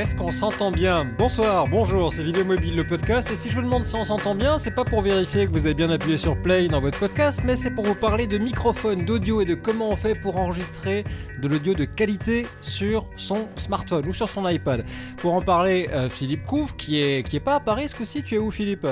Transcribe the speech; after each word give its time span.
Est-ce 0.00 0.16
qu'on 0.16 0.32
s'entend 0.32 0.72
bien 0.72 1.04
Bonsoir, 1.18 1.68
bonjour, 1.68 2.10
c'est 2.10 2.22
Vidéo 2.22 2.42
Mobile 2.46 2.74
le 2.74 2.86
podcast. 2.86 3.30
Et 3.30 3.34
si 3.34 3.50
je 3.50 3.56
vous 3.56 3.60
demande 3.60 3.84
si 3.84 3.94
on 3.96 4.04
s'entend 4.04 4.34
bien, 4.34 4.58
c'est 4.58 4.74
pas 4.74 4.86
pour 4.86 5.02
vérifier 5.02 5.46
que 5.46 5.52
vous 5.52 5.66
avez 5.66 5.74
bien 5.74 5.90
appuyé 5.90 6.16
sur 6.16 6.40
play 6.40 6.68
dans 6.68 6.80
votre 6.80 6.98
podcast, 6.98 7.42
mais 7.44 7.54
c'est 7.54 7.74
pour 7.74 7.84
vous 7.84 7.94
parler 7.94 8.26
de 8.26 8.38
microphone, 8.38 9.04
d'audio 9.04 9.42
et 9.42 9.44
de 9.44 9.54
comment 9.54 9.90
on 9.90 9.96
fait 9.96 10.14
pour 10.14 10.38
enregistrer 10.38 11.04
de 11.42 11.48
l'audio 11.48 11.74
de 11.74 11.84
qualité 11.84 12.46
sur 12.62 13.04
son 13.14 13.46
smartphone 13.56 14.06
ou 14.08 14.14
sur 14.14 14.30
son 14.30 14.48
iPad. 14.48 14.86
Pour 15.18 15.34
en 15.34 15.42
parler, 15.42 15.90
euh, 15.92 16.08
Philippe 16.08 16.46
Couve, 16.46 16.76
qui 16.76 17.02
est, 17.02 17.22
qui 17.22 17.36
est 17.36 17.40
pas 17.40 17.56
à 17.56 17.60
Paris 17.60 17.90
ce 17.90 17.96
coup-ci, 17.96 18.22
tu 18.22 18.36
es 18.36 18.38
où 18.38 18.50
Philippe? 18.50 18.86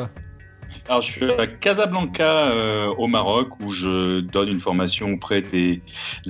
Alors, 0.89 1.02
je 1.02 1.12
suis 1.12 1.30
à 1.30 1.46
Casablanca, 1.46 2.50
euh, 2.50 2.86
au 2.96 3.09
Maroc, 3.09 3.61
où 3.61 3.73
je 3.73 4.20
donne 4.20 4.48
une 4.48 4.60
formation 4.60 5.12
auprès 5.12 5.42
des 5.42 5.83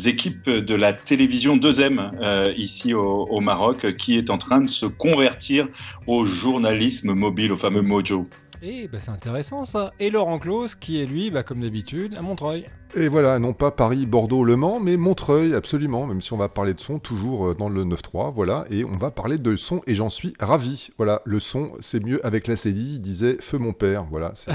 équipes 0.05 0.51
de 0.51 0.75
la 0.75 0.93
télévision 0.93 1.57
2M, 1.57 2.11
euh, 2.21 2.53
ici 2.57 2.93
au, 2.93 3.41
Maroc, 3.41 3.97
qui 3.97 4.19
est 4.19 4.31
en 4.31 4.39
train 4.39 4.61
de 4.61 4.69
se 4.69 4.87
convertir 4.87 5.69
au 6.07 6.25
journalisme 6.25 7.12
mobile, 7.12 7.53
au 7.53 7.57
fameux 7.57 7.83
Mojo. 7.83 8.29
Eh 8.61 8.89
ben 8.89 8.98
c'est 8.98 9.12
intéressant 9.12 9.62
ça. 9.62 9.93
Et 10.01 10.11
Laurent 10.11 10.41
Claus, 10.41 10.75
qui 10.75 11.01
est 11.01 11.06
lui, 11.06 11.31
bah, 11.31 11.45
comme 11.45 11.61
d'habitude, 11.61 12.19
à 12.19 12.23
Montreuil. 12.23 12.65
Et 12.97 13.09
voilà, 13.09 13.38
non 13.38 13.52
pas 13.52 13.70
Paris, 13.70 14.06
Bordeaux, 14.06 14.45
Le 14.45 14.56
Mans, 14.56 14.80
mais 14.80 14.97
Montreuil, 14.97 15.55
absolument, 15.55 16.06
même 16.06 16.23
si 16.23 16.33
on 16.33 16.38
va 16.38 16.48
parler 16.48 16.73
de 16.73 16.80
son, 16.80 16.98
toujours 16.98 17.48
euh, 17.48 17.55
dans 17.55 17.69
le 17.69 17.84
9-3, 17.84 18.33
voilà, 18.33 18.64
et 18.70 18.83
on 18.84 18.97
va 18.97 19.11
parler 19.11 19.37
de 19.37 19.56
son, 19.56 19.83
et 19.87 19.95
j'en 19.95 20.09
suis 20.09 20.33
ravi. 20.41 20.88
Voilà, 20.97 21.20
le 21.27 21.38
son, 21.38 21.73
c'est 21.80 22.02
mieux 22.02 22.24
avec 22.24 22.47
la 22.47 22.56
CD, 22.56 22.98
disait 22.98 23.37
Feu 23.41 23.59
mon 23.59 23.74
père, 23.74 24.06
voilà. 24.11 24.33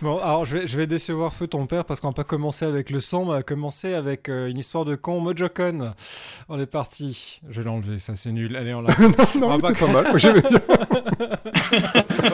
bon, 0.00 0.18
alors 0.20 0.46
je 0.46 0.56
vais, 0.56 0.66
je 0.66 0.76
vais, 0.78 0.86
décevoir 0.86 1.34
Feu 1.34 1.46
ton 1.46 1.66
père, 1.66 1.84
parce 1.84 2.00
qu'on 2.00 2.08
va 2.08 2.14
pas 2.14 2.24
commencer 2.24 2.64
avec 2.64 2.88
le 2.88 3.00
son, 3.00 3.18
on 3.18 3.26
va 3.26 3.42
commencer 3.42 3.92
avec 3.92 4.30
euh, 4.30 4.48
une 4.48 4.56
histoire 4.58 4.86
de 4.86 4.94
con, 4.94 5.20
Mojocon. 5.20 5.92
On 6.48 6.58
est 6.58 6.66
parti, 6.66 7.42
je 7.50 7.60
vais 7.60 7.66
l'enlever, 7.66 7.98
ça 7.98 8.16
c'est 8.16 8.32
nul, 8.32 8.56
allez 8.56 8.72
on 8.72 8.80
la... 8.80 8.94
non, 9.38 9.50
non, 9.50 9.60
pas, 9.60 9.74
pas 9.74 9.86
mal, 9.88 10.06
moi 10.10 10.18
j'aimais 10.18 10.40
bien. 10.40 10.60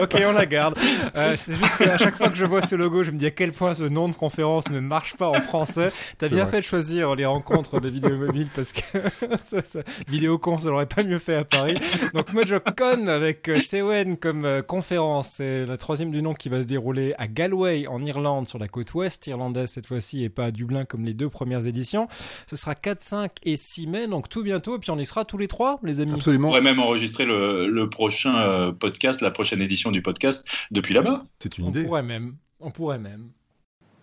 ok, 0.01 0.23
on 0.25 0.31
la 0.31 0.45
garde. 0.45 0.77
Euh, 1.17 1.33
c'est 1.35 1.57
juste 1.57 1.75
qu'à 1.75 1.97
chaque 1.97 2.15
fois 2.15 2.29
que 2.29 2.35
je 2.35 2.45
vois 2.45 2.61
ce 2.61 2.75
logo, 2.75 3.03
je 3.03 3.08
me 3.09 3.17
dis 3.17 3.25
à 3.25 3.31
quel 3.31 3.51
point 3.51 3.73
ce 3.73 3.83
nom 3.83 4.07
de 4.07 4.13
conférence 4.13 4.69
ne 4.69 4.79
marche 4.79 5.15
pas 5.15 5.29
en 5.29 5.39
français. 5.41 5.91
T'as 6.17 6.29
bien 6.29 6.45
fait 6.45 6.59
de 6.59 6.65
choisir 6.65 7.15
les 7.15 7.25
rencontres 7.25 7.79
de 7.79 7.89
vidéo 7.89 8.17
mobile 8.17 8.47
parce 8.53 8.73
que 8.73 8.81
ça, 9.41 9.63
ça, 9.63 9.79
Vidéocon, 10.07 10.59
ça 10.59 10.69
l'aurait 10.69 10.85
pas 10.85 11.03
mieux 11.03 11.19
fait 11.19 11.35
à 11.35 11.43
Paris. 11.43 11.77
Donc 12.13 12.33
MojoCon 12.33 13.07
avec 13.07 13.47
euh, 13.49 13.59
Sewen 13.59 14.17
comme 14.17 14.45
euh, 14.45 14.61
conférence, 14.61 15.33
c'est 15.37 15.65
la 15.65 15.77
troisième 15.77 16.11
du 16.11 16.21
nom 16.21 16.33
qui 16.33 16.49
va 16.49 16.61
se 16.61 16.67
dérouler 16.67 17.13
à 17.17 17.27
Galway 17.27 17.87
en 17.87 18.01
Irlande, 18.03 18.47
sur 18.47 18.59
la 18.59 18.67
côte 18.67 18.93
ouest 18.93 19.27
irlandaise 19.27 19.69
cette 19.69 19.87
fois-ci 19.87 20.23
et 20.23 20.29
pas 20.29 20.45
à 20.45 20.51
Dublin 20.51 20.85
comme 20.85 21.05
les 21.05 21.13
deux 21.13 21.29
premières 21.29 21.67
éditions. 21.67 22.07
Ce 22.47 22.55
sera 22.55 22.75
4, 22.75 23.01
5 23.01 23.31
et 23.43 23.55
6 23.55 23.87
mai, 23.87 24.07
donc 24.07 24.29
tout 24.29 24.43
bientôt. 24.43 24.75
Et 24.75 24.79
puis 24.79 24.91
on 24.91 24.99
y 24.99 25.05
sera 25.05 25.25
tous 25.25 25.37
les 25.37 25.47
trois, 25.47 25.79
les 25.83 26.01
amis. 26.01 26.13
Absolument. 26.13 26.49
On 26.49 26.51
pourrait 26.51 26.61
même 26.61 26.79
enregistrer 26.79 27.25
le, 27.25 27.67
le 27.67 27.89
prochain 27.89 28.73
podcast, 28.79 29.21
la 29.21 29.31
prochaine 29.31 29.61
édition 29.61 29.91
du 29.91 30.01
podcast 30.01 30.45
depuis 30.71 30.93
là-bas. 30.93 31.23
C'est 31.39 31.57
une 31.57 31.65
on 31.65 31.69
idée. 31.69 31.83
Pourrait 31.83 32.03
même. 32.03 32.35
On 32.59 32.71
pourrait 32.71 32.99
même. 32.99 33.31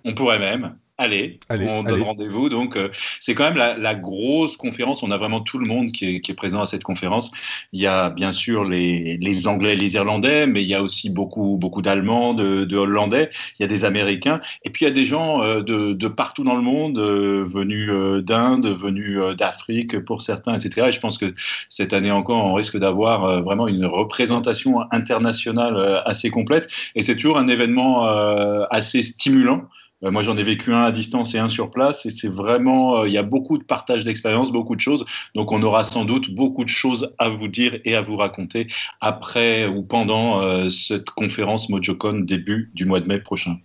On 0.05 0.15
pourrait 0.15 0.39
même. 0.39 0.79
Allez, 0.99 1.39
on 1.51 1.83
donne 1.83 2.03
rendez-vous. 2.03 2.49
Donc, 2.49 2.75
euh, 2.75 2.89
c'est 3.21 3.35
quand 3.35 3.45
même 3.45 3.57
la, 3.57 3.95
grosse 3.95 4.57
conférence. 4.57 5.03
On 5.03 5.11
a 5.11 5.19
vraiment 5.19 5.43
tout 5.43 5.59
le 5.59 5.67
monde 5.67 5.93
qui 5.93 6.23
est, 6.27 6.35
présent 6.35 6.63
à 6.63 6.67
cette 6.67 6.85
conférence. 6.85 7.31
Il 7.73 7.81
y 7.81 7.87
a 7.87 8.09
bien 8.09 8.33
sûr 8.33 8.65
les, 8.65 9.19
les 9.19 9.47
Anglais, 9.47 9.77
les 9.77 9.95
Irlandais, 9.95 10.47
mais 10.47 10.63
il 10.63 10.69
y 10.69 10.75
a 10.75 10.81
aussi 10.81 11.11
beaucoup, 11.11 11.59
beaucoup 11.61 11.83
d'Allemands, 11.83 12.33
de, 12.33 12.77
Hollandais. 12.77 13.29
Il 13.59 13.63
y 13.63 13.65
a 13.65 13.67
des 13.67 13.85
Américains. 13.85 14.41
Et 14.65 14.71
puis, 14.71 14.87
il 14.87 14.89
y 14.89 14.91
a 14.91 14.95
des 14.95 15.05
gens 15.05 15.43
euh, 15.43 15.61
de, 15.61 15.93
de, 15.93 16.09
partout 16.09 16.45
dans 16.45 16.57
le 16.57 16.63
monde, 16.63 16.99
euh, 16.99 17.45
venus 17.47 17.91
d'Inde, 18.25 18.67
venus 18.67 19.19
d'Afrique 19.37 19.99
pour 20.01 20.23
certains, 20.23 20.55
etc. 20.59 20.87
Et 20.89 20.93
je 20.93 21.01
pense 21.01 21.19
que 21.19 21.35
cette 21.69 21.93
année 21.93 22.11
encore, 22.11 22.43
on 22.43 22.55
risque 22.55 22.79
d'avoir 22.79 23.43
vraiment 23.43 23.69
une 23.69 23.85
représentation 23.85 24.81
internationale 24.93 26.03
assez 26.07 26.31
complète. 26.31 26.69
Et 26.95 27.03
c'est 27.03 27.17
toujours 27.17 27.37
un 27.37 27.49
événement 27.49 28.07
assez 28.71 29.03
stimulant. 29.03 29.69
Euh, 30.05 30.11
moi, 30.11 30.23
j'en 30.23 30.37
ai 30.37 30.43
vécu 30.43 30.73
un 30.75 30.85
à 30.85 30.93
distance 30.93 31.35
et 31.35 31.39
un 31.39 31.49
sur 31.49 31.71
place, 31.71 32.05
et 32.07 32.11
c'est 32.11 32.29
vraiment, 32.29 32.99
euh, 32.99 33.09
il 33.09 33.15
y 33.15 33.19
a 33.19 33.23
beaucoup 33.23 33.57
de 33.59 33.65
partage 33.65 34.05
d'expérience, 34.05 34.53
beaucoup 34.53 34.77
de 34.77 34.81
choses. 34.81 35.05
Donc, 35.35 35.53
on 35.53 35.63
aura 35.63 35.85
sans 35.85 36.05
doute 36.05 36.31
beaucoup 36.35 36.65
de 36.65 36.69
choses 36.69 37.15
à 37.19 37.29
vous 37.31 37.49
dire 37.49 37.79
et 37.85 37.95
à 37.95 38.03
vous 38.03 38.17
raconter 38.17 38.67
après 39.01 39.67
ou 39.67 39.83
pendant 39.83 40.43
euh, 40.43 40.69
cette 40.69 41.11
conférence 41.11 41.69
MojoCon 41.71 42.21
début 42.21 42.71
du 42.75 42.85
mois 42.85 43.01
de 43.01 43.09
mai 43.09 43.21
prochain. 43.21 43.57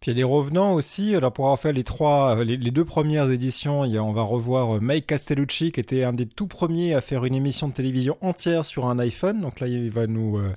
Puis 0.00 0.06
il 0.06 0.08
y 0.10 0.10
a 0.12 0.14
des 0.14 0.24
revenants 0.24 0.74
aussi. 0.74 1.14
Alors 1.14 1.32
pour 1.32 1.46
avoir 1.46 1.58
fait 1.58 1.72
les 1.72 1.84
trois, 1.84 2.42
les, 2.44 2.56
deux 2.56 2.84
premières 2.84 3.30
éditions, 3.30 3.80
on 3.80 4.12
va 4.12 4.22
revoir 4.22 4.76
euh, 4.76 4.80
Mike 4.80 5.06
Castellucci 5.06 5.72
qui 5.72 5.80
était 5.80 6.04
un 6.04 6.12
des 6.12 6.26
tout 6.26 6.46
premiers 6.46 6.94
à 6.94 7.00
faire 7.00 7.24
une 7.24 7.34
émission 7.34 7.68
de 7.68 7.72
télévision 7.72 8.16
entière 8.20 8.64
sur 8.64 8.86
un 8.86 8.98
iPhone. 8.98 9.40
Donc 9.40 9.60
là, 9.60 9.68
il 9.68 9.90
va 9.90 10.06
nous 10.06 10.38
euh, 10.38 10.52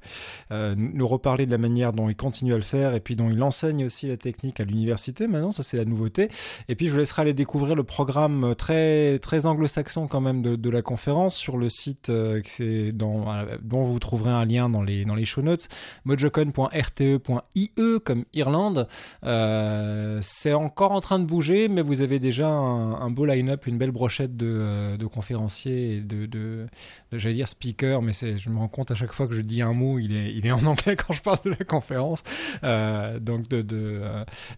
euh, 0.52 0.76
nous 0.78 1.08
reparler 1.08 1.46
de 1.46 1.52
la 1.52 1.58
manière 1.58 1.94
dont 1.94 2.10
il 2.10 2.16
continue 2.16 2.54
à 2.54 2.58
le 2.58 2.62
faire 2.62 2.94
et 2.94 3.00
puis 3.00 3.16
dont 3.16 3.30
il 3.30 3.42
enseigne 3.44 3.86
aussi 3.86 4.08
la 4.08 4.18
technique 4.18 4.60
à 4.60 4.64
l'université. 4.64 5.28
Maintenant, 5.28 5.52
ça 5.52 5.64
c'est 5.64 5.78
la 5.78 5.86
nouveauté. 5.86 6.30
Et 6.68 6.76
puis 6.76 6.88
je 6.88 6.94
vous 6.94 7.00
laisserai 7.00 7.24
aller 7.24 7.34
découvrir 7.34 7.76
le 7.76 7.84
programme 7.84 8.56
très 8.56 9.20
très 9.20 9.46
anglo-saxon 9.46 10.08
quand 10.08 10.22
même 10.22 10.42
de, 10.42 10.70
la 10.70 10.84
conférence 10.84 11.36
sur 11.36 11.58
le 11.58 11.68
site 11.68 12.12
c'est 12.46 12.92
dans, 12.92 13.26
dont 13.64 13.82
vous 13.82 13.98
trouverez 13.98 14.30
un 14.30 14.46
lien 14.46 14.70
dans 14.70 14.84
les 14.84 15.04
dans 15.04 15.16
les 15.16 15.26
show 15.26 15.42
notes 15.42 15.68
mojocon.rte.ie 16.06 17.72
comme 18.04 18.26
Irlande. 18.34 18.88
Euh, 19.24 20.20
c'est 20.22 20.54
encore 20.54 20.92
en 20.92 21.00
train 21.00 21.20
de 21.20 21.26
bouger, 21.26 21.68
mais 21.70 21.82
vous 21.82 22.02
avez 22.02 22.20
déjà 22.20 22.48
un, 22.48 23.10
beau 23.10 23.26
line-up, 23.26 23.68
une 23.68 23.78
belle 23.78 23.92
brochette 23.92 24.38
de, 24.38 24.48
euh, 24.48 24.98
conférenciers 25.12 25.98
et 25.98 26.02
de, 26.02 26.26
de, 26.26 26.68
j'allais 27.12 27.36
dire 27.36 27.48
speakers, 27.48 28.02
mais 28.02 28.12
je 28.14 28.50
me 28.50 28.58
rends 28.58 28.68
compte 28.68 28.92
à 28.92 28.96
chaque 28.96 29.12
fois 29.12 29.28
que 29.28 29.34
je 29.34 29.42
dis 29.42 29.62
un 29.62 29.74
mot, 29.74 30.00
il 30.00 30.14
est, 30.46 30.52
en 30.52 30.66
anglais 30.66 30.96
quand 31.08 31.14
je 31.14 31.22
parle 31.22 31.40
de 31.44 31.50
la 31.52 31.66
conférence. 31.66 32.24
Euh, 32.64 33.20
donc 33.20 33.48
de, 33.48 34.02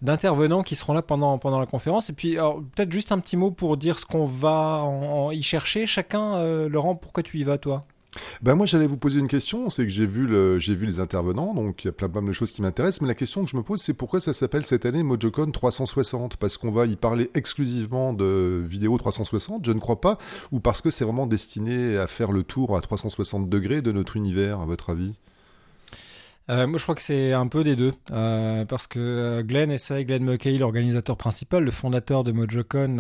d'intervenants 0.02 0.64
qui 0.64 0.76
seront 0.76 0.94
là 0.94 1.02
pendant 1.02 1.60
la 1.60 1.66
conférence. 1.66 2.10
Et 2.10 2.14
puis 2.14 2.36
peut-être 2.76 2.92
juste 2.92 3.12
un 3.12 3.20
petit 3.20 3.38
mot 3.38 3.52
pour 3.52 3.78
dire 3.78 4.00
ce 4.00 4.06
qu'on 4.06 4.26
va 4.26 4.86
y 5.32 5.42
chercher. 5.42 5.86
Chacun, 5.86 6.68
Laurent, 6.68 6.96
pourquoi 6.96 7.24
tu 7.24 7.40
y 7.40 7.44
vas 7.44 7.58
toi? 7.58 7.86
Ben 8.42 8.56
moi 8.56 8.66
j'allais 8.66 8.88
vous 8.88 8.98
poser 8.98 9.20
une 9.20 9.28
question, 9.28 9.70
c'est 9.70 9.84
que 9.84 9.90
j'ai 9.90 10.06
vu, 10.06 10.28
vu 10.58 10.86
les 10.86 11.00
intervenants, 11.00 11.54
donc 11.54 11.84
il 11.84 11.88
y 11.88 11.90
a 11.90 11.94
plein, 11.94 12.10
plein 12.10 12.22
de 12.22 12.32
choses 12.32 12.52
qui 12.52 12.62
m'intéressent, 12.62 13.02
mais 13.02 13.08
la 13.08 13.16
question 13.16 13.44
que 13.44 13.50
je 13.50 13.56
me 13.56 13.64
pose 13.64 13.82
c'est 13.82 13.94
pourquoi 13.94 14.20
ça 14.20 14.34
s'appelle 14.34 14.66
cette 14.66 14.86
année 14.86 15.04
MojoCon 15.04 15.52
360 15.52 16.38
Parce 16.38 16.58
qu'on 16.58 16.72
va 16.72 16.86
y 16.86 16.96
parler 16.96 17.30
exclusivement 17.34 18.14
de 18.14 18.64
vidéo 18.68 18.98
360, 18.98 19.66
je 19.66 19.72
ne 19.72 19.80
crois 19.80 20.02
pas, 20.02 20.18
ou 20.52 20.60
parce 20.60 20.82
que 20.82 20.92
c'est 20.92 21.06
vraiment 21.06 21.28
destiné 21.28 21.98
à 21.98 22.08
faire 22.08 22.32
le 22.32 22.44
tour 22.44 22.76
à 22.76 22.82
360 22.82 23.50
degrés 23.50 23.82
de 23.82 23.92
notre 23.92 24.18
univers, 24.18 24.60
à 24.60 24.66
votre 24.66 24.90
avis? 24.90 25.14
Euh, 26.50 26.66
moi, 26.66 26.80
je 26.80 26.84
crois 26.84 26.96
que 26.96 27.02
c'est 27.02 27.34
un 27.34 27.48
peu 27.48 27.64
des 27.64 27.76
deux, 27.76 27.92
euh, 28.12 28.66
parce 28.66 28.88
que 28.88 29.00
euh, 29.00 29.44
Glenn 29.44 29.72
essaye, 29.72 30.06
Glenn 30.06 30.26
Mulcahy, 30.26 30.58
l'organisateur 30.58 31.16
principal, 31.16 31.64
le 31.64 31.72
fondateur 31.72 32.24
de 32.24 32.32
MojoCon, 32.32 32.98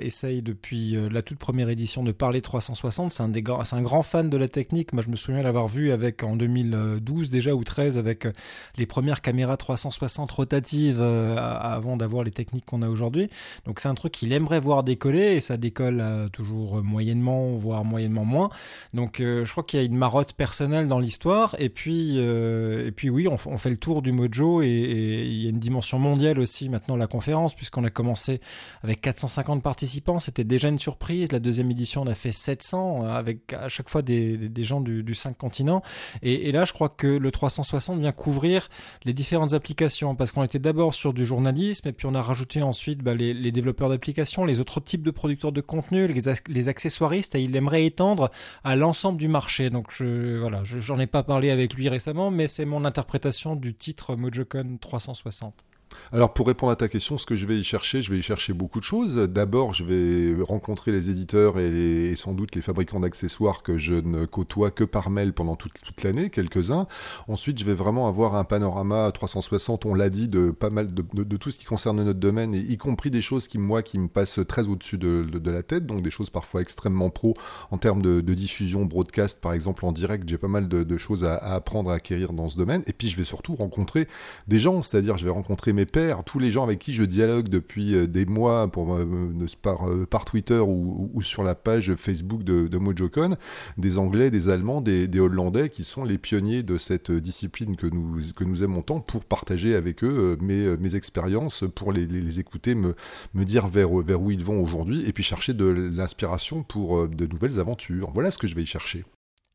essaye 0.00 0.42
depuis 0.42 0.96
la 1.10 1.22
toute 1.22 1.38
première 1.38 1.68
édition 1.68 2.02
de 2.02 2.12
parler 2.12 2.42
360. 2.42 3.10
C'est 3.10 3.22
un, 3.22 3.28
des 3.28 3.42
un 3.72 3.82
grand 3.82 4.02
fan 4.02 4.28
de 4.28 4.36
la 4.36 4.48
technique. 4.48 4.92
Moi, 4.92 5.02
je 5.02 5.10
me 5.10 5.16
souviens 5.16 5.42
l'avoir 5.42 5.68
vu 5.68 5.92
avec 5.92 6.22
en 6.22 6.36
2012 6.36 7.30
déjà 7.30 7.54
ou 7.54 7.64
13 7.64 7.98
avec 7.98 8.26
les 8.76 8.86
premières 8.86 9.20
caméras 9.20 9.56
360 9.56 10.30
rotatives 10.30 11.00
avant 11.00 11.96
d'avoir 11.96 12.24
les 12.24 12.30
techniques 12.30 12.66
qu'on 12.66 12.82
a 12.82 12.88
aujourd'hui. 12.88 13.28
Donc, 13.64 13.80
c'est 13.80 13.88
un 13.88 13.94
truc 13.94 14.12
qu'il 14.12 14.32
aimerait 14.32 14.60
voir 14.60 14.84
décoller 14.84 15.34
et 15.34 15.40
ça 15.40 15.56
décolle 15.56 16.02
toujours 16.32 16.82
moyennement, 16.82 17.54
voire 17.56 17.84
moyennement 17.84 18.24
moins. 18.24 18.48
Donc, 18.92 19.16
je 19.18 19.50
crois 19.50 19.64
qu'il 19.64 19.80
y 19.80 19.82
a 19.82 19.86
une 19.86 19.96
marotte 19.96 20.34
personnelle 20.34 20.88
dans 20.88 20.98
l'histoire 20.98 21.56
et 21.58 21.68
puis 21.68 22.18
euh, 22.34 22.86
et 22.86 22.92
puis 22.92 23.10
oui, 23.10 23.28
on, 23.28 23.36
fait 23.36 23.70
le 23.70 23.76
tour 23.76 24.02
du 24.02 24.12
Mojo 24.12 24.62
et, 24.62 24.68
il 24.68 25.42
y 25.42 25.46
a 25.46 25.50
une 25.50 25.58
dimension 25.58 25.98
mondiale 25.98 26.38
aussi 26.38 26.68
maintenant 26.68 26.96
la 26.96 27.06
conférence 27.06 27.54
puisqu'on 27.54 27.84
a 27.84 27.90
commencé 27.90 28.40
avec 28.82 29.00
450 29.00 29.62
participants, 29.62 30.18
c'était 30.18 30.44
déjà 30.44 30.68
une 30.68 30.78
surprise. 30.78 31.32
La 31.32 31.38
deuxième 31.38 31.70
édition, 31.70 32.02
on 32.02 32.06
a 32.06 32.14
fait 32.14 32.32
700 32.32 33.04
avec 33.04 33.52
à 33.52 33.68
chaque 33.68 33.88
fois 33.88 34.02
des, 34.02 34.50
gens 34.58 34.80
du, 34.80 35.02
du 35.02 35.14
5 35.14 35.36
continents. 35.36 35.82
Et, 36.22 36.52
là, 36.52 36.64
je 36.64 36.72
crois 36.72 36.88
que 36.88 37.06
le 37.06 37.30
360 37.30 37.98
vient 38.00 38.12
couvrir 38.12 38.68
les 39.04 39.12
différentes 39.12 39.54
applications 39.54 40.14
parce 40.14 40.32
qu'on 40.32 40.42
était 40.42 40.58
d'abord 40.58 40.94
sur 40.94 41.12
du 41.12 41.24
journalisme 41.24 41.88
et 41.88 41.92
puis 41.92 42.06
on 42.06 42.14
a 42.14 42.22
rajouté 42.22 42.62
ensuite 42.62 43.02
bah, 43.02 43.14
les, 43.14 43.52
développeurs 43.52 43.88
d'applications, 43.88 44.44
les 44.44 44.60
autres 44.60 44.80
types 44.80 45.02
de 45.02 45.10
producteurs 45.10 45.52
de 45.52 45.60
contenu, 45.60 46.06
les, 46.08 46.68
accessoiristes 46.68 47.34
et 47.34 47.42
il 47.42 47.54
aimerait 47.56 47.84
étendre 47.84 48.30
à 48.64 48.76
l'ensemble 48.76 49.18
du 49.18 49.28
marché. 49.28 49.70
Donc 49.70 49.86
je, 49.90 50.38
voilà, 50.38 50.62
j'en 50.64 50.98
ai 50.98 51.06
pas 51.06 51.22
parlé 51.22 51.50
avec 51.50 51.74
lui 51.74 51.88
récemment 51.88 52.23
mais 52.30 52.48
c'est 52.48 52.64
mon 52.64 52.84
interprétation 52.84 53.56
du 53.56 53.74
titre 53.74 54.16
MojoCon 54.16 54.78
360. 54.80 55.64
Alors 56.12 56.32
pour 56.32 56.46
répondre 56.46 56.70
à 56.70 56.76
ta 56.76 56.88
question, 56.88 57.18
ce 57.18 57.26
que 57.26 57.34
je 57.34 57.46
vais 57.46 57.58
y 57.58 57.64
chercher, 57.64 58.02
je 58.02 58.10
vais 58.12 58.18
y 58.18 58.22
chercher 58.22 58.52
beaucoup 58.52 58.78
de 58.78 58.84
choses. 58.84 59.16
D'abord, 59.28 59.74
je 59.74 59.84
vais 59.84 60.42
rencontrer 60.42 60.92
les 60.92 61.10
éditeurs 61.10 61.58
et, 61.58 62.14
sans 62.16 62.32
doute 62.32 62.54
les 62.54 62.60
fabricants 62.60 63.00
d'accessoires 63.00 63.62
que 63.62 63.78
je 63.78 63.94
ne 63.94 64.24
côtoie 64.26 64.70
que 64.70 64.84
par 64.84 65.10
mail 65.10 65.32
pendant 65.32 65.56
toute, 65.56 65.72
l'année, 66.02 66.30
quelques-uns. 66.30 66.86
Ensuite, 67.28 67.58
je 67.58 67.64
vais 67.64 67.74
vraiment 67.74 68.06
avoir 68.06 68.34
un 68.34 68.44
panorama 68.44 69.10
360, 69.12 69.86
on 69.86 69.94
l'a 69.94 70.10
dit, 70.10 70.28
de 70.28 70.50
pas 70.50 70.70
mal 70.70 70.92
de, 70.92 71.36
tout 71.36 71.50
ce 71.50 71.58
qui 71.58 71.64
concerne 71.64 72.02
notre 72.02 72.20
domaine, 72.20 72.54
et 72.54 72.60
y 72.60 72.76
compris 72.76 73.10
des 73.10 73.22
choses 73.22 73.48
qui, 73.48 73.58
moi, 73.58 73.82
qui 73.82 73.98
me 73.98 74.08
passent 74.08 74.40
très 74.46 74.68
au-dessus 74.68 74.98
de, 74.98 75.50
la 75.50 75.62
tête, 75.62 75.86
donc 75.86 76.02
des 76.02 76.10
choses 76.10 76.30
parfois 76.30 76.60
extrêmement 76.60 77.10
pro 77.10 77.34
en 77.70 77.78
termes 77.78 78.02
de, 78.02 78.34
diffusion, 78.34 78.84
broadcast, 78.84 79.40
par 79.40 79.52
exemple 79.52 79.84
en 79.84 79.92
direct. 79.92 80.28
J'ai 80.28 80.38
pas 80.38 80.48
mal 80.48 80.68
de, 80.68 80.98
choses 80.98 81.24
à, 81.24 81.34
à 81.34 81.54
apprendre, 81.54 81.90
à 81.90 81.94
acquérir 81.94 82.32
dans 82.32 82.48
ce 82.48 82.56
domaine. 82.56 82.82
Et 82.86 82.92
puis, 82.92 83.08
je 83.08 83.16
vais 83.16 83.24
surtout 83.24 83.54
rencontrer 83.54 84.06
des 84.48 84.58
gens, 84.58 84.82
c'est-à-dire 84.82 85.16
je 85.18 85.24
vais 85.24 85.30
rencontrer 85.30 85.72
mes 85.72 85.86
pairs 85.86 86.03
tous 86.24 86.38
les 86.38 86.50
gens 86.50 86.62
avec 86.62 86.78
qui 86.78 86.92
je 86.92 87.02
dialogue 87.02 87.48
depuis 87.48 87.94
euh, 87.94 88.06
des 88.06 88.26
mois 88.26 88.70
euh, 88.76 89.46
par, 89.62 89.88
euh, 89.88 90.06
par 90.06 90.24
Twitter 90.24 90.58
ou, 90.58 91.10
sur 91.22 91.42
la 91.42 91.54
page 91.54 91.94
Facebook 91.96 92.42
de, 92.42 92.78
MojoCon, 92.78 93.36
des 93.78 93.98
Anglais, 93.98 94.30
des 94.30 94.48
Allemands, 94.48 94.80
des, 94.80 95.08
Hollandais 95.18 95.68
qui 95.68 95.84
sont 95.84 96.04
les 96.04 96.18
pionniers 96.18 96.62
de 96.62 96.76
cette 96.76 97.10
discipline 97.10 97.76
que 97.76 97.86
nous, 97.86 98.64
aimons 98.64 98.82
tant 98.82 99.00
pour 99.00 99.24
partager 99.24 99.74
avec 99.74 100.04
eux 100.04 100.36
mes, 100.40 100.94
expériences, 100.94 101.64
pour 101.74 101.92
les, 101.92 102.38
écouter, 102.38 102.74
me, 102.74 102.94
dire 103.34 103.68
vers 103.68 103.92
où 103.92 104.30
ils 104.30 104.44
vont 104.44 104.62
aujourd'hui 104.62 105.06
et 105.06 105.12
puis 105.12 105.22
chercher 105.22 105.54
de 105.54 105.66
l'inspiration 105.66 106.62
pour 106.62 107.08
de 107.08 107.26
nouvelles 107.26 107.58
aventures. 107.60 108.10
Voilà 108.12 108.30
ce 108.30 108.38
que 108.38 108.46
je 108.46 108.54
vais 108.54 108.62
y 108.62 108.66
chercher. 108.66 109.04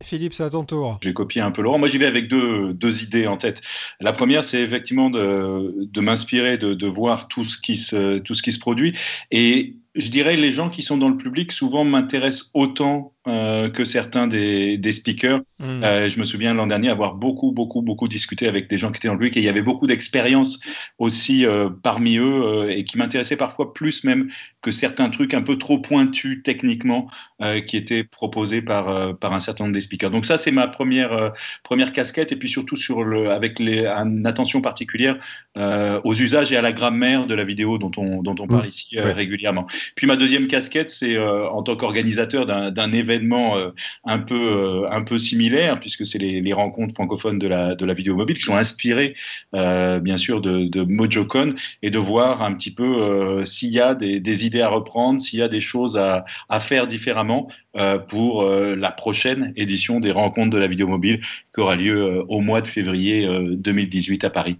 Philippe, 0.01 0.33
c'est 0.33 0.43
à 0.43 0.49
ton 0.49 0.63
tour. 0.63 0.97
J'ai 1.03 1.13
copié 1.13 1.41
un 1.41 1.51
peu 1.51 1.61
Laurent. 1.61 1.77
Moi, 1.77 1.89
j'y 1.89 1.97
vais 1.97 2.05
avec 2.05 2.29
deux, 2.29 2.73
deux, 2.73 3.03
idées 3.03 3.27
en 3.27 3.35
tête. 3.35 3.61
La 3.99 4.13
première, 4.13 4.45
c'est 4.45 4.61
effectivement 4.61 5.09
de, 5.09 5.75
de 5.77 6.01
m'inspirer, 6.01 6.57
de, 6.57 6.73
de, 6.73 6.87
voir 6.87 7.27
tout 7.27 7.43
ce, 7.43 7.57
qui 7.57 7.75
se, 7.75 8.19
tout 8.19 8.33
ce 8.33 8.41
qui 8.41 8.53
se 8.53 8.59
produit. 8.59 8.97
Et 9.31 9.75
je 9.95 10.09
dirais 10.09 10.37
les 10.37 10.53
gens 10.53 10.69
qui 10.69 10.83
sont 10.83 10.97
dans 10.97 11.09
le 11.09 11.17
public 11.17 11.51
souvent 11.51 11.83
m'intéressent 11.83 12.49
autant 12.53 13.13
euh, 13.27 13.69
que 13.69 13.83
certains 13.83 14.27
des, 14.27 14.77
des 14.77 14.93
speakers. 14.93 15.41
Hmm. 15.59 15.83
Euh, 15.83 16.07
je 16.07 16.17
me 16.19 16.23
souviens 16.23 16.53
l'an 16.53 16.67
dernier 16.67 16.87
avoir 16.87 17.15
beaucoup, 17.15 17.51
beaucoup, 17.51 17.81
beaucoup 17.81 18.07
discuté 18.07 18.47
avec 18.47 18.69
des 18.69 18.77
gens 18.77 18.91
qui 18.91 18.99
étaient 18.99 19.09
dans 19.09 19.15
le 19.15 19.19
public 19.19 19.35
et 19.35 19.41
il 19.41 19.43
y 19.43 19.49
avait 19.49 19.61
beaucoup 19.61 19.87
d'expériences 19.87 20.61
aussi 20.99 21.45
euh, 21.45 21.69
parmi 21.83 22.17
eux 22.17 22.67
et 22.69 22.85
qui 22.85 22.97
m'intéressaient 22.97 23.35
parfois 23.35 23.73
plus 23.73 24.05
même 24.05 24.29
que 24.61 24.71
certains 24.71 25.09
trucs 25.09 25.33
un 25.33 25.41
peu 25.41 25.57
trop 25.57 25.79
pointus 25.79 26.41
techniquement 26.43 27.07
qui 27.67 27.77
étaient 27.77 28.03
proposés 28.03 28.61
par, 28.61 29.17
par 29.17 29.31
un 29.31 29.39
certain 29.39 29.63
nombre 29.63 29.73
des 29.73 29.79
speakers. 29.79 30.11
Donc 30.11 30.25
ça, 30.25 30.35
c'est 30.35 30.51
ma 30.51 30.67
première, 30.67 31.31
première 31.63 31.93
casquette 31.93 32.33
et 32.33 32.35
puis 32.35 32.49
surtout 32.49 32.75
sur 32.75 33.05
le, 33.05 33.31
avec 33.31 33.59
les, 33.59 33.85
une 33.85 34.27
attention 34.27 34.61
particulière 34.61 35.17
aux 35.55 36.13
usages 36.13 36.51
et 36.51 36.57
à 36.57 36.61
la 36.61 36.73
grammaire 36.73 37.27
de 37.27 37.33
la 37.33 37.45
vidéo 37.45 37.77
dont 37.77 37.91
on, 37.95 38.21
dont 38.21 38.35
on 38.39 38.47
parle 38.47 38.65
hmm. 38.65 38.69
ici 38.69 38.99
régulièrement. 38.99 39.67
Puis 39.95 40.05
ma 40.05 40.17
deuxième 40.17 40.47
casquette, 40.47 40.89
c'est 40.89 41.17
en 41.17 41.63
tant 41.63 41.77
qu'organisateur 41.77 42.45
d'un 42.45 42.91
événement 42.91 43.08
euh, 43.09 43.71
un 44.05 44.19
peu 44.19 44.35
euh, 44.35 44.89
un 44.89 45.03
peu 45.03 45.19
similaire 45.19 45.79
puisque 45.79 46.05
c'est 46.05 46.17
les, 46.17 46.53
rencontres 46.53 46.93
francophones 46.95 47.39
de 47.39 47.47
la 47.47 47.75
de 47.75 47.93
vidéo 47.93 48.15
mobile 48.15 48.37
qui 48.37 48.43
sont 48.43 48.57
inspirées 48.57 49.15
euh, 49.55 49.99
bien 49.99 50.17
sûr 50.17 50.41
de, 50.41 50.65
de, 50.65 50.81
MojoCon 50.83 51.55
et 51.81 51.89
de 51.89 51.99
voir 51.99 52.41
un 52.41 52.53
petit 52.53 52.73
peu 52.73 53.43
s'il 53.45 53.69
y 53.69 53.79
a 53.79 53.95
des, 53.95 54.45
idées 54.45 54.61
à 54.61 54.69
reprendre, 54.69 55.19
s'il 55.19 55.39
y 55.39 55.41
a 55.41 55.47
des 55.47 55.61
choses 55.61 55.97
à, 55.97 56.25
à 56.49 56.59
faire 56.59 56.87
différemment 56.87 57.47
pour 58.07 58.43
la 58.43 58.91
prochaine 58.91 59.53
édition 59.55 59.99
des 59.99 60.11
rencontres 60.11 60.49
de 60.49 60.57
la 60.57 60.67
vidéo 60.67 60.87
mobile 60.87 61.21
qui 61.53 61.61
aura 61.61 61.75
lieu 61.75 62.23
au 62.27 62.39
mois 62.39 62.61
de 62.61 62.67
février 62.67 63.27
2018 63.55 64.23
à 64.23 64.29
Paris. 64.29 64.57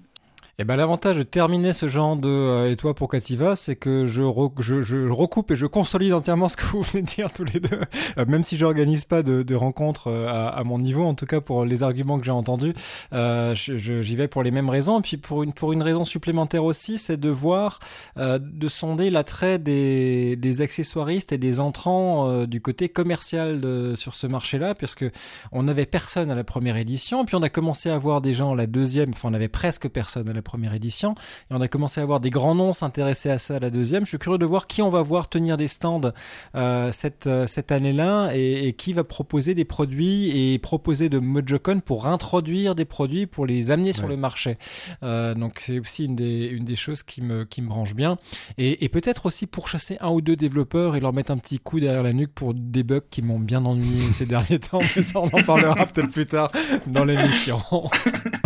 Eh 0.61 0.65
ben 0.65 0.75
l'avantage 0.75 1.17
de 1.17 1.23
terminer 1.23 1.71
ce 1.71 1.87
genre 1.87 2.17
de 2.17 2.27
euh, 2.27 2.69
et 2.69 2.75
toi 2.75 2.93
pour 2.93 3.07
Cativa, 3.07 3.55
c'est 3.55 3.77
que 3.77 4.05
je, 4.05 4.23
je, 4.59 4.81
je, 4.81 5.09
recoupe 5.09 5.51
et 5.51 5.55
je 5.55 5.65
consolide 5.65 6.11
entièrement 6.11 6.49
ce 6.49 6.57
que 6.57 6.65
vous 6.65 6.81
venez 6.81 7.01
de 7.01 7.07
dire 7.07 7.31
tous 7.31 7.45
les 7.45 7.61
deux. 7.61 7.79
Euh, 8.17 8.25
même 8.25 8.43
si 8.43 8.57
j'organise 8.57 9.05
pas 9.05 9.23
de, 9.23 9.41
de 9.41 9.55
rencontres 9.55 10.07
euh, 10.07 10.27
à, 10.27 10.49
à, 10.49 10.63
mon 10.65 10.77
niveau, 10.77 11.05
en 11.05 11.13
tout 11.13 11.25
cas 11.25 11.39
pour 11.39 11.63
les 11.63 11.81
arguments 11.81 12.19
que 12.19 12.25
j'ai 12.25 12.31
entendus, 12.31 12.73
euh, 13.13 13.55
j'y 13.55 14.15
vais 14.17 14.27
pour 14.27 14.43
les 14.43 14.51
mêmes 14.51 14.69
raisons. 14.69 14.99
Et 14.99 15.01
puis 15.01 15.15
pour 15.15 15.43
une 15.43 15.53
pour 15.53 15.71
une 15.71 15.81
raison 15.81 16.03
supplémentaire 16.03 16.65
aussi, 16.65 16.97
c'est 16.97 17.15
de 17.15 17.29
voir, 17.29 17.79
de 18.17 18.67
sonder 18.67 19.11
l'attrait 19.11 19.59
des, 19.59 20.35
des 20.35 20.61
accessoiristes 20.61 21.31
et 21.31 21.37
des 21.37 21.61
entrants 21.61 22.43
du 22.43 22.59
côté 22.59 22.89
commercial 22.89 23.61
de, 23.61 23.93
sur 23.95 24.13
ce 24.13 24.27
marché-là, 24.27 24.75
puisque 24.75 25.05
on 25.53 25.63
n'avait 25.63 25.85
personne 25.85 26.29
à 26.29 26.35
la 26.35 26.43
première 26.43 26.75
édition, 26.75 27.23
puis 27.23 27.37
on 27.37 27.43
a 27.43 27.49
commencé 27.49 27.89
à 27.89 27.97
voir 27.97 28.19
des 28.21 28.33
gens 28.33 28.51
à 28.51 28.55
la 28.55 28.67
deuxième, 28.67 29.11
enfin 29.11 29.29
on 29.31 29.33
avait 29.33 29.47
presque 29.47 29.87
personne 29.87 30.27
à 30.27 30.33
la 30.33 30.41
première 30.49 30.73
édition. 30.73 31.13
Et 31.51 31.53
on 31.53 31.61
a 31.61 31.67
commencé 31.67 31.99
à 31.99 32.03
avoir 32.03 32.19
des 32.19 32.31
grands 32.31 32.55
noms 32.55 32.73
s'intéresser 32.73 33.29
à 33.29 33.37
ça 33.37 33.57
à 33.57 33.59
la 33.59 33.69
deuxième. 33.69 34.03
Je 34.03 34.09
suis 34.09 34.17
curieux 34.17 34.39
de 34.39 34.45
voir 34.45 34.65
qui 34.65 34.81
on 34.81 34.89
va 34.89 35.03
voir 35.03 35.29
tenir 35.29 35.57
des 35.57 35.67
stands 35.67 36.11
euh, 36.55 36.91
cette, 36.91 37.27
euh, 37.27 37.45
cette 37.45 37.71
année-là 37.71 38.31
et, 38.33 38.73
qui 38.73 38.93
va 38.93 39.03
proposer 39.03 39.53
des 39.53 39.65
produits 39.65 40.53
et 40.53 40.57
proposer 40.57 41.09
de 41.09 41.19
MojoCon 41.19 41.81
pour 41.81 42.07
introduire 42.07 42.73
des 42.73 42.85
produits, 42.85 43.27
pour 43.27 43.45
les 43.45 43.69
amener 43.71 43.93
sur 43.93 44.07
le 44.07 44.17
marché. 44.17 44.55
Euh, 45.03 45.35
donc 45.35 45.59
c'est 45.59 45.79
aussi 45.79 46.05
une 46.05 46.15
des, 46.15 46.47
une 46.47 46.65
des 46.65 46.75
choses 46.75 47.03
qui 47.03 47.21
me, 47.21 47.45
qui 47.45 47.61
me 47.61 47.67
branche 47.67 47.93
bien. 47.93 48.17
Et, 48.57 48.83
et 48.83 48.89
peut-être 48.89 49.27
aussi 49.27 49.45
pour 49.45 49.67
chasser 49.67 49.97
un 50.01 50.09
ou 50.09 50.21
deux 50.21 50.35
développeurs 50.35 50.95
et 50.95 50.99
leur 50.99 51.13
mettre 51.13 51.29
un 51.29 51.37
petit 51.37 51.59
coup 51.59 51.79
derrière 51.79 52.03
la 52.03 52.13
nuque 52.13 52.33
pour 52.33 52.55
des 52.55 52.83
bugs 52.83 53.01
qui 53.11 53.21
m'ont 53.21 53.39
bien 53.39 53.63
ennuyé 53.65 54.11
ces 54.11 54.25
derniers 54.33 54.59
temps. 54.59 54.81
Mais 54.95 55.03
ça, 55.03 55.19
on 55.19 55.27
en 55.27 55.43
parlera 55.43 55.85
peut-être 55.85 56.11
plus 56.11 56.25
tard 56.25 56.51
dans 56.87 57.03
l'émission. 57.03 57.59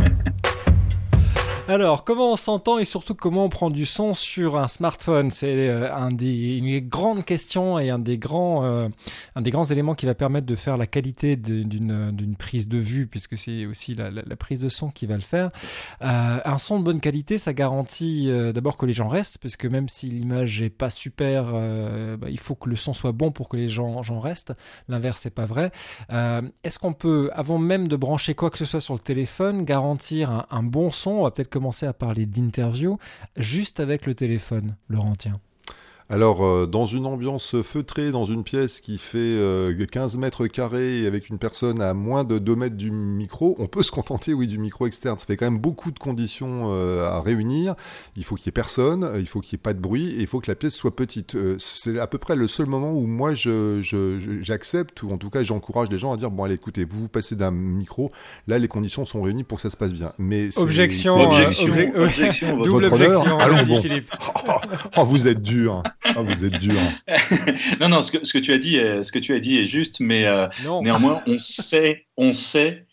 Alors, 1.69 2.03
comment 2.03 2.33
on 2.33 2.35
s'entend 2.35 2.77
et 2.77 2.83
surtout 2.83 3.15
comment 3.15 3.45
on 3.45 3.49
prend 3.49 3.69
du 3.69 3.85
son 3.85 4.13
sur 4.13 4.57
un 4.57 4.67
smartphone? 4.67 5.31
C'est 5.31 5.69
euh, 5.69 5.93
un 5.95 6.09
des, 6.09 6.57
une 6.57 6.67
grandes 6.81 7.23
questions 7.23 7.79
et 7.79 7.89
un 7.89 7.99
des 7.99 8.17
grands, 8.17 8.65
euh, 8.65 8.89
un 9.35 9.41
des 9.41 9.49
grands 9.49 9.63
éléments 9.63 9.95
qui 9.95 10.05
va 10.05 10.13
permettre 10.13 10.45
de 10.45 10.55
faire 10.55 10.75
la 10.75 10.87
qualité 10.87 11.37
d'une 11.37 12.35
prise 12.37 12.67
de 12.67 12.77
vue, 12.77 13.07
puisque 13.07 13.37
c'est 13.37 13.65
aussi 13.65 13.95
la, 13.95 14.35
prise 14.35 14.59
de 14.59 14.69
son 14.69 14.89
qui 14.89 15.05
va 15.05 15.15
le 15.15 15.21
faire. 15.21 15.51
Euh, 16.01 16.39
un 16.43 16.57
son 16.57 16.79
de 16.79 16.83
bonne 16.83 16.99
qualité, 16.99 17.37
ça 17.37 17.53
garantit 17.53 18.29
euh, 18.29 18.51
d'abord 18.51 18.75
que 18.75 18.85
les 18.85 18.93
gens 18.93 19.07
restent, 19.07 19.37
parce 19.37 19.55
que 19.55 19.67
même 19.69 19.87
si 19.87 20.07
l'image 20.07 20.61
est 20.61 20.69
pas 20.69 20.89
super, 20.89 21.45
bah, 22.17 22.27
il 22.29 22.39
faut 22.39 22.55
que 22.55 22.69
le 22.69 22.75
son 22.75 22.93
soit 22.93 23.13
bon 23.13 23.31
pour 23.31 23.47
que 23.47 23.55
les 23.55 23.69
gens, 23.69 24.03
gens 24.03 24.19
restent. 24.19 24.53
L'inverse, 24.89 25.21
c'est 25.21 25.35
pas 25.35 25.45
vrai. 25.45 25.71
Est-ce 26.63 26.77
qu'on 26.77 26.93
peut, 26.93 27.29
avant 27.33 27.57
même 27.57 27.87
de 27.87 27.95
brancher 27.95 28.35
quoi 28.35 28.49
que 28.49 28.57
ce 28.57 28.65
soit 28.65 28.81
sur 28.81 28.93
le 28.93 28.99
téléphone, 28.99 29.63
garantir 29.63 30.45
un, 30.49 30.63
bon 30.63 30.91
son? 30.91 31.11
On 31.11 31.31
peut-être 31.31 31.52
commencer 31.53 31.85
à 31.85 31.93
parler 31.93 32.25
d'interview 32.25 32.97
juste 33.37 33.79
avec 33.79 34.07
le 34.07 34.15
téléphone, 34.15 34.75
Laurentien. 34.89 35.33
Alors, 36.13 36.45
euh, 36.45 36.67
dans 36.67 36.85
une 36.85 37.07
ambiance 37.07 37.55
feutrée, 37.63 38.11
dans 38.11 38.25
une 38.25 38.43
pièce 38.43 38.81
qui 38.81 38.99
fait 38.99 39.35
15 39.91 40.15
euh, 40.15 40.19
mètres 40.19 40.45
carrés 40.45 41.01
et 41.01 41.07
avec 41.07 41.29
une 41.29 41.39
personne 41.39 41.81
à 41.81 41.95
moins 41.95 42.23
de 42.23 42.37
2 42.37 42.55
mètres 42.55 42.75
du 42.75 42.91
micro, 42.91 43.55
on 43.57 43.65
peut 43.65 43.81
se 43.81 43.89
contenter, 43.89 44.31
oui, 44.31 44.45
du 44.45 44.59
micro 44.59 44.85
externe. 44.85 45.17
Ça 45.17 45.25
fait 45.25 45.37
quand 45.37 45.47
même 45.47 45.57
beaucoup 45.57 45.91
de 45.91 45.97
conditions 45.97 46.65
euh, 46.71 47.07
à 47.07 47.19
réunir. 47.19 47.73
Il 48.15 48.23
faut 48.23 48.35
qu'il 48.35 48.45
y 48.45 48.49
ait 48.49 48.51
personne, 48.51 49.09
il 49.17 49.25
faut 49.25 49.41
qu'il 49.41 49.55
n'y 49.55 49.61
ait 49.61 49.63
pas 49.63 49.73
de 49.73 49.79
bruit 49.79 50.09
et 50.09 50.21
il 50.21 50.27
faut 50.27 50.39
que 50.39 50.51
la 50.51 50.53
pièce 50.53 50.75
soit 50.75 50.95
petite. 50.95 51.35
c'est 51.57 51.97
à 51.97 52.05
peu 52.05 52.19
près 52.19 52.35
le 52.35 52.47
seul 52.47 52.67
moment 52.67 52.91
où 52.91 53.07
moi 53.07 53.33
j'accepte, 53.33 54.99
je, 54.99 55.05
ou 55.07 55.13
en 55.13 55.17
tout 55.17 55.31
cas 55.31 55.41
j'encourage 55.41 55.89
les 55.89 55.97
gens 55.97 56.13
à 56.13 56.17
dire 56.17 56.29
bon, 56.29 56.43
allez, 56.43 56.53
écoutez, 56.53 56.85
vous 56.85 56.99
vous 56.99 57.09
passez 57.09 57.35
d'un 57.35 57.49
micro, 57.49 58.11
là 58.45 58.59
les 58.59 58.67
conditions 58.67 59.07
sont 59.07 59.23
réunies 59.23 59.45
pour 59.45 59.55
que 59.55 59.63
ça 59.63 59.71
se 59.71 59.77
passe 59.77 59.93
bien. 59.93 60.11
Mais 60.19 60.55
objection, 60.59 61.15
objection, 61.95 62.57
double 62.63 62.85
objection. 62.85 63.39
Allons, 63.39 63.55
Philippe. 63.81 64.11
oh, 64.97 65.05
vous 65.05 65.27
êtes 65.27 65.41
dur. 65.41 65.81
Ah, 66.03 66.21
vous 66.21 66.45
êtes 66.45 66.59
dur. 66.59 66.79
non, 67.81 67.89
non, 67.89 68.01
ce 68.01 68.11
que, 68.11 68.25
ce 68.25 68.33
que, 68.33 68.39
tu 68.39 68.53
as 68.53 68.57
dit, 68.57 68.75
ce 68.75 69.11
que 69.11 69.19
tu 69.19 69.33
as 69.33 69.39
dit 69.39 69.57
est 69.57 69.65
juste, 69.65 69.99
mais 69.99 70.25
euh, 70.25 70.47
néanmoins, 70.81 71.19
on 71.27 71.39
sait, 71.39 72.05
on 72.17 72.33
sait 72.33 72.85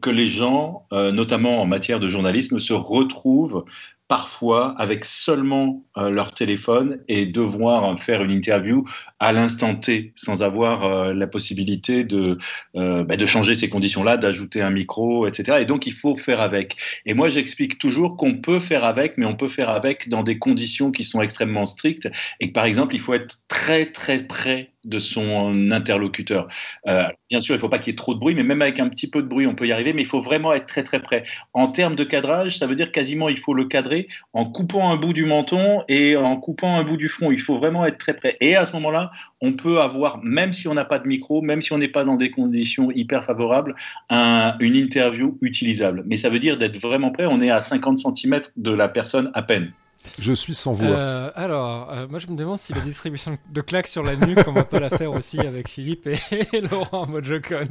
que 0.00 0.10
les 0.10 0.26
gens, 0.26 0.86
euh, 0.92 1.12
notamment 1.12 1.60
en 1.60 1.66
matière 1.66 2.00
de 2.00 2.08
journalisme, 2.08 2.58
se 2.58 2.72
retrouvent 2.72 3.64
parfois 4.08 4.74
avec 4.78 5.04
seulement 5.04 5.84
euh, 5.96 6.10
leur 6.10 6.32
téléphone 6.32 7.00
et 7.08 7.26
devoir 7.26 7.98
faire 7.98 8.22
une 8.22 8.30
interview 8.30 8.84
à 9.18 9.32
l'instant 9.32 9.74
T 9.74 10.12
sans 10.14 10.42
avoir 10.42 10.84
euh, 10.84 11.12
la 11.12 11.26
possibilité 11.26 12.04
de, 12.04 12.38
euh, 12.76 13.02
bah, 13.02 13.16
de 13.16 13.26
changer 13.26 13.54
ces 13.54 13.68
conditions-là, 13.68 14.16
d'ajouter 14.16 14.62
un 14.62 14.70
micro, 14.70 15.26
etc. 15.26 15.58
Et 15.60 15.64
donc 15.64 15.86
il 15.86 15.92
faut 15.92 16.14
faire 16.14 16.40
avec. 16.40 16.76
Et 17.04 17.14
moi 17.14 17.28
j'explique 17.28 17.78
toujours 17.78 18.16
qu'on 18.16 18.34
peut 18.34 18.60
faire 18.60 18.84
avec, 18.84 19.18
mais 19.18 19.26
on 19.26 19.36
peut 19.36 19.48
faire 19.48 19.70
avec 19.70 20.08
dans 20.08 20.22
des 20.22 20.38
conditions 20.38 20.92
qui 20.92 21.04
sont 21.04 21.20
extrêmement 21.20 21.66
strictes 21.66 22.08
et 22.40 22.48
que 22.48 22.52
par 22.52 22.64
exemple 22.64 22.94
il 22.94 23.00
faut 23.00 23.14
être 23.14 23.34
très 23.48 23.86
très 23.86 24.22
près 24.22 24.70
de 24.86 24.98
son 24.98 25.70
interlocuteur. 25.70 26.48
Euh, 26.86 27.04
bien 27.28 27.40
sûr, 27.40 27.54
il 27.54 27.58
ne 27.58 27.60
faut 27.60 27.68
pas 27.68 27.78
qu'il 27.78 27.92
y 27.92 27.94
ait 27.94 27.96
trop 27.96 28.14
de 28.14 28.18
bruit, 28.18 28.34
mais 28.34 28.42
même 28.42 28.62
avec 28.62 28.80
un 28.80 28.88
petit 28.88 29.10
peu 29.10 29.22
de 29.22 29.28
bruit, 29.28 29.46
on 29.46 29.54
peut 29.54 29.66
y 29.66 29.72
arriver, 29.72 29.92
mais 29.92 30.02
il 30.02 30.08
faut 30.08 30.20
vraiment 30.20 30.52
être 30.52 30.66
très 30.66 30.84
très 30.84 31.00
près. 31.00 31.24
En 31.52 31.68
termes 31.68 31.96
de 31.96 32.04
cadrage, 32.04 32.58
ça 32.58 32.66
veut 32.66 32.76
dire 32.76 32.92
quasiment 32.92 33.28
il 33.28 33.38
faut 33.38 33.54
le 33.54 33.66
cadrer 33.66 34.08
en 34.32 34.44
coupant 34.44 34.90
un 34.90 34.96
bout 34.96 35.12
du 35.12 35.26
menton 35.26 35.82
et 35.88 36.16
en 36.16 36.36
coupant 36.36 36.76
un 36.76 36.82
bout 36.82 36.96
du 36.96 37.08
front. 37.08 37.30
Il 37.30 37.40
faut 37.40 37.58
vraiment 37.58 37.84
être 37.84 37.98
très 37.98 38.14
près. 38.14 38.36
Et 38.40 38.56
à 38.56 38.64
ce 38.64 38.72
moment-là, 38.74 39.10
on 39.40 39.52
peut 39.52 39.80
avoir, 39.80 40.22
même 40.22 40.52
si 40.52 40.68
on 40.68 40.74
n'a 40.74 40.84
pas 40.84 40.98
de 40.98 41.06
micro, 41.06 41.42
même 41.42 41.62
si 41.62 41.72
on 41.72 41.78
n'est 41.78 41.88
pas 41.88 42.04
dans 42.04 42.16
des 42.16 42.30
conditions 42.30 42.90
hyper 42.92 43.24
favorables, 43.24 43.74
une 44.10 44.76
interview 44.76 45.36
utilisable. 45.42 46.04
Mais 46.06 46.16
ça 46.16 46.28
veut 46.28 46.38
dire 46.38 46.56
d'être 46.56 46.78
vraiment 46.78 47.10
près. 47.10 47.26
On 47.26 47.42
est 47.42 47.50
à 47.50 47.60
50 47.60 47.98
cm 47.98 48.40
de 48.56 48.70
la 48.70 48.88
personne 48.88 49.30
à 49.34 49.42
peine. 49.42 49.72
Je 50.18 50.32
suis 50.32 50.54
sans 50.54 50.72
voix. 50.72 50.86
Euh, 50.86 51.30
alors, 51.34 51.90
euh, 51.92 52.06
moi 52.08 52.18
je 52.18 52.28
me 52.28 52.36
demande 52.36 52.58
si 52.58 52.72
la 52.74 52.80
distribution 52.80 53.36
de 53.50 53.60
claques 53.60 53.86
sur 53.86 54.02
la 54.02 54.16
nuque, 54.16 54.46
on 54.46 54.52
va 54.52 54.64
pas 54.64 54.80
la 54.80 54.90
faire 54.90 55.12
aussi 55.12 55.40
avec 55.40 55.68
Philippe 55.68 56.06
et, 56.06 56.60
Laurent 56.70 57.06
Mojocon. 57.06 57.68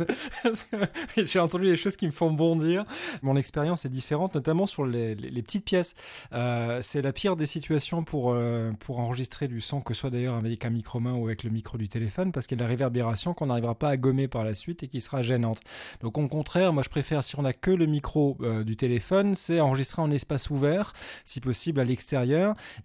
J'ai 1.18 1.40
entendu 1.40 1.66
des 1.66 1.78
choses 1.78 1.96
qui 1.96 2.06
me 2.06 2.12
font 2.12 2.32
bondir. 2.32 2.86
Mon 3.22 3.36
expérience 3.36 3.86
est 3.86 3.90
différente, 3.90 4.36
notamment 4.36 4.66
sur 4.66 4.86
les, 4.86 5.16
petites 5.16 5.66
pièces. 5.66 5.96
Euh, 6.34 6.80
c'est 6.82 7.02
la 7.02 7.14
pire 7.14 7.36
des 7.36 7.46
situations 7.46 8.04
pour, 8.04 8.36
pour 8.80 9.00
enregistrer 9.00 9.48
du 9.48 9.62
son, 9.62 9.82
que 9.82 9.94
ce 9.94 10.02
soit 10.02 10.10
d'ailleurs 10.10 10.36
avec 10.36 10.66
un 10.66 10.70
micro-main 10.70 11.14
ou 11.14 11.26
avec 11.26 11.44
le 11.44 11.50
micro 11.50 11.78
du 11.78 11.88
téléphone, 11.88 12.32
parce 12.32 12.48
qu'il 12.48 12.58
y 12.58 12.60
a 12.60 12.64
de 12.64 12.64
la 12.64 12.70
réverbération 12.70 13.34
qu'on 13.34 13.48
n'arrivera 13.48 13.76
pas 13.76 13.90
à 13.90 13.98
gommer 13.98 14.28
par 14.28 14.44
la 14.44 14.56
suite 14.56 14.84
et 14.84 14.88
qui 14.88 15.02
sera 15.02 15.22
gênante. 15.22 15.60
Donc 16.02 16.18
au 16.18 16.28
contraire, 16.28 16.74
moi 16.74 16.84
je 16.84 16.90
préfère, 16.90 17.24
si 17.24 17.38
on 17.40 17.46
a 17.46 17.54
que 17.54 17.72
le 17.72 17.86
micro 17.86 18.38
du 18.66 18.76
téléphone, 18.76 19.36
c'est 19.36 19.60
enregistrer 19.60 20.02
en 20.02 20.12
espace 20.12 20.50
ouvert, 20.50 20.94
si 21.24 21.40
possible 21.40 21.80
à 21.80 21.84
l'extérieur. 21.84 22.25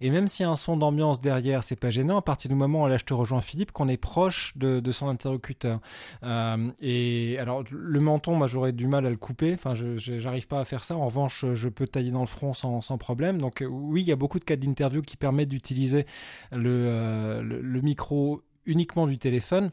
Et 0.01 0.09
même 0.09 0.27
s'il 0.27 0.43
y 0.43 0.47
a 0.47 0.51
un 0.51 0.55
son 0.55 0.77
d'ambiance 0.77 1.19
derrière, 1.19 1.63
c'est 1.63 1.79
pas 1.79 1.89
gênant 1.89 2.17
à 2.17 2.21
partir 2.21 2.49
du 2.49 2.55
moment, 2.55 2.87
là 2.87 2.97
je 2.97 3.05
te 3.05 3.13
rejoins 3.13 3.41
Philippe, 3.41 3.71
qu'on 3.71 3.87
est 3.87 3.97
proche 3.97 4.57
de, 4.57 4.91
son 4.91 5.07
interlocuteur. 5.07 5.79
Euh, 6.23 6.69
et 6.81 7.37
alors 7.39 7.63
le 7.71 7.99
menton, 7.99 8.35
moi 8.35 8.47
j'aurais 8.47 8.73
du 8.73 8.87
mal 8.87 9.05
à 9.05 9.09
le 9.09 9.15
couper, 9.17 9.53
enfin 9.53 9.73
je 9.73 9.97
j'arrive 9.97 10.47
pas 10.47 10.59
à 10.59 10.65
faire 10.65 10.83
ça. 10.83 10.95
En 10.95 11.05
revanche, 11.05 11.45
je 11.53 11.69
peux 11.69 11.87
tailler 11.87 12.11
dans 12.11 12.21
le 12.21 12.25
front 12.25 12.53
sans, 12.53 12.97
problème. 12.97 13.37
Donc 13.39 13.63
oui, 13.67 14.01
il 14.01 14.07
y 14.07 14.11
a 14.11 14.15
beaucoup 14.15 14.39
de 14.39 14.43
cas 14.43 14.55
d'interview 14.55 15.01
qui 15.01 15.17
permettent 15.17 15.49
d'utiliser 15.49 16.05
le, 16.51 16.69
euh, 16.69 17.41
le 17.41 17.81
micro 17.81 18.41
uniquement 18.65 19.07
du 19.07 19.17
téléphone 19.17 19.71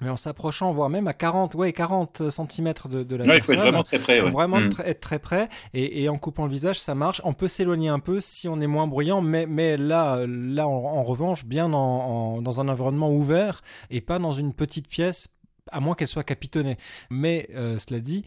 mais 0.00 0.10
en 0.10 0.16
s'approchant, 0.16 0.72
voire 0.72 0.90
même 0.90 1.06
à 1.06 1.12
40, 1.12 1.54
ouais, 1.54 1.72
40 1.72 2.30
cm 2.30 2.74
de, 2.90 3.02
de 3.02 3.16
la 3.16 3.24
personne. 3.24 3.38
Il 3.38 3.44
faut 3.44 3.52
être 3.52 3.60
vraiment 3.60 3.82
très 3.82 3.98
près. 3.98 4.16
Il 4.16 4.22
faut 4.22 4.28
vraiment 4.28 4.60
mm. 4.60 4.70
être 4.84 5.00
très 5.00 5.18
près. 5.18 5.48
Et, 5.72 6.02
et, 6.02 6.08
en 6.08 6.18
coupant 6.18 6.44
le 6.46 6.50
visage, 6.50 6.78
ça 6.78 6.94
marche. 6.94 7.20
On 7.24 7.32
peut 7.32 7.48
s'éloigner 7.48 7.88
un 7.88 8.00
peu 8.00 8.20
si 8.20 8.48
on 8.48 8.60
est 8.60 8.66
moins 8.66 8.86
bruyant, 8.86 9.20
mais, 9.20 9.46
mais 9.46 9.76
là, 9.76 10.24
là 10.26 10.66
en, 10.66 11.02
revanche, 11.02 11.44
bien 11.44 11.72
en, 11.72 12.42
dans 12.42 12.60
un 12.60 12.68
environnement 12.68 13.12
ouvert 13.12 13.62
et 13.90 14.00
pas 14.00 14.18
dans 14.18 14.32
une 14.32 14.52
petite 14.52 14.88
pièce, 14.88 15.38
à 15.70 15.80
moins 15.80 15.94
qu'elle 15.94 16.08
soit 16.08 16.24
capitonnée. 16.24 16.76
Mais 17.10 17.48
euh, 17.54 17.78
cela 17.78 18.00
dit, 18.00 18.24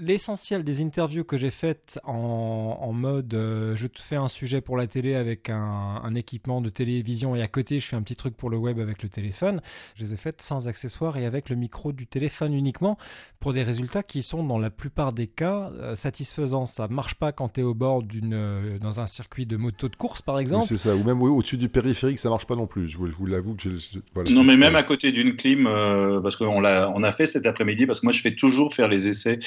l'essentiel 0.00 0.64
des 0.64 0.82
interviews 0.82 1.24
que 1.24 1.36
j'ai 1.36 1.50
faites 1.50 1.98
en, 2.04 2.92
mode 2.92 3.34
euh, 3.34 3.76
je 3.76 3.86
te 3.86 4.00
fais 4.00 4.16
un 4.16 4.28
sujet 4.28 4.60
pour 4.60 4.76
la 4.76 4.86
télé 4.86 5.14
avec 5.14 5.50
un, 5.50 6.14
équipement 6.14 6.60
de 6.60 6.70
télévision 6.70 7.36
et 7.36 7.42
à 7.42 7.48
côté 7.48 7.80
je 7.80 7.86
fais 7.86 7.96
un 7.96 8.02
petit 8.02 8.16
truc 8.16 8.36
pour 8.36 8.50
le 8.50 8.56
web 8.56 8.80
avec 8.80 9.02
le 9.02 9.08
téléphone, 9.08 9.60
je 9.94 10.02
les 10.02 10.14
ai 10.14 10.16
faites 10.16 10.40
sans 10.40 10.66
accessoires 10.66 11.16
et 11.16 11.26
avec 11.26 11.50
le 11.50 11.56
micro 11.56 11.92
du 11.92 12.06
téléphone 12.06 12.54
uniquement 12.54 12.96
pour 13.40 13.52
des 13.52 13.62
résultats 13.62 14.02
qui 14.02 14.22
sont 14.22 14.42
dans 14.42 14.58
la 14.58 14.70
plupart 14.70 15.12
des 15.12 15.26
cas 15.26 15.70
euh, 15.74 15.94
satisfaisants. 15.94 16.66
Ça 16.66 16.88
marche 16.88 17.14
pas 17.14 17.30
quand 17.30 17.54
tu 17.54 17.60
es 17.60 17.62
au 17.62 17.74
bord 17.74 18.02
d'une 18.02 18.34
euh, 18.34 18.78
dans 18.78 19.00
un 19.00 19.06
circuit 19.06 19.46
de 19.46 19.56
moto 19.56 19.88
de 19.88 19.96
course 19.96 20.22
par 20.22 20.38
exemple. 20.38 20.66
c'est 20.68 20.78
ça, 20.78 20.96
ou 20.96 21.04
même 21.04 21.22
au-dessus 21.22 21.58
du 21.58 21.68
périphérique 21.68 22.18
ça 22.18 22.30
marche 22.30 22.46
pas 22.46 22.56
non 22.56 22.66
plus. 22.66 22.88
Je 22.88 22.98
vous, 22.98 23.26
l'avoue 23.26 23.54
que 23.54 23.68
Non 24.30 24.44
mais 24.44 24.56
même 24.56 24.76
à 24.76 24.82
côté 24.82 25.12
d'une 25.12 25.36
clim, 25.36 25.68
parce 26.22 26.36
qu'on 26.36 26.60
l'a 26.60 26.90
on 26.94 27.02
a 27.02 27.12
fait 27.12 27.26
cet 27.26 27.46
après-midi 27.46 27.86
parce 27.86 28.00
que 28.00 28.06
moi 28.06 28.12
je 28.12 28.22
fais 28.22 28.34
toujours 28.34 28.74
faire 28.74 28.88
les 28.88 29.08
essais 29.08 29.38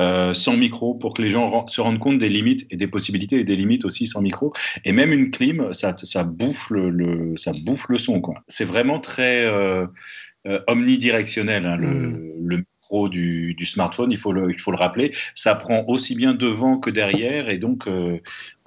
euh, 0.00 0.34
sans 0.34 0.56
micro 0.56 0.94
pour 0.94 1.14
que 1.14 1.22
les 1.22 1.28
gens 1.28 1.66
se 1.66 1.80
rendent 1.80 1.98
compte 1.98 2.18
des 2.18 2.28
limites 2.28 2.66
et 2.70 2.76
des 2.76 2.86
possibilités 2.86 3.40
et 3.40 3.44
des 3.44 3.56
limites 3.56 3.84
aussi 3.84 4.06
sans 4.06 4.22
micro. 4.22 4.52
Et 4.84 4.92
même 4.92 5.12
une 5.12 5.30
clim, 5.30 5.72
ça, 5.72 5.94
ça, 5.96 6.24
bouffe, 6.24 6.70
le, 6.70 7.34
ça 7.36 7.52
bouffe 7.64 7.88
le 7.88 7.98
son. 7.98 8.22
C'est 8.48 8.64
vraiment 8.64 9.00
très 9.00 9.44
euh, 9.44 9.86
euh, 10.46 10.60
omnidirectionnel, 10.68 11.66
hein, 11.66 11.76
le, 11.76 11.88
mm. 11.88 12.32
le, 12.40 12.64
du, 13.08 13.66
smartphone, 13.66 14.10
il 14.10 14.18
faut, 14.18 14.32
le, 14.32 14.50
il 14.50 14.58
faut 14.58 14.70
le 14.70 14.76
rappeler. 14.76 15.12
Ça 15.34 15.54
prend 15.54 15.84
aussi 15.86 16.14
bien 16.14 16.34
devant 16.34 16.78
que 16.78 16.90
derrière 16.90 17.48
et 17.48 17.58
donc 17.58 17.86
euh, 17.86 18.20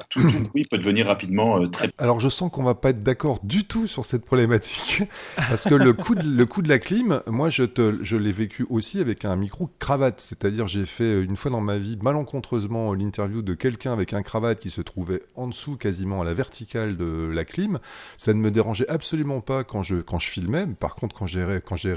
tout, 0.10 0.22
bruit 0.22 0.66
peut 0.66 0.78
devenir 0.78 1.08
rapidement 1.08 1.62
euh, 1.62 1.68
très. 1.68 1.92
Alors 1.98 2.20
je 2.20 2.30
sens 2.30 2.52
qu'on 2.52 2.64
va 2.64 2.76
pas 2.76 2.90
être 2.90 3.04
d'accord 3.04 3.40
du 3.44 3.66
tout 3.66 3.88
sur 3.88 4.06
cette 4.06 4.26
problématique 4.26 5.04
parce 5.36 5.64
que 5.64 5.76
le 5.76 5.94
coup 5.94 6.16
de, 6.16 6.24
le 6.24 6.46
coup 6.46 6.62
de 6.62 6.70
la 6.70 6.80
clim, 6.80 7.22
moi 7.28 7.50
je, 7.50 7.64
te, 7.64 7.98
je 8.02 8.18
l'ai 8.18 8.32
vécu 8.32 8.66
aussi 8.70 9.00
avec 9.00 9.26
un 9.26 9.36
micro 9.36 9.70
cravate. 9.80 10.20
C'est-à-dire 10.20 10.68
j'ai 10.68 10.86
fait 10.86 11.22
une 11.22 11.36
fois 11.36 11.52
dans 11.52 11.62
ma 11.62 11.78
vie 11.78 11.98
malencontreusement 12.02 12.94
l'interview 12.94 13.42
de 13.42 13.54
quelqu'un 13.54 13.94
avec 13.94 14.14
un 14.14 14.22
cravate 14.22 14.60
qui 14.60 14.70
se 14.70 14.82
trouvait 14.82 15.22
en 15.36 15.48
dessous 15.48 15.78
quasiment 15.78 16.22
à 16.22 16.26
la 16.26 16.34
verticale 16.34 16.98
de 16.98 17.28
la 17.28 17.46
clim. 17.46 17.80
Ça 18.18 18.34
ne 18.34 18.40
me 18.40 18.52
dérangeait 18.52 18.90
absolument 18.90 19.42
pas 19.42 19.64
quand 19.64 19.84
je, 19.84 19.98
quand 19.98 20.20
je 20.20 20.30
filmais. 20.30 20.66
Par 20.80 20.96
contre 20.96 21.16
quand 21.18 21.28
j'ai, 21.28 21.60
quand 21.66 21.76
j'ai 21.76 21.94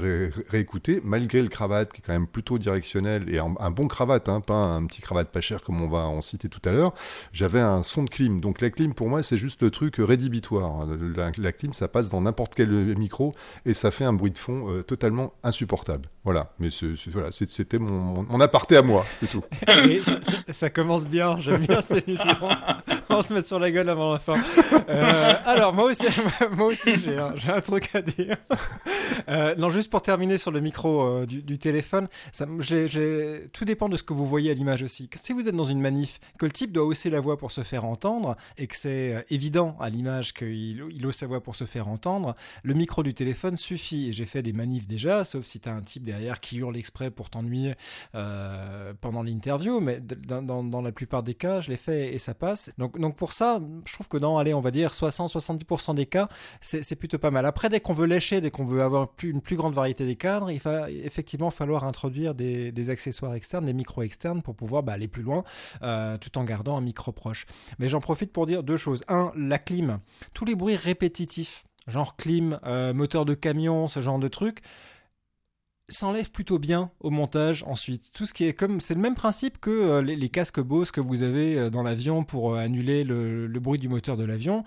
réécouté, 0.49 1.01
malgré 1.03 1.41
le 1.41 1.49
cravate 1.49 1.93
qui 1.93 2.01
est 2.01 2.03
quand 2.05 2.13
même 2.13 2.27
plutôt 2.27 2.57
directionnel 2.57 3.25
et 3.29 3.39
un, 3.39 3.71
bon 3.71 3.87
cravate, 3.87 4.29
hein, 4.29 4.41
pas 4.41 4.53
un 4.53 4.85
petit 4.85 5.01
cravate 5.01 5.31
pas 5.31 5.41
cher 5.41 5.61
comme 5.61 5.81
on 5.81 5.89
va 5.89 6.07
en 6.07 6.21
citer 6.21 6.49
tout 6.49 6.61
à 6.65 6.71
l'heure, 6.71 6.93
j'avais 7.31 7.59
un 7.59 7.83
son 7.83 7.96
de 8.03 8.09
clim. 8.09 8.39
Donc 8.39 8.61
la 8.61 8.69
clim, 8.69 8.93
pour 8.93 9.09
moi, 9.09 9.23
c'est 9.23 9.37
juste 9.37 9.61
le 9.61 9.71
truc 9.71 9.95
rédhibitoire. 9.97 10.87
La, 11.15 11.51
clim, 11.51 11.73
ça 11.73 11.87
passe 11.87 12.09
dans 12.09 12.21
n'importe 12.21 12.55
quel 12.55 12.69
micro 12.97 13.33
et 13.65 13.73
ça 13.73 13.91
fait 13.91 14.05
un 14.05 14.13
bruit 14.13 14.31
de 14.31 14.37
fond 14.37 14.69
euh, 14.69 14.83
totalement 14.83 15.33
insupportable. 15.43 16.09
Voilà, 16.27 16.51
mais 16.59 16.67
c'était 16.69 17.77
mon, 17.77 18.21
mon, 18.23 18.41
aparté 18.41 18.75
à 18.75 18.81
moi, 18.81 19.05
c'est 19.21 19.27
tout. 19.27 19.43
ça, 20.51 20.69
commence 20.69 21.07
bien, 21.07 21.39
j'aime 21.39 21.65
bien 21.65 21.79
cette 21.79 22.05
émission. 22.05 22.35
On 23.09 23.21
se 23.21 23.33
mettre 23.33 23.47
sur 23.47 23.59
la 23.59 23.71
gueule 23.71 23.87
avant 23.87 24.11
la 24.11 24.19
fin. 24.19 24.35
Euh, 24.89 25.33
alors, 25.45 25.73
moi 25.73 25.85
aussi, 25.85 26.05
moi 26.57 26.67
aussi 26.67 26.97
j'ai 26.99 27.17
un, 27.17 27.61
truc 27.61 27.95
à 27.95 28.01
dire. 28.01 28.35
Euh, 29.29 29.55
non, 29.55 29.69
juste 29.69 29.89
pour 29.89 30.01
terminer 30.01 30.37
sur 30.37 30.51
le 30.51 30.59
micro 30.59 31.25
du, 31.25 31.41
du 31.41 31.57
téléphone, 31.57 32.09
tout 33.53 33.63
dépend 33.63 33.87
de 33.87 33.95
ce 33.95 34.03
que 34.03 34.11
vous 34.11 34.27
voyez 34.27 34.51
à 34.51 34.53
l'image 34.53 34.83
aussi. 34.83 35.09
Si 35.15 35.31
vous 35.31 35.47
êtes 35.47 35.55
dans 35.55 35.63
une 35.63 35.79
manif, 35.79 36.19
que 36.37 36.45
le 36.45 36.51
type 36.51 36.73
doit 36.73 36.83
hausser 36.83 37.09
la 37.09 37.21
voix 37.21 37.37
pour 37.37 37.51
se 37.51 37.63
faire 37.63 37.85
entendre, 37.85 38.35
et 38.57 38.67
que 38.67 38.75
c'est 38.75 39.15
euh, 39.15 39.21
évident 39.29 39.77
à 39.79 39.89
l'image 39.89 40.33
qu'il 40.33 40.83
il 40.89 41.05
hausse 41.07 41.15
sa 41.15 41.27
voix 41.27 41.41
pour 41.41 41.55
se 41.55 41.63
faire 41.63 41.87
entendre, 41.87 42.35
le 42.63 42.73
micro 42.73 43.01
du 43.01 43.13
téléphone 43.13 43.55
suffit. 43.55 44.09
Et 44.09 44.13
j'ai 44.13 44.25
fait 44.25 44.41
des 44.41 44.51
manifs 44.51 44.87
déjà, 44.87 45.23
sauf 45.23 45.45
si 45.45 45.61
tu 45.61 45.69
as 45.69 45.73
un 45.73 45.81
type 45.81 46.03
derrière 46.03 46.16
qui 46.41 46.57
hurle 46.57 46.77
exprès 46.77 47.11
pour 47.11 47.29
t'ennuyer 47.29 47.75
euh, 48.15 48.93
pendant 49.01 49.23
l'interview, 49.23 49.79
mais 49.79 49.99
dans, 49.99 50.81
la 50.81 50.91
plupart 50.91 51.23
des 51.23 51.33
cas, 51.33 51.61
je 51.61 51.69
l'ai 51.69 51.77
fait 51.77 52.13
et 52.13 52.19
ça 52.19 52.33
passe. 52.33 52.71
Donc, 52.77 52.99
donc 52.99 53.15
pour 53.15 53.33
ça, 53.33 53.59
je 53.85 53.93
trouve 53.93 54.07
que 54.07 54.17
dans, 54.17 54.37
allez, 54.37 54.53
on 54.53 54.61
va 54.61 54.71
dire 54.71 54.91
60-70% 54.91 55.95
des 55.95 56.05
cas, 56.05 56.27
c'est 56.61 56.95
plutôt 56.97 57.17
pas 57.17 57.31
mal. 57.31 57.45
Après, 57.45 57.69
dès 57.69 57.79
qu'on 57.79 57.93
veut 57.93 58.07
lécher, 58.07 58.41
dès 58.41 58.51
qu'on 58.51 58.65
veut 58.65 58.81
avoir 58.81 59.07
une 59.23 59.41
plus 59.41 59.55
grande 59.55 59.73
variété 59.73 60.05
des 60.05 60.15
cadres, 60.15 60.51
il 60.51 60.59
va 60.59 60.89
effectivement 60.89 61.49
falloir 61.49 61.83
introduire 61.83 62.35
des, 62.35 62.89
accessoires 62.89 63.33
externes, 63.33 63.65
des 63.65 63.73
micros 63.73 64.03
externes 64.03 64.41
pour 64.41 64.55
pouvoir 64.55 64.83
bah, 64.83 64.93
aller 64.93 65.07
plus 65.07 65.23
loin 65.23 65.43
euh, 65.83 66.17
tout 66.17 66.37
en 66.37 66.43
gardant 66.43 66.77
un 66.77 66.81
micro 66.81 67.11
proche. 67.11 67.45
Mais 67.79 67.89
j'en 67.89 67.99
profite 67.99 68.31
pour 68.31 68.45
dire 68.45 68.63
deux 68.63 68.77
choses. 68.77 69.03
Un, 69.07 69.31
la 69.35 69.57
clim. 69.57 69.99
Tous 70.33 70.45
les 70.45 70.55
bruits 70.55 70.75
répétitifs, 70.75 71.65
genre 71.87 72.15
clim, 72.15 72.59
euh, 72.65 72.93
moteur 72.93 73.25
de 73.25 73.33
camion, 73.33 73.87
ce 73.87 74.01
genre 74.01 74.19
de 74.19 74.27
trucs, 74.27 74.59
s'enlève 75.89 76.31
plutôt 76.31 76.59
bien 76.59 76.91
au 76.99 77.09
montage 77.09 77.63
ensuite. 77.67 78.11
Tout 78.13 78.25
ce 78.25 78.33
qui 78.33 78.45
est 78.45 78.53
comme 78.53 78.81
c'est 78.81 78.93
le 78.93 78.99
même 78.99 79.15
principe 79.15 79.59
que 79.59 79.69
euh, 79.69 80.01
les, 80.01 80.29
casques 80.29 80.59
Bose 80.59 80.91
que 80.91 80.99
vous 80.99 81.23
avez 81.23 81.57
euh, 81.57 81.69
dans 81.69 81.83
l'avion 81.83 82.23
pour 82.23 82.53
euh, 82.53 82.57
annuler 82.57 83.03
le, 83.03 83.47
bruit 83.59 83.79
du 83.79 83.89
moteur 83.89 84.17
de 84.17 84.23
l'avion. 84.23 84.63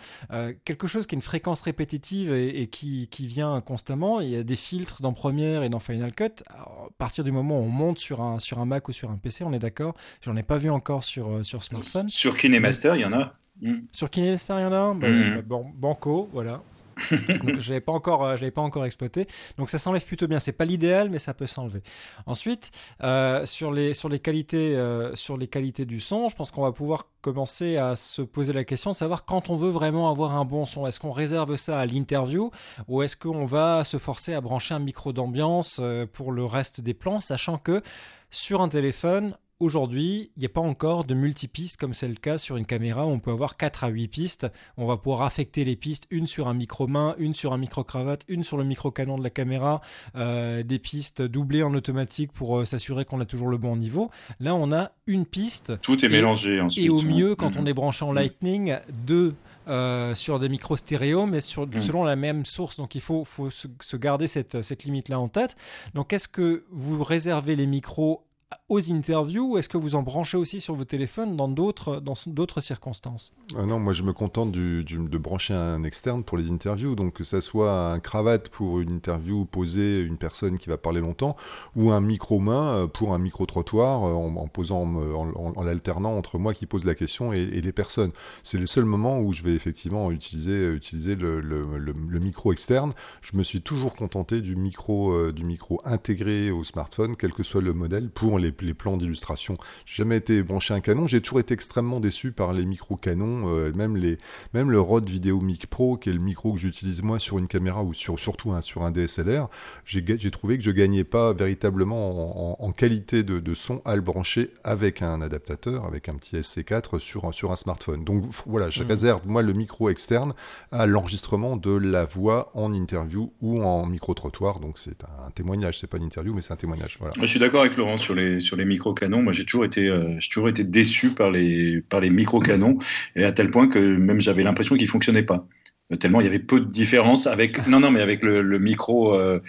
quelque 0.64 0.88
chose 0.88 1.06
qui 1.06 1.14
est 1.14 1.18
une 1.18 1.22
fréquence 1.22 1.62
répétitive 1.62 2.32
et, 2.32 2.66
qui, 2.66 3.08
vient 3.26 3.60
constamment. 3.60 4.20
Il 4.20 4.28
y 4.28 4.36
a 4.36 4.42
des 4.42 4.56
filtres 4.56 5.00
dans 5.00 5.12
Premiere 5.12 5.62
et 5.62 5.68
dans 5.68 5.78
Final 5.78 6.12
Cut. 6.12 6.42
à 6.48 6.88
partir 6.98 7.22
du 7.22 7.30
moment 7.30 7.60
où 7.60 7.62
on 7.62 7.68
monte 7.68 7.98
sur 7.98 8.20
un, 8.20 8.40
sur 8.40 8.58
un 8.58 8.66
Mac 8.66 8.88
ou 8.88 8.92
sur 8.92 9.10
un 9.10 9.16
PC, 9.16 9.44
on 9.44 9.52
est 9.52 9.60
d'accord. 9.60 9.94
J'en 10.22 10.36
ai 10.36 10.42
pas 10.42 10.56
vu 10.56 10.70
encore 10.70 11.04
sur, 11.04 11.44
sur 11.46 11.62
smartphone. 11.62 12.08
Sur 12.08 12.36
KineMaster, 12.36 12.92
il 12.96 13.02
y 13.02 13.04
en 13.04 13.12
a. 13.12 13.32
Mm. 13.62 13.82
Sur 13.92 14.10
KineMaster, 14.10 14.54
il 14.58 14.62
y 14.62 14.64
en 14.64 14.72
a 14.72 14.78
un 14.78 14.94
bah, 14.96 15.08
mm. 15.08 15.34
bah, 15.34 15.42
bon, 15.42 15.66
Banco, 15.74 16.28
voilà. 16.32 16.62
je 17.10 17.68
l'avais 17.70 17.80
pas 17.80 17.92
encore, 17.92 18.24
euh, 18.24 18.36
je 18.36 18.46
pas 18.48 18.60
encore 18.60 18.84
exploité. 18.84 19.26
Donc 19.58 19.70
ça 19.70 19.78
s'enlève 19.78 20.04
plutôt 20.04 20.26
bien. 20.26 20.38
C'est 20.38 20.52
pas 20.52 20.64
l'idéal, 20.64 21.10
mais 21.10 21.18
ça 21.18 21.34
peut 21.34 21.46
s'enlever. 21.46 21.82
Ensuite, 22.26 22.72
euh, 23.02 23.46
sur 23.46 23.72
les 23.72 23.94
sur 23.94 24.08
les 24.08 24.18
qualités 24.18 24.76
euh, 24.76 25.14
sur 25.14 25.36
les 25.36 25.46
qualités 25.46 25.84
du 25.84 26.00
son, 26.00 26.28
je 26.28 26.36
pense 26.36 26.50
qu'on 26.50 26.62
va 26.62 26.72
pouvoir 26.72 27.06
commencer 27.20 27.76
à 27.76 27.96
se 27.96 28.22
poser 28.22 28.52
la 28.52 28.64
question 28.64 28.90
de 28.90 28.96
savoir 28.96 29.24
quand 29.24 29.50
on 29.50 29.56
veut 29.56 29.70
vraiment 29.70 30.10
avoir 30.10 30.34
un 30.34 30.44
bon 30.44 30.66
son. 30.66 30.86
Est-ce 30.86 31.00
qu'on 31.00 31.10
réserve 31.10 31.56
ça 31.56 31.78
à 31.78 31.86
l'interview 31.86 32.50
ou 32.88 33.02
est-ce 33.02 33.16
qu'on 33.16 33.46
va 33.46 33.84
se 33.84 33.98
forcer 33.98 34.34
à 34.34 34.40
brancher 34.40 34.74
un 34.74 34.78
micro 34.78 35.12
d'ambiance 35.12 35.80
pour 36.12 36.32
le 36.32 36.44
reste 36.44 36.80
des 36.80 36.94
plans, 36.94 37.20
sachant 37.20 37.58
que 37.58 37.82
sur 38.30 38.62
un 38.62 38.68
téléphone, 38.68 39.34
Aujourd'hui, 39.60 40.30
il 40.36 40.40
n'y 40.40 40.46
a 40.46 40.48
pas 40.48 40.62
encore 40.62 41.04
de 41.04 41.12
multipistes 41.12 41.78
comme 41.78 41.92
c'est 41.92 42.08
le 42.08 42.14
cas 42.14 42.38
sur 42.38 42.56
une 42.56 42.64
caméra 42.64 43.06
où 43.06 43.10
on 43.10 43.18
peut 43.18 43.30
avoir 43.30 43.58
4 43.58 43.84
à 43.84 43.88
8 43.88 44.08
pistes. 44.08 44.46
On 44.78 44.86
va 44.86 44.96
pouvoir 44.96 45.20
affecter 45.20 45.64
les 45.64 45.76
pistes, 45.76 46.06
une 46.10 46.26
sur 46.26 46.48
un 46.48 46.54
micro-main, 46.54 47.14
une 47.18 47.34
sur 47.34 47.52
un 47.52 47.58
micro-cravate, 47.58 48.24
une 48.28 48.42
sur 48.42 48.56
le 48.56 48.64
micro-canon 48.64 49.18
de 49.18 49.22
la 49.22 49.28
caméra, 49.28 49.82
euh, 50.16 50.62
des 50.62 50.78
pistes 50.78 51.20
doublées 51.20 51.62
en 51.62 51.74
automatique 51.74 52.32
pour 52.32 52.58
euh, 52.58 52.64
s'assurer 52.64 53.04
qu'on 53.04 53.20
a 53.20 53.26
toujours 53.26 53.48
le 53.48 53.58
bon 53.58 53.76
niveau. 53.76 54.10
Là, 54.40 54.54
on 54.54 54.72
a 54.72 54.92
une 55.06 55.26
piste. 55.26 55.78
Tout 55.82 56.02
est 56.06 56.08
mélangé 56.08 56.58
ensuite. 56.58 56.82
Et 56.82 56.88
au 56.88 57.02
mieux, 57.02 57.34
quand 57.34 57.58
on 57.58 57.60
mhm. 57.60 57.68
est 57.68 57.74
branché 57.74 58.06
en 58.06 58.14
Lightning, 58.14 58.78
deux 59.04 59.34
euh, 59.68 60.14
sur 60.14 60.40
des 60.40 60.48
micros 60.48 60.78
stéréo, 60.78 61.26
mais 61.26 61.40
sur, 61.42 61.66
mhm. 61.66 61.76
selon 61.76 62.04
la 62.04 62.16
même 62.16 62.46
source. 62.46 62.78
Donc 62.78 62.94
il 62.94 63.02
faut, 63.02 63.26
faut 63.26 63.50
se, 63.50 63.96
garder 63.98 64.26
cette, 64.26 64.62
cette 64.62 64.84
limite-là 64.84 65.20
en 65.20 65.28
tête. 65.28 65.54
Donc 65.92 66.14
est-ce 66.14 66.28
que 66.28 66.64
vous 66.70 67.04
réservez 67.04 67.56
les 67.56 67.66
micros 67.66 68.24
aux 68.68 68.92
interviews 68.92 69.58
est-ce 69.58 69.68
que 69.68 69.76
vous 69.76 69.94
en 69.94 70.02
branchez 70.02 70.36
aussi 70.36 70.60
sur 70.60 70.74
vos 70.74 70.84
téléphones 70.84 71.36
dans 71.36 71.48
d'autres 71.48 72.00
dans 72.00 72.14
d'autres 72.26 72.60
circonstances? 72.60 73.32
Ah 73.56 73.66
Non, 73.66 73.78
moi 73.78 73.92
je 73.92 74.02
me 74.02 74.12
contente 74.12 74.52
du, 74.52 74.84
de 74.84 75.18
brancher 75.18 75.54
un 75.54 75.82
externe 75.84 76.24
pour 76.24 76.38
les 76.38 76.50
interviews, 76.50 76.94
donc 76.94 77.14
que 77.14 77.24
ça 77.24 77.40
soit 77.40 77.92
un 77.92 78.00
cravate 78.00 78.48
pour 78.48 78.80
une 78.80 78.90
interview 78.90 79.44
posée 79.44 80.00
une 80.00 80.18
personne 80.18 80.58
qui 80.58 80.68
va 80.68 80.78
parler 80.78 81.00
longtemps 81.00 81.36
ou 81.76 81.90
un 81.90 82.00
micro 82.00 82.38
main 82.38 82.66
euh, 82.74 82.86
pour 82.86 83.14
un 83.14 83.18
micro 83.18 83.46
trottoir 83.46 84.04
euh, 84.04 84.12
en, 84.12 84.48
posant 84.48 84.82
en, 84.82 85.62
l'alternant 85.62 86.16
entre 86.16 86.38
moi 86.38 86.54
qui 86.54 86.66
pose 86.66 86.84
la 86.84 86.94
question 86.94 87.32
et, 87.32 87.46
les 87.46 87.72
personnes. 87.72 88.12
C'est 88.42 88.58
le 88.58 88.66
seul 88.66 88.84
moment 88.84 89.18
où 89.20 89.32
je 89.32 89.42
vais 89.42 89.54
effectivement 89.54 90.10
utiliser 90.10 90.72
utiliser 90.72 91.14
le, 91.14 91.40
le, 91.40 92.20
micro 92.20 92.52
externe. 92.52 92.92
Je 93.22 93.36
me 93.36 93.42
suis 93.42 93.62
toujours 93.62 93.94
contenté 93.94 94.40
du 94.40 94.56
micro 94.56 95.12
euh, 95.12 95.32
du 95.32 95.44
micro 95.44 95.80
intégré 95.84 96.50
au 96.50 96.64
smartphone, 96.64 97.16
quel 97.16 97.32
que 97.32 97.42
soit 97.42 97.60
le 97.60 97.72
modèle, 97.72 98.10
pour 98.10 98.38
les, 98.40 98.74
plans 98.74 98.96
d'illustration. 98.96 99.56
J'ai 99.84 99.96
jamais 99.96 100.16
été 100.16 100.42
branché 100.42 100.74
un 100.74 100.80
canon. 100.80 101.06
J'ai 101.06 101.20
toujours 101.20 101.40
été 101.40 101.54
extrêmement 101.54 102.00
déçu 102.00 102.32
par 102.32 102.52
les 102.52 102.64
micros 102.64 102.96
canons, 102.96 103.48
euh, 103.48 103.72
même, 103.72 103.96
les, 103.96 104.18
même 104.54 104.70
le 104.70 104.80
Rode 104.80 105.08
Video 105.08 105.40
Mic 105.40 105.66
Pro, 105.66 105.96
qui 105.96 106.10
est 106.10 106.12
le 106.12 106.18
micro 106.18 106.52
que 106.52 106.58
j'utilise 106.58 107.02
moi 107.02 107.18
sur 107.18 107.38
une 107.38 107.48
caméra 107.48 107.82
ou 107.82 107.92
sur, 107.92 108.18
surtout 108.18 108.52
sur 108.62 108.82
un 108.82 108.90
DSLR. 108.90 109.48
J'ai 109.84 110.30
trouvé 110.30 110.58
que 110.58 110.64
je 110.64 110.70
gagnais 110.70 111.04
pas 111.04 111.32
véritablement 111.32 112.62
en, 112.62 112.72
qualité 112.72 113.22
de, 113.22 113.54
son 113.54 113.82
à 113.84 113.96
le 113.96 114.02
brancher 114.02 114.50
avec 114.64 115.02
un 115.02 115.20
adaptateur, 115.20 115.84
avec 115.84 116.08
un 116.08 116.14
petit 116.14 116.36
SC4 116.36 116.98
sur, 116.98 117.34
sur 117.34 117.50
un 117.50 117.56
smartphone. 117.56 118.04
Donc 118.04 118.24
voilà, 118.46 118.70
je 118.70 118.82
mmh. 118.82 118.86
réserve 118.86 119.20
moi 119.26 119.42
le 119.42 119.52
micro 119.52 119.90
externe 119.90 120.34
à 120.70 120.86
l'enregistrement 120.86 121.56
de 121.56 121.72
la 121.72 122.04
voix 122.04 122.50
en 122.54 122.72
interview 122.72 123.32
ou 123.40 123.62
en 123.62 123.86
micro-trottoir. 123.86 124.60
Donc 124.60 124.78
c'est 124.78 125.04
un, 125.04 125.30
témoignage, 125.30 125.78
c'est 125.78 125.86
pas 125.86 125.98
une 125.98 126.04
interview, 126.04 126.34
mais 126.34 126.42
c'est 126.42 126.52
un 126.52 126.56
témoignage. 126.56 126.96
Voilà. 127.00 127.14
Je 127.20 127.26
suis 127.26 127.40
d'accord 127.40 127.60
avec 127.60 127.76
Laurent 127.76 127.96
sur 127.96 128.14
les, 128.14 128.29
sur 128.38 128.56
les 128.56 128.64
micro-canons. 128.64 129.22
Moi, 129.22 129.32
j'ai 129.32 129.44
toujours, 129.44 129.64
été, 129.64 129.88
euh, 129.88 130.18
toujours 130.30 130.48
été 130.48 130.64
déçu 130.64 131.14
par 131.14 131.30
les, 131.30 131.80
par 131.80 132.00
les 132.00 132.10
micro-canons, 132.10 132.78
et 133.16 133.24
à 133.24 133.32
tel 133.32 133.50
point 133.50 133.68
que 133.68 133.78
même 133.78 134.20
j'avais 134.20 134.42
l'impression 134.42 134.76
qu'ils 134.76 134.86
ne 134.86 134.90
fonctionnaient 134.90 135.22
pas 135.22 135.46
euh, 135.92 135.96
tellement 135.96 136.20
il 136.20 136.24
y 136.24 136.28
avait 136.28 136.38
peu 136.38 136.60
de 136.60 136.70
différence 136.70 137.26
avec 137.26 137.66
non 137.66 137.80
non 137.80 137.90
mais 137.90 138.00
avec 138.00 138.22
le, 138.22 138.58
micro 138.58 139.14
euh, 139.16 139.40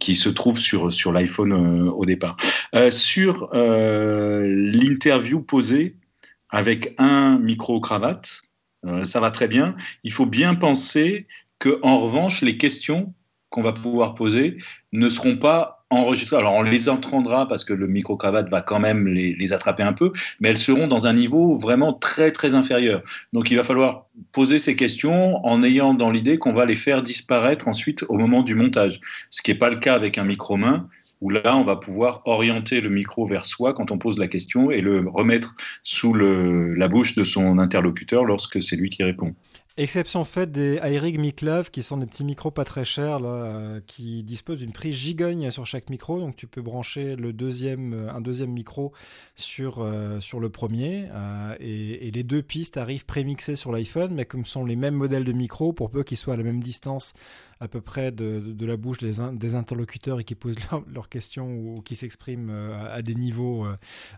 qui 0.00 0.14
se 0.14 0.28
trouve 0.28 0.58
sur 0.58 0.92
sur 0.92 1.12
l'iPhone 1.12 1.52
au 1.52 2.04
départ 2.04 2.36
sur 2.90 3.48
l'interview 3.54 5.40
posée 5.40 5.96
avec 6.50 6.94
un 6.98 7.38
micro 7.38 7.80
cravate 7.80 8.42
ça 9.04 9.20
va 9.20 9.30
très 9.30 9.48
bien 9.48 9.76
il 10.02 10.12
faut 10.12 10.26
bien 10.26 10.54
penser 10.54 11.26
que 11.58 11.78
en 11.82 12.00
revanche 12.00 12.42
les 12.42 12.58
questions 12.58 13.14
qu'on 13.54 13.62
va 13.62 13.72
pouvoir 13.72 14.16
poser 14.16 14.58
ne 14.92 15.08
seront 15.08 15.36
pas 15.36 15.83
Alors 16.32 16.54
on 16.54 16.62
les 16.62 16.88
entendra 16.88 17.46
parce 17.48 17.64
que 17.64 17.72
le 17.72 17.86
micro-cravate 17.86 18.48
va 18.48 18.60
quand 18.60 18.80
même 18.80 19.06
les, 19.08 19.52
attraper 19.52 19.82
un 19.82 19.92
peu, 19.92 20.12
mais 20.40 20.50
elles 20.50 20.58
seront 20.58 20.86
dans 20.86 21.06
un 21.06 21.12
niveau 21.12 21.56
vraiment 21.56 21.92
très 21.92 22.32
très 22.32 22.54
inférieur. 22.54 23.02
Donc 23.32 23.50
il 23.50 23.56
va 23.56 23.64
falloir 23.64 24.06
poser 24.32 24.58
ces 24.58 24.76
questions 24.76 25.44
en 25.44 25.62
ayant 25.62 25.94
dans 25.94 26.10
l'idée 26.10 26.38
qu'on 26.38 26.52
va 26.52 26.64
les 26.64 26.76
faire 26.76 27.02
disparaître 27.02 27.68
ensuite 27.68 28.04
au 28.08 28.16
moment 28.16 28.42
du 28.42 28.54
montage, 28.54 29.00
ce 29.30 29.42
qui 29.42 29.50
n'est 29.50 29.58
pas 29.58 29.70
le 29.70 29.76
cas 29.76 29.94
avec 29.94 30.18
un 30.18 30.24
micro-main 30.24 30.88
où 31.20 31.30
là, 31.30 31.56
on 31.56 31.64
va 31.64 31.76
pouvoir 31.76 32.20
orienter 32.26 32.82
le 32.82 32.90
micro 32.90 33.24
vers 33.24 33.46
soi 33.46 33.72
quand 33.72 33.90
on 33.90 33.96
pose 33.96 34.18
la 34.18 34.28
question 34.28 34.70
et 34.70 34.82
le 34.82 35.08
remettre 35.08 35.54
sous 35.82 36.12
la 36.12 36.86
bouche 36.88 37.14
de 37.14 37.24
son 37.24 37.58
interlocuteur 37.58 38.24
lorsque 38.24 38.62
c'est 38.62 38.76
lui 38.76 38.90
qui 38.90 39.02
répond. 39.02 39.34
Exception 39.76 40.22
faite 40.22 40.52
des 40.52 40.76
iRig 40.76 41.18
Miclav 41.18 41.72
qui 41.72 41.82
sont 41.82 41.96
des 41.96 42.06
petits 42.06 42.22
micros 42.22 42.52
pas 42.52 42.64
très 42.64 42.84
chers 42.84 43.24
euh, 43.24 43.80
qui 43.88 44.22
disposent 44.22 44.60
d'une 44.60 44.70
prise 44.70 44.94
gigogne 44.94 45.50
sur 45.50 45.66
chaque 45.66 45.90
micro. 45.90 46.20
Donc 46.20 46.36
tu 46.36 46.46
peux 46.46 46.62
brancher 46.62 47.16
euh, 47.20 48.08
un 48.08 48.20
deuxième 48.20 48.52
micro 48.52 48.92
sur, 49.34 49.80
euh, 49.80 50.20
sur 50.20 50.38
le 50.38 50.48
premier. 50.48 51.08
Et, 51.58 52.12
les 52.12 52.22
deux 52.22 52.40
pistes 52.40 52.76
arrivent 52.76 53.04
prémixées 53.04 53.56
sur 53.56 53.72
l'iPhone 53.72 54.14
mais 54.14 54.26
comme 54.26 54.44
sont 54.44 54.64
les 54.64 54.76
mêmes 54.76 54.94
modèles 54.94 55.24
de 55.24 55.32
micros 55.32 55.72
pour 55.72 55.90
peu 55.90 56.04
qu'ils 56.04 56.18
soient 56.18 56.34
à 56.34 56.36
la 56.36 56.44
même 56.44 56.62
distance 56.62 57.14
à 57.64 57.68
peu 57.68 57.80
près 57.80 58.12
de, 58.12 58.66
la 58.66 58.76
bouche 58.76 58.98
des, 58.98 59.54
interlocuteurs 59.54 60.20
et 60.20 60.24
qui 60.24 60.34
posent 60.34 60.56
leurs 60.94 61.08
questions 61.08 61.48
ou 61.48 61.74
qui 61.82 61.96
s'expriment 61.96 62.50
à, 62.50 63.02
des 63.02 63.14
niveaux 63.14 63.66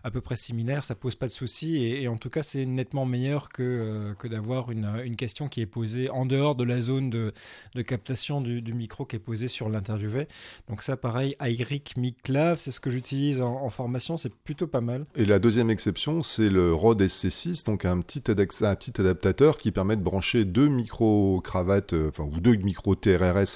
à 0.03 0.11
peu 0.11 0.21
près 0.21 0.35
similaires 0.35 0.83
ça 0.83 0.95
pose 0.95 1.15
pas 1.15 1.27
de 1.27 1.31
souci 1.31 1.77
et, 1.77 2.07
en 2.07 2.17
tout 2.17 2.29
cas 2.29 2.43
c'est 2.43 2.65
nettement 2.65 3.05
meilleur 3.05 3.49
que, 3.49 4.13
que 4.19 4.27
d'avoir 4.27 4.71
une, 4.71 5.15
question 5.17 5.47
qui 5.47 5.61
est 5.61 5.65
posée 5.65 6.09
en 6.09 6.25
dehors 6.25 6.55
de 6.55 6.63
la 6.63 6.79
zone 6.81 7.09
de, 7.09 7.33
captation 7.81 8.41
du, 8.41 8.73
micro 8.73 9.05
qui 9.05 9.15
est 9.15 9.19
posé 9.19 9.47
sur 9.47 9.69
l'interviewé. 9.69 10.27
Donc 10.69 10.83
ça, 10.83 10.97
pareil, 10.97 11.35
Airic 11.39 11.97
Miclav, 11.97 12.57
c'est 12.57 12.71
ce 12.71 12.79
que 12.79 12.89
j'utilise 12.89 13.41
en, 13.41 13.69
formation, 13.69 14.17
c'est 14.17 14.33
plutôt 14.35 14.67
pas 14.67 14.81
mal. 14.81 15.05
Et 15.15 15.25
la 15.25 15.39
deuxième 15.39 15.69
exception, 15.69 16.23
c'est 16.23 16.49
le 16.49 16.73
Rode 16.73 17.01
SC6, 17.01 17.65
donc 17.65 17.85
un 17.85 17.99
petit, 18.01 18.23
adaptateur 18.29 19.57
qui 19.57 19.71
permet 19.71 19.95
de 19.95 20.03
brancher 20.03 20.45
deux 20.45 20.67
micro-cravates, 20.67 21.93
euh, 21.93 22.09
enfin, 22.09 22.23
ou 22.23 22.39
deux 22.39 22.55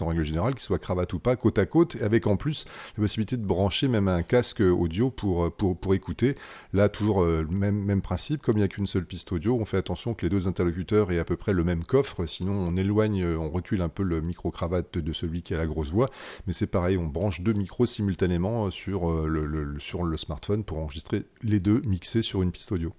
en 0.01 0.07
règle 0.07 0.23
générale, 0.23 0.55
qui 0.55 0.63
soient 0.63 0.79
cravates 0.79 1.13
ou 1.13 1.19
pas, 1.19 1.35
côte 1.35 1.57
à 1.57 1.65
côte, 1.65 1.97
avec 2.01 2.27
en 2.27 2.37
plus 2.37 2.65
la 2.97 3.03
possibilité 3.03 3.37
de 3.37 3.45
brancher 3.45 3.87
même 3.87 4.07
un 4.07 4.23
casque 4.23 4.61
audio 4.61 5.09
pour, 5.09 5.51
pour 5.51 5.93
écouter. 5.93 6.35
Là, 6.73 6.89
toujours 6.89 7.23
le 7.23 7.29
euh, 7.29 7.45
même, 7.49 7.83
même 7.83 8.01
principe, 8.01 8.41
comme 8.41 8.57
il 8.57 8.59
n'y 8.59 8.65
a 8.65 8.67
qu'une 8.67 8.87
seule 8.87 9.05
piste 9.05 9.31
audio, 9.31 9.57
on 9.59 9.65
fait 9.65 9.77
attention 9.77 10.13
que 10.13 10.25
les 10.25 10.29
deux 10.29 10.47
interlocuteurs 10.47 11.11
aient 11.11 11.19
à 11.19 11.25
peu 11.25 11.35
près 11.35 11.53
le 11.53 11.63
même 11.63 11.83
coffre, 11.83 12.25
sinon 12.25 12.53
on 12.53 12.75
éloigne, 12.77 13.25
on 13.25 13.49
recule 13.49 13.81
un 13.81 13.89
peu 13.89 14.03
le 14.03 14.21
micro-cravate 14.21 14.97
de 14.97 15.13
celui 15.13 15.41
qui 15.41 15.53
a 15.53 15.57
la 15.57 15.67
grosse 15.67 15.89
voix. 15.89 16.09
Mais 16.47 16.53
c'est 16.53 16.67
pareil, 16.67 16.97
on 16.97 17.07
branche 17.07 17.41
deux 17.41 17.53
micros 17.53 17.85
simultanément 17.85 18.67
euh, 18.67 18.69
euh, 18.87 19.27
le, 19.27 19.79
sur 19.79 20.03
le 20.03 20.17
smartphone 20.17 20.63
pour 20.63 20.77
enregistrer 20.77 21.23
les 21.41 21.59
deux 21.59 21.81
mixés 21.85 22.21
sur 22.21 22.41
une 22.41 22.51
piste 22.51 22.71
audio. 22.71 22.93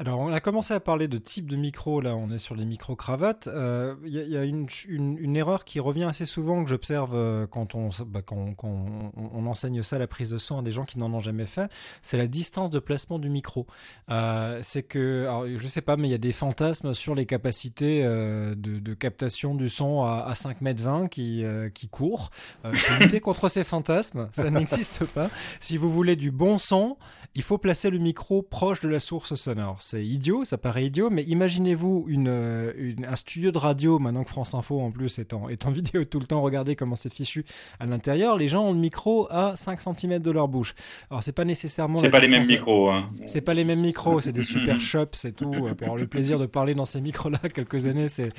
Alors, 0.00 0.20
on 0.20 0.32
a 0.32 0.40
commencé 0.40 0.72
à 0.72 0.80
parler 0.80 1.08
de 1.08 1.18
type 1.18 1.46
de 1.46 1.56
micro, 1.56 2.00
là, 2.00 2.16
on 2.16 2.30
est 2.30 2.38
sur 2.38 2.54
les 2.56 2.64
micro-cravates. 2.64 3.50
Il 3.52 3.58
euh, 3.58 3.94
y, 4.06 4.34
a, 4.38 4.44
une, 4.46 5.36
erreur 5.36 5.66
qui 5.66 5.78
revient 5.78 6.04
assez 6.04 6.24
souvent, 6.24 6.64
que 6.64 6.70
j'observe 6.70 7.12
euh, 7.14 7.46
quand, 7.46 7.74
on, 7.74 7.90
bah, 8.06 8.22
on, 8.32 9.46
enseigne 9.46 9.82
ça, 9.82 9.98
la 9.98 10.06
prise 10.06 10.30
de 10.30 10.38
son 10.38 10.60
à 10.60 10.62
des 10.62 10.72
gens 10.72 10.86
qui 10.86 10.98
n'en 10.98 11.12
ont 11.12 11.20
jamais 11.20 11.44
fait, 11.44 11.70
c'est 12.00 12.16
la 12.16 12.28
distance 12.28 12.70
de 12.70 12.78
placement 12.78 13.18
du 13.18 13.28
micro. 13.28 13.66
Euh, 14.10 14.58
c'est 14.62 14.84
que, 14.84 15.24
alors, 15.24 15.44
je 15.54 15.68
sais 15.68 15.82
pas, 15.82 15.98
mais 15.98 16.08
il 16.08 16.12
y 16.12 16.14
a 16.14 16.18
des 16.18 16.32
fantasmes 16.32 16.94
sur 16.94 17.14
les 17.14 17.26
capacités 17.26 18.02
de, 18.02 18.94
captation 18.94 19.54
du 19.54 19.68
son 19.68 20.04
à, 20.04 20.34
5 20.34 20.62
mètres 20.62 20.82
20 20.82 21.08
qui, 21.08 21.44
qui 21.74 21.88
courent. 21.88 22.30
Il 22.64 22.78
faut 22.78 22.94
lutter 22.94 23.20
contre 23.20 23.50
ces 23.50 23.64
fantasmes, 23.64 24.30
ça 24.32 24.48
n'existe 24.48 25.04
pas. 25.04 25.28
Si 25.60 25.76
vous 25.76 25.90
voulez 25.90 26.16
du 26.16 26.30
bon 26.30 26.56
son, 26.56 26.96
il 27.34 27.42
faut 27.42 27.58
placer 27.58 27.90
le 27.90 27.98
micro 27.98 28.40
proche 28.40 28.80
de 28.80 28.88
la 28.88 28.98
source 28.98 29.34
sonore 29.34 29.76
c'est 29.90 30.04
idiot, 30.04 30.44
ça 30.44 30.56
paraît 30.56 30.86
idiot, 30.86 31.10
mais 31.10 31.24
imaginez-vous 31.24 32.06
euh, 32.08 32.72
une, 32.76 33.04
un 33.04 33.16
studio 33.16 33.50
de 33.50 33.58
radio, 33.58 33.98
maintenant 33.98 34.22
que 34.22 34.28
France 34.28 34.54
Info 34.54 34.80
en 34.80 34.92
plus 34.92 35.18
est 35.18 35.32
en, 35.34 35.48
est 35.48 35.66
en 35.66 35.70
vidéo 35.80 36.04
tout 36.04 36.20
le 36.20 36.26
temps, 36.26 36.42
regardez 36.42 36.76
comment 36.76 36.94
c'est 36.94 37.12
fichu 37.12 37.44
à 37.80 37.86
l'intérieur, 37.86 38.36
les 38.36 38.46
gens 38.46 38.66
ont 38.66 38.72
le 38.72 38.78
micro 38.78 39.26
à 39.30 39.56
5 39.56 39.80
cm 39.80 40.20
de 40.20 40.30
leur 40.30 40.46
bouche. 40.46 40.74
Alors 41.10 41.24
c'est 41.24 41.32
pas 41.32 41.44
nécessairement... 41.44 41.98
C'est 41.98 42.10
pas 42.10 42.20
les 42.20 42.30
mêmes 42.30 42.46
micros. 42.46 42.90
Hein. 42.90 43.08
C'est 43.26 43.40
pas 43.40 43.52
les 43.52 43.64
mêmes 43.64 43.80
micros, 43.80 44.20
c'est 44.20 44.32
des 44.32 44.42
super 44.54 44.80
shops, 44.80 45.14
c'est 45.14 45.34
tout. 45.34 45.50
Pour 45.50 45.68
avoir 45.68 45.96
le 45.96 46.06
plaisir 46.06 46.38
de 46.38 46.46
parler 46.46 46.74
dans 46.74 46.84
ces 46.84 47.00
micros-là 47.00 47.40
quelques 47.54 47.86
années, 47.86 48.06
c'est 48.08 48.32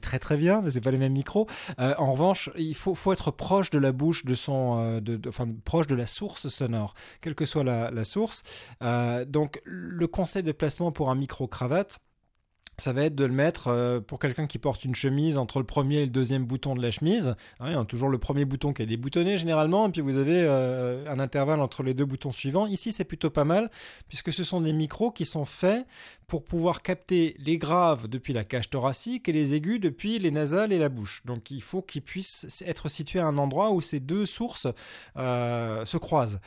très 0.00 0.18
très 0.18 0.36
bien, 0.36 0.60
mais 0.60 0.70
c'est 0.70 0.80
pas 0.80 0.90
les 0.90 0.98
mêmes 0.98 1.12
micros. 1.12 1.46
Euh, 1.78 1.94
en 1.98 2.10
revanche, 2.10 2.50
il 2.58 2.74
faut, 2.74 2.96
faut 2.96 3.12
être 3.12 3.30
proche 3.30 3.70
de 3.70 3.78
la 3.78 3.92
bouche 3.92 4.24
de 4.24 4.34
son... 4.34 4.80
Euh, 4.80 5.00
de, 5.00 5.20
enfin, 5.28 5.46
proche 5.64 5.86
de 5.86 5.94
la 5.94 6.06
source 6.06 6.48
sonore, 6.48 6.94
quelle 7.20 7.36
que 7.36 7.44
soit 7.44 7.62
la, 7.62 7.92
la 7.92 8.04
source. 8.04 8.42
donc 9.28 9.60
le 9.64 10.06
conseil 10.08 10.42
de 10.42 10.52
placement 10.52 10.85
pour 10.92 11.10
un 11.10 11.14
micro-cravate, 11.14 12.00
ça 12.78 12.92
va 12.92 13.04
être 13.04 13.14
de 13.14 13.24
le 13.24 13.32
mettre 13.32 13.68
euh, 13.68 14.00
pour 14.00 14.18
quelqu'un 14.18 14.46
qui 14.46 14.58
porte 14.58 14.84
une 14.84 14.94
chemise 14.94 15.38
entre 15.38 15.58
le 15.58 15.64
premier 15.64 15.96
et 15.96 16.04
le 16.04 16.10
deuxième 16.10 16.44
bouton 16.44 16.74
de 16.74 16.82
la 16.82 16.90
chemise. 16.90 17.34
Hein, 17.58 17.68
il 17.68 17.72
y 17.72 17.74
a 17.74 17.84
toujours 17.86 18.10
le 18.10 18.18
premier 18.18 18.44
bouton 18.44 18.74
qui 18.74 18.82
est 18.82 18.86
déboutonné 18.86 19.38
généralement, 19.38 19.88
et 19.88 19.90
puis 19.90 20.02
vous 20.02 20.18
avez 20.18 20.42
euh, 20.42 21.10
un 21.10 21.18
intervalle 21.18 21.60
entre 21.60 21.82
les 21.82 21.94
deux 21.94 22.04
boutons 22.04 22.32
suivants. 22.32 22.66
Ici, 22.66 22.92
c'est 22.92 23.04
plutôt 23.04 23.30
pas 23.30 23.44
mal, 23.44 23.70
puisque 24.08 24.32
ce 24.32 24.44
sont 24.44 24.60
des 24.60 24.74
micros 24.74 25.10
qui 25.10 25.24
sont 25.24 25.46
faits 25.46 25.86
pour 26.26 26.44
pouvoir 26.44 26.82
capter 26.82 27.36
les 27.38 27.58
graves 27.58 28.08
depuis 28.08 28.32
la 28.32 28.44
cage 28.44 28.70
thoracique 28.70 29.28
et 29.28 29.32
les 29.32 29.54
aigus 29.54 29.80
depuis 29.80 30.18
les 30.18 30.30
nasales 30.30 30.72
et 30.72 30.78
la 30.78 30.88
bouche. 30.88 31.22
Donc 31.24 31.50
il 31.50 31.62
faut 31.62 31.82
qu'ils 31.82 32.02
puissent 32.02 32.64
être 32.66 32.88
situés 32.88 33.20
à 33.20 33.26
un 33.26 33.38
endroit 33.38 33.70
où 33.70 33.80
ces 33.80 34.00
deux 34.00 34.26
sources 34.26 34.66
euh, 35.16 35.84
se 35.84 35.96
croisent. 35.96 36.40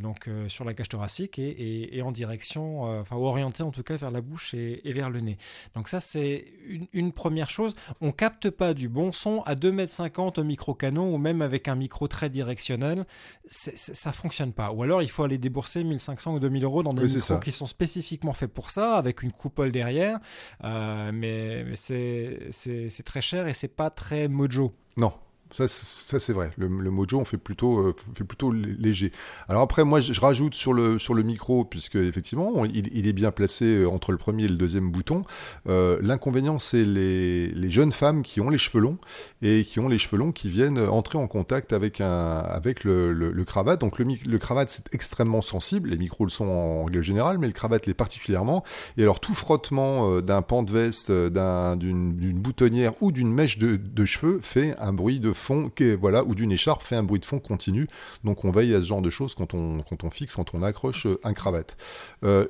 donc 0.00 0.28
sur 0.48 0.64
la 0.64 0.74
cage 0.74 0.88
thoracique 0.88 1.38
et, 1.38 2.02
en 2.02 2.12
direction, 2.12 2.82
enfin 3.00 3.16
orienté 3.16 3.62
en 3.62 3.70
tout 3.70 3.82
cas 3.82 3.96
vers 3.96 4.10
la 4.10 4.20
bouche 4.20 4.54
et 4.54 4.92
vers 4.92 5.10
le 5.10 5.20
nez. 5.20 5.38
Donc 5.74 5.88
ça, 5.88 6.00
c'est 6.00 6.44
une, 6.92 7.12
première 7.12 7.50
chose. 7.50 7.74
On 8.00 8.12
capte 8.12 8.50
pas 8.50 8.74
du 8.74 8.88
bon 8.88 9.12
son 9.12 9.42
à 9.42 9.54
2,50 9.54 10.38
m 10.38 10.40
au 10.40 10.44
micro-canon 10.44 11.14
ou 11.14 11.18
même 11.18 11.42
avec 11.42 11.68
un 11.68 11.74
micro 11.74 12.08
très 12.08 12.30
directionnel. 12.30 13.04
ça 13.46 14.12
fonctionne 14.12 14.52
pas. 14.52 14.70
Ou 14.72 14.82
alors, 14.82 15.02
il 15.02 15.10
faut 15.10 15.24
aller 15.24 15.38
débourser 15.38 15.84
1500 15.84 16.34
ou 16.34 16.38
2000 16.38 16.64
euros 16.64 16.82
dans 16.82 16.92
des 16.92 17.04
micros 17.04 17.38
qui 17.38 17.52
sont 17.52 17.66
spécifiquement 17.66 18.32
faits 18.32 18.52
pour 18.52 18.70
ça, 18.70 18.99
avec 19.00 19.22
une 19.22 19.32
coupole 19.32 19.72
derrière. 19.72 20.18
Euh, 20.64 21.10
mais, 21.12 21.64
c'est 21.74 23.04
très 23.04 23.22
cher 23.22 23.46
et 23.48 23.52
c'est 23.52 23.76
pas 23.76 23.90
très 23.90 24.28
mojo. 24.28 24.72
Non, 24.96 25.12
Ça, 25.52 25.66
c'est 25.68 26.32
vrai. 26.32 26.52
Le, 26.56 26.68
Mojo, 26.68 27.18
on 27.18 27.24
fait 27.24 27.36
plutôt, 27.36 27.80
euh, 27.80 27.94
fait 28.14 28.24
plutôt 28.24 28.52
léger. 28.52 29.10
Alors 29.48 29.62
après, 29.62 29.84
moi, 29.84 29.98
je, 29.98 30.18
rajoute 30.20 30.54
sur 30.54 30.72
le, 30.72 30.98
sur 30.98 31.12
le 31.12 31.22
micro, 31.24 31.64
puisque 31.64 31.96
effectivement, 31.96 32.64
il, 32.64 33.06
est 33.06 33.12
bien 33.12 33.32
placé 33.32 33.64
euh, 33.64 33.88
entre 33.88 34.12
le 34.12 34.18
premier 34.18 34.44
et 34.44 34.48
le 34.48 34.56
deuxième 34.56 34.90
bouton. 34.90 35.24
Euh, 35.68 35.98
l'inconvénient, 36.02 36.58
c'est 36.58 36.84
les, 36.84 37.48
les, 37.48 37.70
jeunes 37.70 37.90
femmes 37.90 38.22
qui 38.22 38.40
ont 38.40 38.48
les 38.48 38.58
cheveux 38.58 38.80
longs 38.80 38.98
et 39.42 39.64
qui 39.64 39.80
ont 39.80 39.88
les 39.88 39.98
cheveux 39.98 40.18
longs 40.18 40.32
qui 40.32 40.48
viennent 40.48 40.78
entrer 40.78 41.18
en 41.18 41.26
contact 41.26 41.72
avec, 41.72 42.00
un, 42.00 42.08
avec 42.08 42.84
le, 42.84 43.12
le, 43.12 43.44
cravate. 43.44 43.80
Donc 43.80 43.98
le, 43.98 44.06
le 44.24 44.38
cravate, 44.38 44.70
c'est 44.70 44.94
extrêmement 44.94 45.42
sensible. 45.42 45.90
Les 45.90 45.98
micros 45.98 46.24
le 46.24 46.30
sont 46.30 46.48
en 46.48 46.84
règle 46.84 47.02
générale, 47.02 47.38
mais 47.38 47.48
le 47.48 47.52
cravate 47.52 47.86
l'est 47.86 47.94
particulièrement. 47.94 48.62
Et 48.96 49.02
alors 49.02 49.18
tout 49.18 49.34
frottement 49.34 50.20
d'un 50.20 50.42
pan 50.42 50.62
de 50.62 50.70
veste, 50.70 51.10
d'une 51.10 52.38
boutonnière 52.40 52.92
ou 53.00 53.10
d'une 53.10 53.32
mèche 53.32 53.58
de, 53.58 53.76
de 53.76 54.04
cheveux 54.04 54.38
fait 54.42 54.76
un 54.78 54.92
bruit 54.92 55.18
de 55.18 55.32
fond, 55.40 55.70
voilà, 55.98 56.24
ou 56.24 56.34
d'une 56.34 56.52
écharpe 56.52 56.82
fait 56.82 56.96
un 56.96 57.02
bruit 57.02 57.20
de 57.20 57.24
fond 57.24 57.38
continu. 57.38 57.86
Donc 58.24 58.44
on 58.44 58.50
veille 58.50 58.74
à 58.74 58.80
ce 58.80 58.86
genre 58.86 59.02
de 59.02 59.10
choses 59.10 59.34
quand 59.34 59.54
on, 59.54 59.78
quand 59.88 60.04
on 60.04 60.10
fixe, 60.10 60.36
quand 60.36 60.54
on 60.54 60.62
accroche 60.62 61.06
euh, 61.06 61.14
un 61.24 61.32
cravate. 61.32 61.76
Euh, 62.24 62.46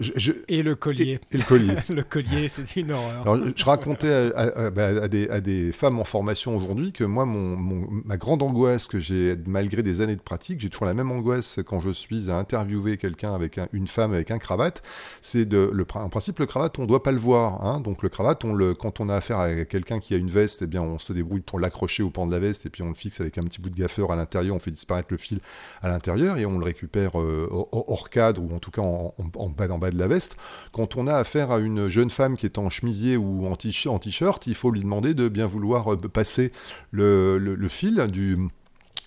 et 0.49 0.63
le 0.63 0.75
collier. 0.75 1.21
Et, 1.33 1.39
le 1.39 1.45
collier. 1.45 1.75
le 1.89 2.03
collier, 2.03 2.49
c'est 2.49 2.81
une 2.81 2.93
horreur. 2.93 3.23
Alors, 3.23 3.39
je 3.55 3.65
racontais 3.65 4.31
bah, 4.75 4.87
à, 4.87 5.09
des, 5.09 5.29
à, 5.29 5.41
des, 5.41 5.73
femmes 5.73 5.99
en 5.99 6.05
formation 6.05 6.57
aujourd'hui 6.57 6.93
que 6.93 7.05
moi, 7.05 7.25
mon, 7.25 7.57
ma 8.05 8.17
grande 8.17 8.43
angoisse 8.43 8.87
que 8.87 8.99
j'ai, 8.99 9.37
malgré 9.47 9.83
des 9.83 10.01
années 10.01 10.17
de 10.17 10.21
pratique, 10.21 10.61
j'ai 10.61 10.69
toujours 10.69 10.87
la 10.87 10.95
même 10.95 11.11
angoisse 11.11 11.61
quand 11.67 11.81
je 11.81 11.91
suis 11.91 12.31
à 12.31 12.37
interviewer 12.37 12.97
quelqu'un 12.97 13.35
avec 13.35 13.61
une 13.73 13.89
femme 13.89 14.13
avec 14.13 14.31
un 14.31 14.39
cravate, 14.39 14.83
c'est 15.23 15.45
de, 15.45 15.71
le, 15.73 15.87
en 15.95 16.09
principe, 16.09 16.39
le 16.39 16.47
cravate, 16.47 16.79
on 16.79 16.83
ne 16.83 16.87
doit 16.87 17.03
pas 17.03 17.13
le 17.13 17.19
voir. 17.19 17.65
Hein. 17.65 17.81
donc 17.81 18.03
le 18.03 18.09
cravate, 18.09 18.45
on 18.45 18.53
le, 18.53 18.75
quand 18.75 19.01
on 19.01 19.09
a 19.09 19.17
affaire 19.17 19.39
à 19.39 19.65
quelqu'un 19.65 20.01
qui 20.01 20.15
a 20.15 20.17
une 20.17 20.31
veste, 20.31 20.63
eh 20.63 20.67
bien, 20.67 20.83
on 20.83 20.99
se 20.99 21.13
débrouille 21.13 21.41
pour 21.41 21.61
l'accrocher 21.61 22.03
au 22.03 22.11
pan 22.11 22.27
de 22.27 22.33
la 22.33 22.41
veste 22.41 22.67
et 22.67 22.71
puis 22.71 22.80
on 22.83 22.89
le 22.89 22.95
fixe 22.95 23.21
avec 23.21 23.39
un 23.39 23.43
petit 23.43 23.61
bout 23.61 23.71
de 23.71 23.77
gaffeur 23.77 24.11
à 24.13 24.17
l'intérieur, 24.17 24.57
on 24.57 24.59
fait 24.59 24.71
disparaître 24.71 25.09
le 25.11 25.17
fil 25.17 25.41
à 25.83 25.89
l'intérieur 25.89 26.39
et 26.39 26.47
on 26.47 26.59
le 26.59 26.65
récupère 26.65 27.21
euh, 27.21 27.49
hors 27.51 28.11
cadre 28.11 28.43
ou 28.43 28.55
en 28.55 28.59
tout 28.59 28.71
cas 28.71 28.83
en, 28.83 29.15
bas, 29.49 29.69
en 29.71 29.79
bas 29.79 29.91
de 29.91 29.99
la 29.99 30.09
veste. 30.09 30.37
Quand 30.73 30.97
on 30.97 31.07
a 31.07 31.15
affaire 31.15 31.51
à 31.51 31.59
une 31.59 31.89
jeune 31.89 32.11
femme 32.11 32.37
qui 32.37 32.47
est 32.47 32.59
en 32.59 32.71
chemisier 32.71 33.17
ou 33.17 33.47
en 33.47 33.57
t-shirt, 33.57 34.47
il 34.47 34.55
faut 34.55 34.71
lui 34.71 34.81
demander 34.81 35.15
de 35.15 35.29
bien 35.29 35.47
vouloir 35.47 35.93
euh, 35.93 35.97
passer 35.97 36.53
le 36.93 37.69
fil 37.69 38.07
du 38.09 38.39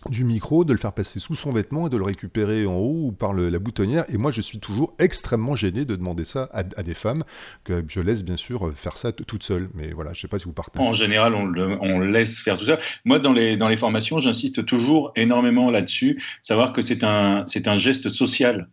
du 0.10 0.24
micro, 0.24 0.66
de 0.66 0.74
le 0.74 0.80
faire 0.80 0.94
passer 0.94 1.20
sous 1.20 1.36
son 1.36 1.52
vêtement 1.52 1.88
et 1.88 1.90
de 1.90 1.98
le 1.98 2.04
récupérer 2.04 2.66
en 2.66 2.76
haut 2.76 3.08
ou 3.08 3.12
par 3.12 3.34
la 3.34 3.60
boutonnière. 3.60 4.06
Et 4.10 4.18
moi, 4.18 4.32
je 4.32 4.42
suis 4.42 4.60
toujours 4.60 4.94
extrêmement 5.00 5.56
gêné 5.56 5.86
de 5.86 5.96
demander 5.96 6.26
ça 6.26 6.50
à, 6.52 6.64
des 6.64 6.94
femmes, 6.94 7.24
que 7.64 7.84
je 7.88 8.00
laisse 8.00 8.24
bien 8.24 8.38
sûr 8.38 8.72
faire 8.76 8.98
ça 8.98 9.12
toute 9.12 9.44
seule. 9.44 9.70
Mais 9.74 9.92
voilà, 9.92 10.12
je 10.14 10.20
ne 10.20 10.22
sais 10.22 10.28
pas 10.28 10.40
si 10.40 10.46
vous 10.46 10.54
partez. 10.54 10.80
En 10.80 10.94
général, 10.94 11.34
on, 11.36 11.46
le, 11.46 12.12
laisse 12.12 12.40
faire 12.40 12.58
tout 12.58 12.66
ça. 12.66 12.78
Moi, 13.06 13.20
dans 13.20 13.34
les, 13.34 13.58
dans 13.58 13.70
les 13.70 13.78
formations, 13.78 14.20
j'insiste 14.20 14.66
toujours 14.66 15.12
énormément 15.16 15.72
là-dessus, 15.72 16.22
savoir 16.42 16.74
que 16.74 16.82
c'est 16.82 17.04
un, 17.04 17.46
un 17.66 17.78
geste 17.78 18.10
social. 18.10 18.68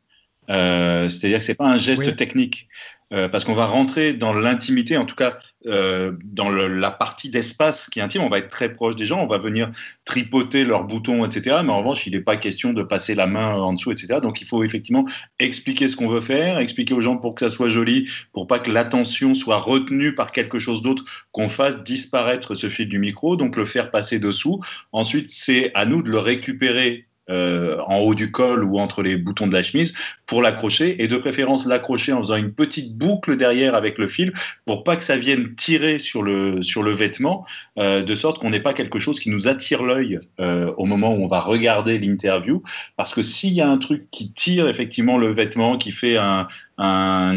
Euh, 0.48 1.08
c'est-à-dire 1.08 1.38
que 1.38 1.44
c'est 1.44 1.54
pas 1.54 1.68
un 1.68 1.78
geste 1.78 2.16
technique. 2.16 2.68
Euh, 3.12 3.28
parce 3.28 3.44
qu'on 3.44 3.54
va 3.54 3.66
rentrer 3.66 4.12
dans 4.12 4.32
l'intimité, 4.32 4.96
en 4.96 5.04
tout 5.04 5.16
cas 5.16 5.36
euh, 5.66 6.12
dans 6.22 6.48
la 6.48 6.92
partie 6.92 7.28
d'espace 7.28 7.90
qui 7.90 7.98
est 7.98 8.02
intime, 8.02 8.22
on 8.22 8.28
va 8.28 8.38
être 8.38 8.48
très 8.48 8.72
proche 8.72 8.94
des 8.94 9.04
gens, 9.04 9.20
on 9.20 9.26
va 9.26 9.38
venir 9.38 9.68
tripoter 10.04 10.64
leurs 10.64 10.84
boutons, 10.84 11.24
etc. 11.24 11.56
Mais 11.64 11.72
en 11.72 11.78
revanche, 11.78 12.06
il 12.06 12.12
n'est 12.12 12.20
pas 12.20 12.36
question 12.36 12.72
de 12.72 12.84
passer 12.84 13.16
la 13.16 13.26
main 13.26 13.54
en 13.56 13.72
dessous, 13.72 13.90
etc. 13.90 14.20
Donc 14.22 14.40
il 14.40 14.46
faut 14.46 14.62
effectivement 14.62 15.04
expliquer 15.40 15.88
ce 15.88 15.96
qu'on 15.96 16.08
veut 16.08 16.20
faire, 16.20 16.60
expliquer 16.60 16.94
aux 16.94 17.00
gens 17.00 17.16
pour 17.16 17.34
que 17.34 17.48
ça 17.48 17.50
soit 17.54 17.68
joli, 17.68 18.08
pour 18.32 18.46
pas 18.46 18.60
que 18.60 18.70
l'attention 18.70 19.34
soit 19.34 19.58
retenue 19.58 20.14
par 20.14 20.30
quelque 20.30 20.60
chose 20.60 20.80
d'autre, 20.80 21.04
qu'on 21.32 21.48
fasse 21.48 21.82
disparaître 21.82 22.54
ce 22.54 22.68
fil 22.70 22.88
du 22.88 23.00
micro, 23.00 23.34
donc 23.34 23.56
le 23.56 23.64
faire 23.64 23.90
passer 23.90 24.20
dessous. 24.20 24.60
Ensuite, 24.92 25.30
c'est 25.30 25.72
à 25.74 25.84
nous 25.84 26.02
de 26.02 26.10
le 26.10 26.18
récupérer 26.18 27.08
euh, 27.30 27.78
en 27.86 27.98
haut 27.98 28.14
du 28.14 28.32
col 28.32 28.64
ou 28.64 28.78
entre 28.78 29.02
les 29.02 29.16
boutons 29.16 29.46
de 29.46 29.54
la 29.54 29.62
chemise 29.62 29.94
pour 30.26 30.42
l'accrocher 30.42 31.02
et 31.02 31.08
de 31.08 31.16
préférence 31.16 31.66
l'accrocher 31.66 32.12
en 32.12 32.20
faisant 32.20 32.36
une 32.36 32.52
petite 32.52 32.98
boucle 32.98 33.36
derrière 33.36 33.74
avec 33.74 33.98
le 33.98 34.08
fil 34.08 34.32
pour 34.64 34.84
pas 34.84 34.96
que 34.96 35.04
ça 35.04 35.16
vienne 35.16 35.54
tirer 35.54 35.98
sur 35.98 36.22
le, 36.22 36.62
sur 36.62 36.82
le 36.82 36.90
vêtement 36.90 37.46
euh, 37.78 38.02
de 38.02 38.14
sorte 38.14 38.38
qu'on 38.38 38.50
n'ait 38.50 38.60
pas 38.60 38.72
quelque 38.72 38.98
chose 38.98 39.20
qui 39.20 39.30
nous 39.30 39.48
attire 39.48 39.82
l'œil 39.82 40.18
euh, 40.40 40.72
au 40.76 40.86
moment 40.86 41.14
où 41.14 41.22
on 41.22 41.28
va 41.28 41.40
regarder 41.40 41.98
l'interview 41.98 42.62
parce 42.96 43.14
que 43.14 43.22
s'il 43.22 43.52
y 43.52 43.60
a 43.60 43.68
un 43.68 43.78
truc 43.78 44.10
qui 44.10 44.32
tire 44.32 44.68
effectivement 44.68 45.16
le 45.16 45.32
vêtement 45.32 45.78
qui 45.78 45.92
fait 45.92 46.16
un, 46.16 46.48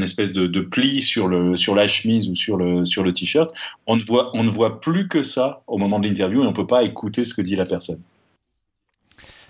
espèce 0.01 0.33
de, 0.33 0.59
pli 0.61 1.01
sur, 1.01 1.27
le, 1.27 1.55
sur 1.55 1.75
la 1.75 1.87
chemise 1.87 2.29
ou 2.29 2.35
sur 2.35 2.57
le, 2.57 2.85
sur 2.85 3.03
le 3.03 3.13
t-shirt, 3.13 3.53
on 3.87 3.97
ne, 3.97 4.03
voit, 4.03 4.31
on 4.33 4.43
ne 4.43 4.49
voit 4.49 4.79
plus 4.79 5.07
que 5.07 5.21
ça 5.21 5.61
au 5.67 5.77
moment 5.77 5.99
de 5.99 6.07
l'interview 6.07 6.41
et 6.41 6.45
on 6.45 6.51
ne 6.51 6.55
peut 6.55 6.67
pas 6.67 6.83
écouter 6.83 7.25
ce 7.25 7.33
que 7.33 7.41
dit 7.41 7.55
la 7.55 7.65
personne. 7.65 8.01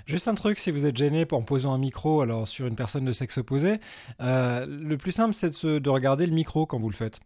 Juste 0.06 0.28
un 0.28 0.36
truc, 0.36 0.60
si 0.60 0.70
vous 0.70 0.86
êtes 0.86 0.98
gêné 0.98 1.26
en 1.32 1.42
posant 1.42 1.74
un 1.74 1.78
micro 1.78 2.22
alors 2.22 2.46
sur 2.46 2.68
une 2.68 2.76
personne 2.76 3.06
de 3.06 3.12
sexe 3.14 3.38
opposé, 3.38 3.80
euh, 4.22 4.66
le 4.68 4.98
plus 4.98 5.12
simple 5.12 5.34
c'est 5.34 5.64
de, 5.64 5.80
de 5.80 5.90
regarder 5.90 6.26
le 6.26 6.34
micro 6.34 6.66
quand 6.66 6.78
vous 6.80 6.90
le 6.90 6.96
faites. 6.96 7.22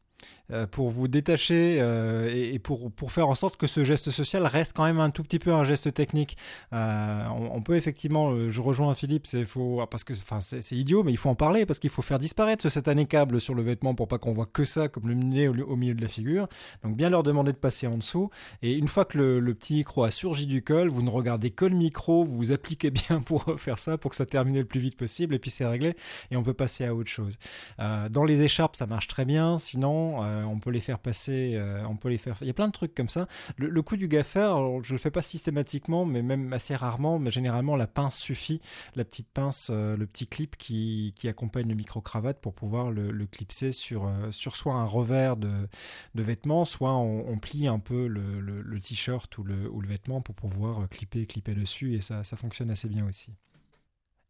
Euh, 0.54 0.66
pour 0.66 0.90
vous 0.90 1.10
détacher 1.10 1.80
euh, 1.82 2.32
et, 2.34 2.58
pour, 2.58 2.90
pour, 2.90 3.12
faire 3.12 3.28
en 3.28 3.36
sorte 3.36 3.58
que 3.58 3.68
ce 3.68 3.84
geste 3.84 4.10
social 4.12 4.46
reste 4.46 4.72
quand 4.78 4.86
même 4.86 5.02
un 5.02 5.10
tout 5.10 5.22
petit 5.22 5.40
peu 5.40 5.52
un 5.54 5.66
geste 5.66 5.94
technique. 5.94 6.38
Euh, 6.72 7.26
on, 7.30 7.62
peut 7.62 7.76
effectivement, 7.76 8.48
je 8.48 8.62
rejoins 8.62 8.96
Philippe, 8.96 9.28
c'est 9.28 9.44
faux 9.44 9.86
parce 9.92 10.06
que 10.06 10.14
enfin 10.14 10.40
c'est 10.40 10.72
idiot, 10.72 11.04
mais 11.04 11.12
il 11.12 11.18
faut 11.18 11.30
en 11.30 11.36
parler 11.36 11.66
parce 11.66 11.80
qu'il 11.80 11.90
faut 11.90 12.02
faire 12.02 12.18
disparaître 12.18 12.64
ce 12.64 12.70
satané 12.70 13.06
câble 13.08 13.42
sur 13.42 13.56
le 13.56 13.62
vêtement 13.62 13.94
pour 13.94 14.08
pas 14.08 14.20
qu'on 14.20 14.32
voit 14.32 14.46
que 14.46 14.64
ça 14.64 14.88
comme 14.88 15.10
le 15.10 15.16
nez 15.16 15.50
au, 15.50 15.76
milieu 15.76 15.96
de 15.96 16.02
la 16.02 16.08
figure. 16.08 16.48
Donc 16.82 16.96
bien 16.96 17.10
leur 17.10 17.24
demander 17.24 17.52
de 17.52 17.58
passer 17.58 17.88
en 17.88 17.98
dessous. 17.98 18.30
Et 18.62 18.76
une 18.76 18.88
fois 18.88 19.04
que 19.04 19.18
le, 19.18 19.54
petit 19.54 19.74
micro 19.74 20.06
a 20.06 20.12
surgi 20.12 20.46
du 20.46 20.64
col, 20.64 20.88
vous 20.88 21.02
ne 21.02 21.10
regardez 21.10 21.50
que 21.52 21.66
le 21.66 21.76
micro, 21.76 22.24
vous 22.24 22.38
vous 22.38 22.52
appliquez 22.54 22.90
bien 22.90 23.20
pour 23.26 23.60
faire 23.60 23.80
ça, 23.80 23.98
pour 23.98 24.12
que 24.12 24.16
ça 24.16 24.26
termine 24.26 24.56
le 24.56 24.66
plus 24.66 24.80
vite 24.80 24.96
possible, 24.96 25.36
et 25.36 25.40
puis 25.40 25.52
c'est 25.52 25.66
réglé 25.66 25.94
et 26.32 26.38
on 26.38 26.44
peut 26.44 26.54
passer 26.54 26.86
à 26.86 26.96
autre 26.96 27.10
chose. 27.10 27.36
dans 27.78 28.24
les 28.24 28.44
écharpes, 28.44 28.78
ça 28.78 28.88
marche 28.88 29.08
très 29.08 29.26
bien. 29.26 29.58
Sinon 29.58 30.07
euh, 30.24 30.44
on 30.44 30.60
peut 30.60 30.70
les 30.70 30.80
faire 30.80 31.00
passer, 31.00 31.54
euh, 31.56 31.84
on 31.88 31.96
peut 31.96 32.10
les 32.10 32.18
faire. 32.18 32.38
Il 32.42 32.48
y 32.48 32.50
a 32.50 32.54
plein 32.54 32.68
de 32.68 32.74
trucs 32.74 32.94
comme 32.94 33.10
ça. 33.10 33.28
Le, 33.58 33.82
coup 33.82 33.98
du 33.98 34.08
gaffeur, 34.08 34.84
je 34.84 34.94
le 34.94 35.00
fais 35.00 35.12
pas 35.12 35.22
systématiquement, 35.22 36.06
mais 36.06 36.22
même 36.22 36.52
assez 36.54 36.76
rarement. 36.76 37.20
Mais 37.20 37.32
généralement, 37.32 37.76
la 37.76 37.88
pince 37.88 38.18
suffit, 38.18 38.62
la 38.96 39.06
petite 39.06 39.30
pince, 39.30 39.70
euh, 39.72 39.96
le 39.98 40.06
petit 40.06 40.28
clip 40.28 40.58
qui, 40.58 41.14
accompagne 41.28 41.68
le 41.68 41.76
micro 41.76 42.00
cravate 42.00 42.40
pour 42.40 42.54
pouvoir 42.54 42.90
le, 42.90 43.26
clipser 43.26 43.74
sur 43.74 44.10
sur 44.32 44.56
soit 44.56 44.76
un 44.76 44.86
revers 44.86 45.36
de, 45.36 45.68
vêtements, 46.16 46.64
soit 46.64 46.96
on, 46.96 47.38
plie 47.38 47.68
un 47.68 47.80
peu 47.80 48.08
le, 48.08 48.80
t-shirt 48.80 49.38
ou 49.38 49.44
le, 49.44 49.88
vêtement 49.88 50.22
pour 50.22 50.36
pouvoir 50.36 50.88
clipper 50.90 51.26
clipper 51.26 51.54
dessus 51.54 51.96
et 51.96 52.02
ça 52.02 52.24
fonctionne 52.24 52.72
assez 52.72 52.88
bien 52.88 53.06
aussi. 53.06 53.34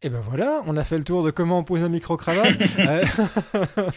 Et 0.03 0.09
ben 0.09 0.19
voilà, 0.19 0.61
on 0.67 0.77
a 0.77 0.83
fait 0.83 0.99
le 0.99 1.03
tour 1.03 1.23
de 1.23 1.31
comment 1.31 1.57
on 1.57 1.63
pose 1.63 1.83
un 1.83 1.89
micro-cravate. 1.89 2.61
Euh, 2.79 3.03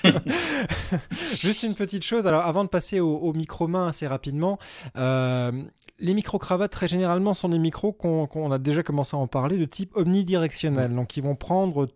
juste 1.39 1.63
une 1.63 1.75
petite 1.75 2.03
chose, 2.03 2.27
alors 2.27 2.43
avant 2.43 2.65
de 2.65 2.69
passer 2.71 2.99
au, 2.99 3.33
micro-main 3.35 3.89
assez 3.89 4.07
rapidement, 4.07 4.59
euh, 4.97 5.53
les 5.99 6.15
micro-cravates, 6.15 6.73
très 6.73 6.89
généralement, 6.89 7.35
sont 7.35 7.51
des 7.51 7.59
micros 7.59 7.93
qu'on 7.93 8.51
a 8.51 8.59
déjà 8.59 8.83
commencé 8.83 9.17
à 9.17 9.21
en 9.21 9.27
parler, 9.27 9.59
de 9.59 9.67
type 9.67 9.95
omnidirectionnel. 9.97 10.95
Donc, 10.95 11.17
ils 11.19 11.23
vont 11.23 11.35
prendre 11.35 11.89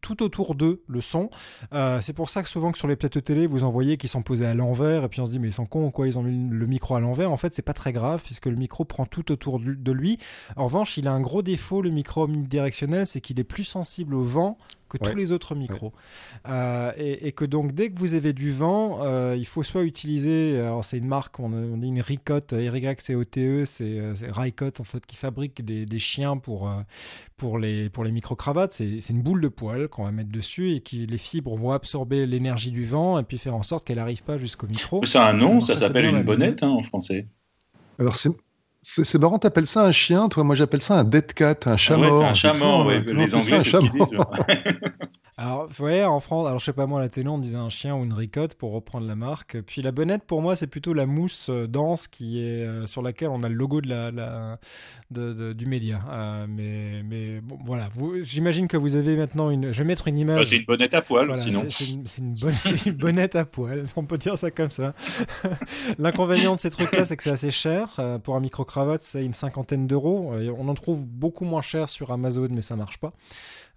tout 0.00 0.22
autour 0.22 0.54
d'eux 0.54 0.82
le 0.88 1.00
son. 1.00 1.30
Euh, 1.72 2.00
c'est 2.00 2.12
pour 2.12 2.28
ça 2.28 2.42
que 2.42 2.48
souvent 2.48 2.72
que 2.72 2.78
sur 2.78 2.88
les 2.88 2.96
plateaux 2.96 3.20
télé, 3.20 3.46
vous 3.46 3.64
en 3.64 3.70
voyez 3.70 3.96
qui 3.96 4.08
sont 4.08 4.22
posés 4.22 4.46
à 4.46 4.54
l'envers, 4.54 5.04
et 5.04 5.08
puis 5.08 5.20
on 5.20 5.26
se 5.26 5.30
dit 5.30 5.38
mais 5.38 5.48
ils 5.48 5.52
sont 5.52 5.66
cons 5.66 5.90
quoi, 5.90 6.06
ils 6.06 6.18
ont 6.18 6.22
mis 6.22 6.50
le 6.50 6.66
micro 6.66 6.94
à 6.94 7.00
l'envers. 7.00 7.30
En 7.30 7.36
fait, 7.36 7.54
c'est 7.54 7.62
pas 7.62 7.72
très 7.72 7.92
grave 7.92 8.22
puisque 8.22 8.46
le 8.46 8.56
micro 8.56 8.84
prend 8.84 9.06
tout 9.06 9.32
autour 9.32 9.60
de 9.60 9.92
lui. 9.92 10.18
En 10.56 10.64
revanche, 10.64 10.96
il 10.96 11.08
a 11.08 11.12
un 11.12 11.20
gros 11.20 11.42
défaut, 11.42 11.82
le 11.82 11.90
micro 11.90 12.24
omnidirectionnel, 12.24 13.06
c'est 13.06 13.20
qu'il 13.20 13.40
est 13.40 13.44
plus 13.44 13.64
sensible 13.64 14.14
au 14.14 14.22
vent 14.22 14.58
que 14.88 14.98
tous 15.10 15.16
les 15.16 15.32
autres 15.32 15.54
micros. 15.54 15.92
Euh, 16.48 16.92
et, 16.96 17.32
que 17.32 17.44
donc 17.44 17.72
dès 17.72 17.90
que 17.90 17.98
vous 17.98 18.14
avez 18.14 18.32
du 18.32 18.50
vent, 18.50 19.00
euh, 19.02 19.34
il 19.36 19.46
faut 19.46 19.62
soit 19.62 19.82
utiliser, 19.82 20.58
alors 20.58 20.84
c'est 20.84 20.98
une 20.98 21.06
marque, 21.06 21.40
on, 21.40 21.76
dit 21.76 21.88
une 21.88 22.00
Ricote, 22.00 22.52
R-Y-C-O-T-E, 22.52 23.64
c'est 23.64 24.00
Rycot 24.30 24.80
en 24.80 24.84
fait 24.84 25.04
qui 25.06 25.16
fabrique 25.16 25.64
des, 25.64 25.86
des 25.86 25.98
chiens 25.98 26.36
pour, 26.36 26.70
pour 27.36 27.58
les, 27.58 27.90
pour 27.90 28.04
les 28.04 28.12
micro-cravates. 28.12 28.72
C'est 28.72 29.10
une 29.10 29.22
boule 29.22 29.40
de 29.40 29.48
qu'on 29.90 30.04
va 30.04 30.12
mettre 30.12 30.30
dessus 30.30 30.72
et 30.72 30.80
qui 30.80 31.06
les 31.06 31.18
fibres 31.18 31.56
vont 31.56 31.72
absorber 31.72 32.26
l'énergie 32.26 32.70
du 32.70 32.84
vent 32.84 33.18
et 33.18 33.22
puis 33.22 33.38
faire 33.38 33.54
en 33.54 33.62
sorte 33.62 33.86
qu'elle 33.86 33.96
n'arrive 33.96 34.22
pas 34.22 34.38
jusqu'au 34.38 34.66
micro. 34.66 35.04
C'est 35.04 35.18
un 35.18 35.32
nom, 35.32 35.60
ça, 35.60 35.78
s'appelle 35.78 36.06
une 36.06 36.22
bonnette 36.22 36.62
hein, 36.62 36.68
en 36.68 36.82
français. 36.82 37.26
Alors 37.98 38.16
c'est 38.16 38.30
c'est 38.84 39.18
marrant, 39.18 39.38
t'appelles 39.38 39.66
ça 39.66 39.84
un 39.84 39.92
chien, 39.92 40.28
toi? 40.28 40.44
Moi, 40.44 40.54
j'appelle 40.54 40.82
ça 40.82 40.98
un 40.98 41.04
dead 41.04 41.32
cat, 41.32 41.56
un 41.66 41.76
chat 41.76 41.96
mort. 41.96 42.24
un 42.24 42.34
chat 42.34 42.54
mort, 42.54 42.88
les 42.90 43.34
Anglais, 43.34 43.60
c'est 43.64 43.70
ce 43.70 43.76
qu'ils 43.78 43.90
disent. 43.90 44.18
Alors, 45.36 45.66
vous 45.66 45.74
voyez, 45.76 46.04
en 46.04 46.20
France, 46.20 46.46
alors 46.46 46.60
je 46.60 46.64
sais 46.64 46.72
pas 46.72 46.86
moi, 46.86 47.00
la 47.00 47.08
télé, 47.08 47.28
on 47.28 47.38
disait 47.38 47.58
un 47.58 47.68
chien 47.68 47.96
ou 47.96 48.04
une 48.04 48.12
ricotte 48.12 48.54
pour 48.54 48.72
reprendre 48.72 49.04
la 49.04 49.16
marque. 49.16 49.60
Puis 49.62 49.82
la 49.82 49.90
bonnette, 49.90 50.22
pour 50.22 50.40
moi, 50.40 50.54
c'est 50.54 50.68
plutôt 50.68 50.94
la 50.94 51.06
mousse 51.06 51.48
euh, 51.50 51.66
dense 51.66 52.06
qui 52.06 52.40
est 52.40 52.64
euh, 52.64 52.86
sur 52.86 53.02
laquelle 53.02 53.30
on 53.30 53.42
a 53.42 53.48
le 53.48 53.56
logo 53.56 53.80
de 53.80 53.88
la, 53.88 54.12
la 54.12 54.58
de, 55.10 55.52
du 55.52 55.66
média. 55.66 56.00
Euh, 56.08 56.46
mais, 56.48 57.02
mais 57.02 57.40
bon, 57.40 57.58
voilà. 57.64 57.88
J'imagine 58.22 58.68
que 58.68 58.76
vous 58.76 58.94
avez 58.94 59.16
maintenant 59.16 59.50
une. 59.50 59.72
Je 59.72 59.78
vais 59.78 59.84
mettre 59.84 60.06
une 60.06 60.18
image. 60.18 60.50
c'est 60.50 60.58
une 60.58 60.66
bonnette 60.66 60.94
à 60.94 61.02
poil, 61.02 61.36
sinon. 61.40 61.62
C'est 61.68 61.88
une, 61.88 62.04
une, 62.86 62.92
bonnette 62.92 63.34
à 63.34 63.44
poil. 63.44 63.82
On 63.96 64.04
peut 64.04 64.18
dire 64.18 64.38
ça 64.38 64.52
comme 64.52 64.70
ça. 64.70 64.94
L'inconvénient 65.98 66.54
de 66.54 66.60
ces 66.60 66.70
trucs-là, 66.70 67.04
c'est 67.04 67.16
que 67.16 67.24
c'est 67.24 67.30
assez 67.30 67.50
cher 67.50 68.00
pour 68.22 68.36
un 68.36 68.40
micro 68.40 68.64
micro-cravate, 68.74 69.02
c'est 69.02 69.24
une 69.24 69.34
cinquantaine 69.34 69.86
d'euros. 69.86 70.32
On 70.58 70.68
en 70.68 70.74
trouve 70.74 71.06
beaucoup 71.06 71.44
moins 71.44 71.62
cher 71.62 71.88
sur 71.88 72.10
Amazon, 72.10 72.48
mais 72.50 72.62
ça 72.62 72.76
marche 72.76 72.98
pas. 72.98 73.12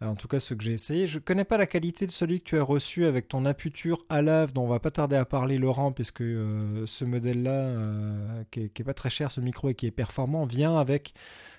En 0.01 0.15
tout 0.15 0.27
cas, 0.27 0.39
ce 0.39 0.53
que 0.53 0.63
j'ai 0.63 0.73
essayé. 0.73 1.07
Je 1.07 1.19
connais 1.19 1.43
pas 1.43 1.57
la 1.57 1.65
qualité 1.65 2.05
de 2.07 2.11
celui 2.11 2.39
que 2.39 2.45
tu 2.45 2.57
as 2.57 2.63
reçu 2.63 3.05
avec 3.05 3.27
ton 3.27 3.45
aputure 3.45 4.05
à 4.09 4.21
lave, 4.21 4.53
dont 4.53 4.63
on 4.63 4.67
va 4.67 4.79
pas 4.79 4.91
tarder 4.91 5.15
à 5.15 5.25
parler, 5.25 5.57
Laurent, 5.57 5.91
puisque 5.91 6.23
ce 6.23 7.05
modèle-là, 7.05 8.43
qui, 8.51 8.69
qui, 8.69 8.81
est, 8.81 8.85
pas 8.85 8.93
très 8.93 9.09
cher, 9.09 9.29
ce 9.31 9.41
micro, 9.41 9.69
et 9.69 9.75
qui 9.75 9.85
est 9.85 9.91
performant, 9.91 10.45
vient 10.45 10.77
avec 10.77 11.13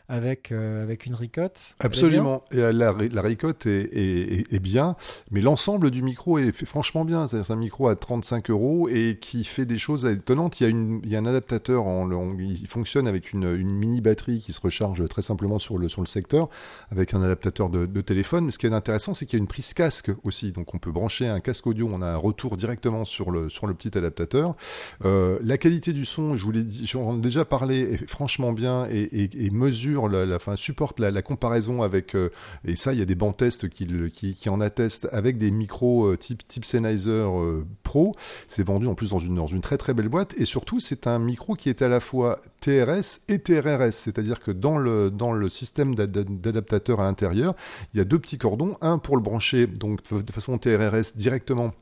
avec, 0.09 0.53
euh, 0.53 0.83
avec 0.83 1.05
une 1.07 1.15
ricotte. 1.15 1.77
Absolument. 1.81 2.43
Et 2.51 2.57
la, 2.57 2.73
la 2.73 3.23
ricotte 3.23 3.67
est, 3.67 3.91
est, 3.93 4.53
est, 4.53 4.59
bien, 4.59 4.97
mais 5.31 5.43
l'ensemble 5.43 5.91
du 5.91 6.03
micro 6.03 6.39
est 6.39 6.53
franchement 6.65 7.05
bien. 7.05 7.29
C'est 7.29 7.51
un 7.51 7.57
micro 7.57 7.89
à 7.89 7.97
35 7.97 8.49
euros 8.51 8.89
et 8.89 9.19
qui 9.21 9.45
fait 9.45 9.67
des 9.67 9.77
choses 9.77 10.07
étonnantes. 10.07 10.61
Il 10.61 10.65
y 10.65 10.67
a, 10.67 10.71
une, 10.71 11.01
il 11.05 11.11
y 11.11 11.17
a 11.17 11.19
un 11.19 11.27
adaptateur, 11.27 11.87
en, 11.87 12.09
il 12.39 12.67
fonctionne 12.67 13.07
avec 13.07 13.33
une, 13.33 13.45
une, 13.45 13.71
mini 13.71 14.01
batterie 14.01 14.39
qui 14.39 14.53
se 14.53 14.61
recharge 14.61 15.07
très 15.09 15.23
simplement 15.23 15.59
sur 15.59 15.77
le, 15.77 15.89
sur 15.89 16.01
le 16.01 16.07
secteur, 16.07 16.49
avec 16.91 17.13
un 17.13 17.23
adaptateur 17.23 17.69
de, 17.69 17.85
de 17.85 18.01
téléphone. 18.01 18.47
Mais 18.47 18.51
ce 18.51 18.59
qui 18.59 18.67
est 18.67 18.73
intéressant, 18.73 19.13
c'est 19.13 19.27
qu'il 19.27 19.39
y 19.39 19.41
a 19.41 19.43
une 19.43 19.49
prise 19.49 19.75
casque 19.75 20.11
aussi. 20.25 20.53
Donc 20.53 20.75
on 20.75 20.79
peut 20.79 20.91
brancher 20.91 21.29
un 21.29 21.41
casque 21.41 21.67
audio, 21.67 21.89
on 21.93 22.01
a 22.01 22.09
un 22.09 22.17
retour 22.17 22.57
directement 22.57 23.05
sur 23.05 23.31
le, 23.31 23.51
sur 23.51 23.67
le 23.67 23.75
petit 23.75 23.97
adaptateur. 23.97 24.57
Euh, 25.05 25.39
la 25.43 25.59
qualité 25.59 25.93
du 25.93 26.07
son, 26.07 26.35
je 26.35 26.45
vous 26.45 26.53
l'ai 26.53 26.65
dit, 26.65 26.87
j'en 26.87 27.19
ai 27.19 27.21
déjà 27.21 27.45
parlé, 27.45 27.81
est 27.81 28.07
franchement 28.09 28.53
bien 28.53 28.87
et, 28.91 29.03
et, 29.03 29.47
et 29.47 29.51
mesure 29.51 29.98
la, 30.07 30.39
fin, 30.39 30.57
supporte 30.57 31.01
la, 31.01 31.23
comparaison 31.23 31.83
avec, 31.83 32.15
euh, 32.15 32.31
et 32.65 32.77
ça, 32.77 32.93
il 32.93 32.99
y 32.99 33.03
a 33.03 33.05
des 33.05 33.15
bancs 33.15 33.37
tests 33.37 33.69
qui, 33.69 34.49
en 34.49 34.61
attestent, 34.61 35.09
avec 35.13 35.39
des 35.39 35.51
micros 35.51 36.07
euh, 36.07 36.17
type, 36.17 36.47
type 36.47 36.65
Sennheiser 36.65 37.11
euh, 37.11 37.63
Pro. 37.85 38.15
C'est 38.47 38.63
vendu 38.63 38.87
en 38.87 38.95
plus 38.95 39.11
dans 39.11 39.19
une, 39.19 39.35
dans 39.35 39.47
une 39.47 39.61
très 39.61 39.79
très 39.79 39.95
belle 39.95 40.09
boîte. 40.09 40.35
Et 40.39 40.45
surtout, 40.45 40.81
c'est 40.81 41.07
un 41.07 41.19
micro 41.19 41.55
qui 41.55 41.69
est 41.69 41.83
à 41.83 41.89
la 41.89 42.01
fois 42.01 42.41
TRS 42.61 43.21
et 43.29 43.39
TRRS. 43.39 43.93
C'est-à-dire 43.93 44.41
que 44.41 44.51
dans 44.51 44.79
le, 44.79 45.11
dans 45.11 45.33
le 45.33 45.49
système 45.49 45.95
d'adaptateur 45.95 47.01
à 47.01 47.05
l'intérieur, 47.05 47.55
il 47.95 47.99
y 47.99 48.01
a 48.01 48.05
deux 48.05 48.19
petits 48.19 48.39
cordons. 48.39 48.77
Un 48.81 48.99
pour 48.99 49.17
le 49.17 49.23
brancher 49.23 49.67
donc 49.67 50.01
de 50.13 50.33
façon 50.33 50.57
TRRS 50.59 51.17
directement 51.17 51.73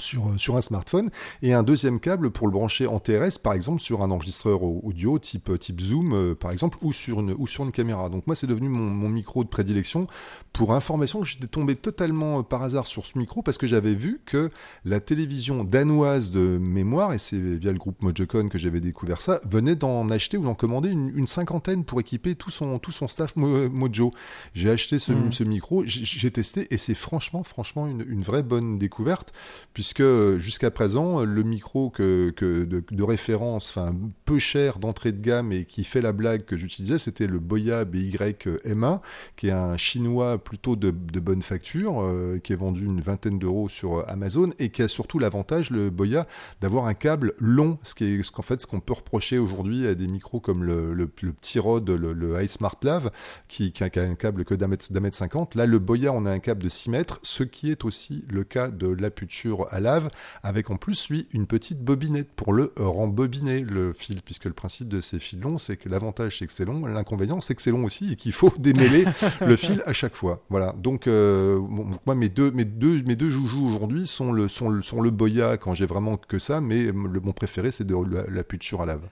sur, 0.00 0.28
euh, 0.28 0.38
sur 0.38 0.56
un 0.56 0.60
smartphone. 0.60 1.10
Et 1.42 1.52
un 1.52 1.62
deuxième 1.62 2.00
câble 2.00 2.30
pour 2.30 2.46
le 2.46 2.52
brancher 2.52 2.86
en 2.86 2.98
TRS 2.98 3.38
par 3.42 3.52
exemple 3.52 3.80
sur 3.80 4.02
un 4.02 4.10
enregistreur 4.10 4.62
audio 4.62 5.18
type, 5.18 5.58
type 5.58 5.80
Zoom 5.80 6.12
euh, 6.12 6.34
par 6.34 6.52
exemple 6.52 6.78
ou 6.82 6.92
sur 6.92 7.20
une, 7.20 7.34
ou 7.38 7.46
sur 7.46 7.64
une 7.64 7.72
caméra. 7.72 8.08
Donc 8.08 8.26
moi 8.26 8.36
c'est 8.36 8.46
devenu 8.46 8.68
mon, 8.68 8.90
mon, 8.90 9.08
micro 9.08 9.44
de 9.44 9.48
prédilection 9.48 10.06
pour 10.52 10.72
information 10.72 11.24
j'étais 11.24 11.46
tombé 11.46 11.76
totalement 11.76 12.38
euh, 12.38 12.42
par 12.42 12.62
hasard 12.62 12.86
sur 12.86 13.06
ce 13.06 13.18
micro 13.18 13.42
parce 13.42 13.58
que 13.58 13.66
j'avais 13.66 13.94
vu 13.94 14.20
que 14.24 14.50
la 14.84 15.00
télévision 15.00 15.64
danoise 15.64 16.30
de 16.30 16.58
mémoire 16.58 17.12
et 17.12 17.18
c'est 17.18 17.36
via 17.38 17.72
le 17.72 17.78
groupe 17.78 18.02
Mojocon 18.02 18.48
que 18.48 18.58
j'avais 18.58 18.80
découvert 18.80 19.20
ça 19.20 19.40
venait 19.44 19.74
d'en 19.74 20.08
acheter 20.08 20.36
ou 20.36 20.44
d'en 20.44 20.54
commander 20.54 20.90
une, 20.90 21.12
une, 21.16 21.26
cinquantaine 21.26 21.84
pour 21.84 22.00
équiper 22.00 22.34
tout 22.34 22.50
son, 22.50 22.78
tout 22.78 22.92
son 22.92 23.08
staff 23.08 23.36
Mojo. 23.36 24.10
J'ai 24.54 24.70
acheté 24.70 24.98
ce, 24.98 25.12
mmh. 25.12 25.32
ce 25.32 25.44
micro 25.44 25.82
j'ai 25.84 26.30
testé 26.30 26.66
et 26.70 26.78
c'est 26.78 26.94
franchement 26.94 27.42
franchement 27.42 27.86
une, 27.86 28.04
une 28.08 28.22
vraie 28.22 28.42
bonne 28.42 28.78
découverte 28.78 29.32
puisque 29.74 29.89
puisque 29.92 30.38
jusqu'à 30.38 30.70
présent, 30.70 31.24
le 31.24 31.42
micro 31.42 31.92
de, 31.98 33.02
référence, 33.02 33.70
enfin 33.70 33.92
peu 34.24 34.38
cher 34.38 34.78
d'entrée 34.78 35.10
de 35.10 35.20
gamme 35.20 35.52
et 35.52 35.64
qui 35.64 35.82
fait 35.82 36.00
la 36.00 36.12
blague 36.12 36.44
que 36.44 36.56
j'utilisais, 36.56 36.98
c'était 36.98 37.26
le 37.26 37.40
Boya 37.40 37.84
BY 37.84 38.10
M1, 38.12 39.00
qui 39.34 39.48
est 39.48 39.52
un 39.52 39.76
chinois 39.76 40.38
plutôt 40.38 40.76
de, 40.76 40.90
bonne 40.90 41.42
facture, 41.42 42.02
euh, 42.02 42.38
qui 42.38 42.52
est 42.52 42.56
vendu 42.56 42.84
une 42.84 43.00
vingtaine 43.00 43.40
d'euros 43.40 43.68
sur 43.68 44.08
Amazon 44.08 44.50
et 44.60 44.68
qui 44.70 44.82
a 44.82 44.88
surtout 44.88 45.18
l'avantage, 45.18 45.70
le 45.70 45.90
Boya, 45.90 46.28
d'avoir 46.60 46.86
un 46.86 46.94
câble 46.94 47.34
long, 47.40 47.76
ce 47.82 47.94
qui 47.96 48.04
est 48.04 48.22
ce 48.22 48.30
qu'en 48.30 48.42
fait 48.42 48.60
ce 48.60 48.66
qu'on 48.66 48.80
peut 48.80 48.92
reprocher 48.92 49.38
aujourd'hui 49.38 49.88
à 49.88 49.96
des 49.96 50.06
micros 50.06 50.38
comme 50.38 50.62
le, 50.62 51.06
petit 51.08 51.58
Rode, 51.58 51.90
le, 51.90 52.12
le 52.12 52.40
iSmart 52.40 52.76
Lave, 52.84 53.10
qui, 53.48 53.72
qui, 53.72 53.82
a, 53.82 53.90
un 53.96 54.14
câble 54.14 54.44
que 54.44 54.54
d'un 54.54 54.68
mètre, 54.68 54.86
mètre 55.00 55.16
50. 55.16 55.56
Là, 55.56 55.66
le 55.66 55.80
Boya, 55.80 56.12
on 56.12 56.26
a 56.26 56.30
un 56.30 56.38
câble 56.38 56.62
de 56.62 56.68
6 56.68 56.90
mètres, 56.90 57.18
ce 57.24 57.42
qui 57.42 57.72
est 57.72 57.84
aussi 57.84 58.24
le 58.30 58.44
cas 58.44 58.68
de 58.68 58.86
l'aputure 58.86 59.66
à 59.70 59.79
lave, 59.80 60.10
avec 60.42 60.70
en 60.70 60.76
plus, 60.76 61.08
lui, 61.10 61.26
une 61.32 61.46
petite 61.46 61.80
bobinette 61.82 62.30
pour 62.32 62.52
le 62.52 62.72
rembobiner, 62.78 63.60
le 63.60 63.92
fil, 63.92 64.22
puisque 64.22 64.44
le 64.44 64.52
principe 64.52 64.88
de 64.88 65.00
ces 65.00 65.18
fils 65.18 65.40
longs, 65.40 65.58
c'est 65.58 65.76
que 65.76 65.88
l'avantage, 65.88 66.38
c'est 66.38 66.46
que 66.46 66.52
c'est 66.52 66.64
long, 66.64 66.86
l'inconvénient, 66.86 67.40
c'est 67.40 67.54
que 67.54 67.62
c'est 67.62 67.70
long 67.70 67.84
aussi 67.84 68.12
et 68.12 68.16
qu'il 68.16 68.32
faut 68.32 68.52
démêler 68.58 69.04
le 69.40 69.56
fil 69.56 69.82
à 69.86 69.92
chaque 69.92 70.14
fois. 70.14 70.44
Voilà. 70.50 70.74
Donc, 70.78 71.06
euh, 71.06 71.58
moi, 72.06 72.14
mes 72.14 72.28
deux, 72.28 72.50
mes 72.50 72.64
deux, 72.64 73.02
mes 73.02 73.16
deux 73.16 73.30
joujoux 73.30 73.66
aujourd'hui 73.68 74.06
sont 74.06 74.32
le, 74.32 74.48
sont, 74.48 74.68
le, 74.68 74.82
sont 74.82 75.00
le 75.00 75.10
Boya 75.10 75.56
quand 75.56 75.74
j'ai 75.74 75.86
vraiment 75.86 76.16
que 76.16 76.38
ça, 76.38 76.60
mais 76.60 76.82
le, 76.82 77.20
mon 77.20 77.32
préféré, 77.32 77.70
c'est 77.70 77.86
de 77.86 77.96
la, 78.10 78.24
la 78.28 78.44
puture 78.44 78.82
à 78.82 78.86
lave. 78.86 79.08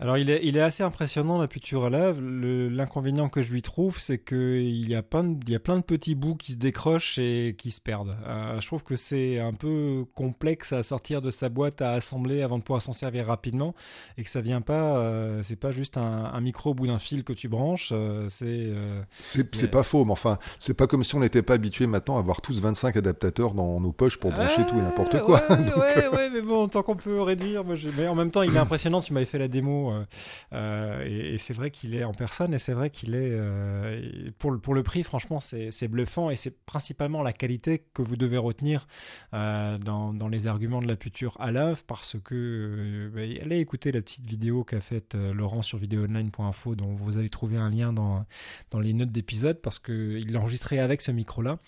Alors 0.00 0.16
il 0.16 0.30
est, 0.30 0.40
il 0.44 0.56
est 0.56 0.62
assez 0.62 0.82
impressionnant 0.82 1.38
la 1.38 1.46
puture 1.46 1.84
à 1.84 1.90
lave. 1.90 2.22
L'inconvénient 2.22 3.28
que 3.28 3.42
je 3.42 3.52
lui 3.52 3.60
trouve, 3.60 4.00
c'est 4.00 4.16
qu'il 4.16 4.88
y, 4.88 4.94
a 4.94 5.02
plein 5.02 5.24
de, 5.24 5.38
il 5.46 5.52
y 5.52 5.54
a 5.54 5.60
plein 5.60 5.76
de 5.76 5.82
petits 5.82 6.14
bouts 6.14 6.36
qui 6.36 6.52
se 6.52 6.58
décrochent 6.58 7.18
et 7.18 7.54
qui 7.58 7.70
se 7.70 7.82
perdent. 7.82 8.16
Euh, 8.26 8.58
je 8.60 8.66
trouve 8.66 8.82
que 8.82 8.96
c'est 8.96 9.38
un 9.40 9.52
peu 9.52 10.06
complexe 10.14 10.72
à 10.72 10.82
sortir 10.82 11.20
de 11.20 11.30
sa 11.30 11.50
boîte 11.50 11.82
à 11.82 11.92
assembler 11.92 12.40
avant 12.40 12.56
de 12.56 12.62
pouvoir 12.62 12.80
s'en 12.80 12.92
servir 12.92 13.26
rapidement 13.26 13.74
et 14.16 14.24
que 14.24 14.30
ça 14.30 14.40
vient 14.40 14.62
pas, 14.62 14.96
euh, 14.96 15.42
c'est 15.42 15.60
pas 15.60 15.70
juste 15.70 15.98
un, 15.98 16.40
micro 16.40 16.70
au 16.70 16.74
bout 16.74 16.86
d'un 16.86 16.98
fil 16.98 17.22
que 17.22 17.34
tu 17.34 17.48
branches. 17.48 17.90
Euh, 17.92 18.26
c'est 18.30 18.72
c'est 19.10 19.70
pas 19.70 19.82
faux, 19.82 20.06
mais 20.06 20.12
enfin 20.12 20.38
c'est 20.58 20.72
pas 20.72 20.86
comme 20.86 21.04
si 21.04 21.14
on 21.14 21.20
n'était 21.20 21.42
pas 21.42 21.54
habitué 21.54 21.86
maintenant 21.86 22.16
à 22.16 22.20
avoir 22.20 22.40
tous 22.40 22.62
25 22.62 22.96
adaptateurs 22.96 23.52
dans 23.52 23.78
nos 23.80 23.92
poches 23.92 24.16
pour 24.16 24.30
brancher 24.30 24.62
tout 24.66 24.78
et 24.78 24.82
n'importe 24.82 25.20
quoi. 25.22 25.42
Ouais, 25.80 26.08
ouais, 26.08 26.30
mais 26.32 26.40
bon, 26.40 26.68
tant 26.68 26.82
qu'on 26.82 26.96
peut 26.96 27.20
réduire. 27.20 27.64
Moi, 27.64 27.76
mais 27.96 28.08
en 28.08 28.14
même 28.14 28.30
temps, 28.30 28.42
il 28.42 28.54
est 28.54 28.58
impressionnant. 28.58 29.00
Tu 29.00 29.12
m'avais 29.12 29.26
fait 29.26 29.38
la 29.38 29.48
démo 29.48 29.89
euh, 29.90 30.04
euh, 30.52 31.32
et, 31.34 31.38
c'est 31.38 31.54
vrai 31.54 31.70
qu'il 31.70 31.94
est 31.94 32.04
en 32.04 32.12
personne 32.12 32.54
et 32.54 32.58
c'est 32.58 32.72
vrai 32.72 32.90
qu'il 32.90 33.14
est 33.14 33.30
euh, 33.32 34.00
pour, 34.38 34.50
le, 34.50 34.58
pour 34.58 34.74
le 34.74 34.82
prix 34.82 35.02
franchement 35.02 35.40
c'est 35.40 35.88
bluffant 35.88 36.30
et 36.30 36.36
c'est 36.36 36.64
principalement 36.64 37.22
la 37.22 37.32
qualité 37.32 37.84
que 37.94 38.02
vous 38.02 38.16
devez 38.16 38.36
retenir 38.36 38.86
dans, 39.32 40.12
dans, 40.12 40.28
les 40.28 40.46
arguments 40.46 40.80
de 40.80 40.88
la 40.88 40.96
puture 40.96 41.36
à 41.40 41.50
l'œuvre 41.50 41.82
parce 41.86 42.16
que 42.22 43.10
bah, 43.14 43.22
allez 43.42 43.58
écouter 43.58 43.92
la 43.92 44.00
petite 44.00 44.26
vidéo 44.26 44.64
qu'a 44.64 44.80
faite 44.80 45.14
Laurent 45.14 45.62
sur 45.62 45.78
videoonline.info 45.78 46.74
dont 46.74 46.94
vous 46.94 47.18
allez 47.18 47.30
trouver 47.30 47.56
un 47.56 47.70
lien 47.70 47.92
dans, 47.92 48.24
dans 48.70 48.80
les 48.80 48.92
notes 48.92 49.12
d'épisode 49.12 49.60
parce 49.60 49.78
qu'il 49.78 50.32
l'a 50.32 50.40
enregistré 50.40 50.78
avec 50.78 51.00
ce 51.00 51.10
micro 51.10 51.42
là 51.42 51.58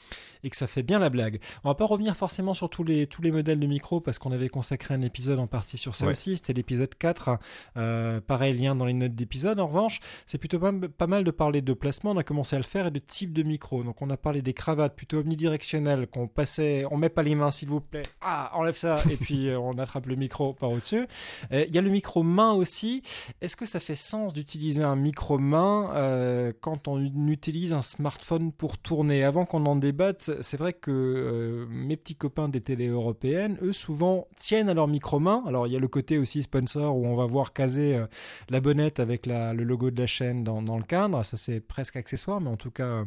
et 0.45 0.51
que 0.51 0.57
ça 0.57 0.67
fait 0.67 0.83
bien 0.83 0.99
la 0.99 1.11
blague. 1.11 1.41
On 1.65 1.69
va 1.69 1.75
pas 1.75 1.87
revenir 1.87 2.17
forcément 2.17 2.55
sur 2.55 2.69
tous 2.69 2.85
les, 2.85 3.07
tous 3.07 3.23
les 3.23 3.31
modèles 3.31 3.61
de 3.61 3.67
micro 3.67 4.01
parce 4.01 4.19
qu'on 4.19 4.33
avait 4.33 4.49
consacré 4.49 4.95
un 4.95 5.03
épisode 5.03 5.39
en 5.39 5.47
partie 5.47 5.79
sur 5.79 5.95
ça 5.95 6.07
aussi, 6.07 6.37
c'était 6.37 6.53
l'épisode 6.53 6.95
4. 6.95 7.39
Euh, 7.77 8.12
pareil, 8.21 8.55
lien 8.55 8.75
dans 8.75 8.85
les 8.85 8.93
notes 8.93 9.15
d'épisode. 9.15 9.61
En 9.61 9.67
revanche, 9.67 10.01
c'est 10.27 10.39
plutôt 10.39 10.59
pas, 10.59 11.07
mal 11.07 11.25
de 11.25 11.31
parler 11.31 11.63
de 11.63 11.73
placement, 11.73 12.13
on 12.13 12.17
a 12.17 12.23
commencé 12.23 12.57
à 12.57 12.59
le 12.59 12.65
faire, 12.65 12.87
et 12.87 12.91
de 12.91 12.99
type 12.99 13.33
de 13.33 13.43
micro. 13.43 13.83
Donc 13.83 14.03
on 14.03 14.11
a 14.11 14.17
parlé 14.17 14.43
des 14.43 14.53
cravates 14.53 14.97
plutôt 14.97 15.19
omnidirectionnelles 15.19 16.07
qu'on 16.07 16.29
passait, 16.29 16.85
on 16.91 16.97
met 16.97 17.09
pas 17.09 17.23
les 17.23 17.35
mains 17.35 17.51
s'il 17.51 17.69
vous 17.69 17.81
plaît, 17.81 18.03
ah, 18.21 18.51
enlève 18.55 18.77
ça, 18.77 19.01
et 19.11 19.17
puis 19.17 19.49
euh, 19.49 19.59
on 19.59 19.79
attrape 19.79 20.07
le 20.07 20.17
micro 20.17 20.53
par 20.53 20.71
au-dessus. 20.71 21.07
Euh, 21.53 21.65
il 21.69 21.75
y 21.75 21.79
a 21.79 21.83
le 21.83 21.91
micro 21.91 22.23
main 22.23 22.53
aussi. 22.53 23.03
Est-ce 23.41 23.57
que 23.57 23.67
ça 23.67 23.81
fait 23.81 23.95
sens 23.95 24.33
d'utiliser 24.33 24.83
un 24.83 24.97
micro 24.97 25.39
main 25.39 26.53
quand 26.61 26.89
on 26.89 27.01
utilise 27.29 27.73
un 27.73 27.83
smartphone 27.83 28.53
pour 28.53 28.79
tourner? 28.79 29.25
Avant 29.25 29.45
qu'on 29.45 29.67
en 29.67 29.77
débatte, 29.77 30.31
c'est 30.41 30.57
vrai 30.57 30.73
que 30.73 30.91
euh, 30.91 31.67
mes 31.71 31.97
petits 31.97 32.17
copains 32.17 32.49
des 32.49 32.61
télés 32.61 32.89
européennes, 32.89 33.59
eux, 33.63 33.73
souvent 33.73 34.27
tiennent 34.37 34.69
à 34.69 34.75
leur 34.75 34.89
micro-main. 34.89 35.43
Alors, 35.47 35.67
il 35.67 35.73
y 35.73 35.77
a 35.77 35.79
le 35.79 35.89
côté 35.89 36.19
aussi 36.19 36.43
sponsor 36.43 36.97
où 36.97 37.07
on 37.07 37.17
va 37.17 37.27
voir 37.27 37.53
caser 37.53 38.02
euh, 38.03 38.07
la 38.51 38.61
bonnette 38.61 39.01
avec 39.01 39.27
le 39.27 39.63
logo 39.63 39.91
de 39.91 40.01
la 40.01 40.07
chaîne 40.07 40.45
dans, 40.45 40.77
le 40.77 40.83
cadre. 40.83 41.25
Ça, 41.25 41.37
c'est 41.37 41.61
presque 41.61 41.97
accessoire, 41.97 42.41
mais 42.41 42.51
en 42.51 42.57
tout 42.57 42.71
cas 42.71 43.05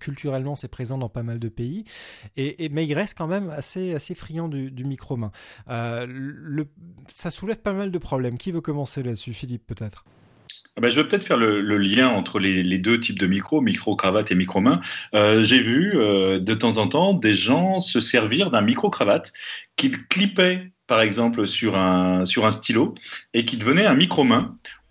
culturellement 0.00 0.54
c'est 0.54 0.70
présent 0.70 0.96
dans 0.96 1.10
pas 1.10 1.22
mal 1.22 1.38
de 1.38 1.48
pays 1.48 1.84
et, 2.38 2.70
mais 2.72 2.86
il 2.86 2.94
reste 2.94 3.16
quand 3.16 3.26
même 3.26 3.50
assez 3.50 3.92
assez 3.92 4.14
friand 4.14 4.48
du, 4.48 4.84
micro 4.86 5.18
main 5.18 5.30
euh, 5.68 6.06
ça 7.08 7.30
soulève 7.30 7.58
pas 7.58 7.74
mal 7.74 7.92
de 7.92 7.98
problèmes 7.98 8.38
qui 8.38 8.52
veut 8.52 8.62
commencer 8.62 9.02
là-dessus 9.02 9.34
Philippe 9.34 9.66
peut-être? 9.66 10.06
Ah 10.76 10.80
ben, 10.80 10.88
je 10.88 10.98
vais 10.98 11.06
peut-être 11.06 11.26
faire 11.26 11.36
le, 11.36 11.76
lien 11.76 12.08
entre 12.08 12.38
les, 12.38 12.78
deux 12.78 12.98
types 12.98 13.18
de 13.18 13.26
micros, 13.26 13.60
micro-cravate 13.60 14.30
et 14.30 14.34
micro-main. 14.34 14.80
Euh, 15.14 15.42
j'ai 15.42 15.60
vu 15.60 15.92
de 15.94 16.54
temps 16.54 16.78
en 16.78 16.88
temps 16.88 17.12
des 17.12 17.34
gens 17.34 17.80
se 17.80 18.00
servir 18.00 18.50
d'un 18.50 18.62
micro-cravate 18.62 19.34
qu'ils 19.76 20.06
clippaient 20.06 20.72
par 20.92 21.00
exemple 21.00 21.46
sur 21.46 21.74
un, 21.74 22.26
sur 22.26 22.44
un 22.44 22.50
stylo 22.50 22.92
et 23.32 23.46
qui 23.46 23.56
devenait 23.56 23.86
un 23.86 23.94
micro-main 23.94 24.40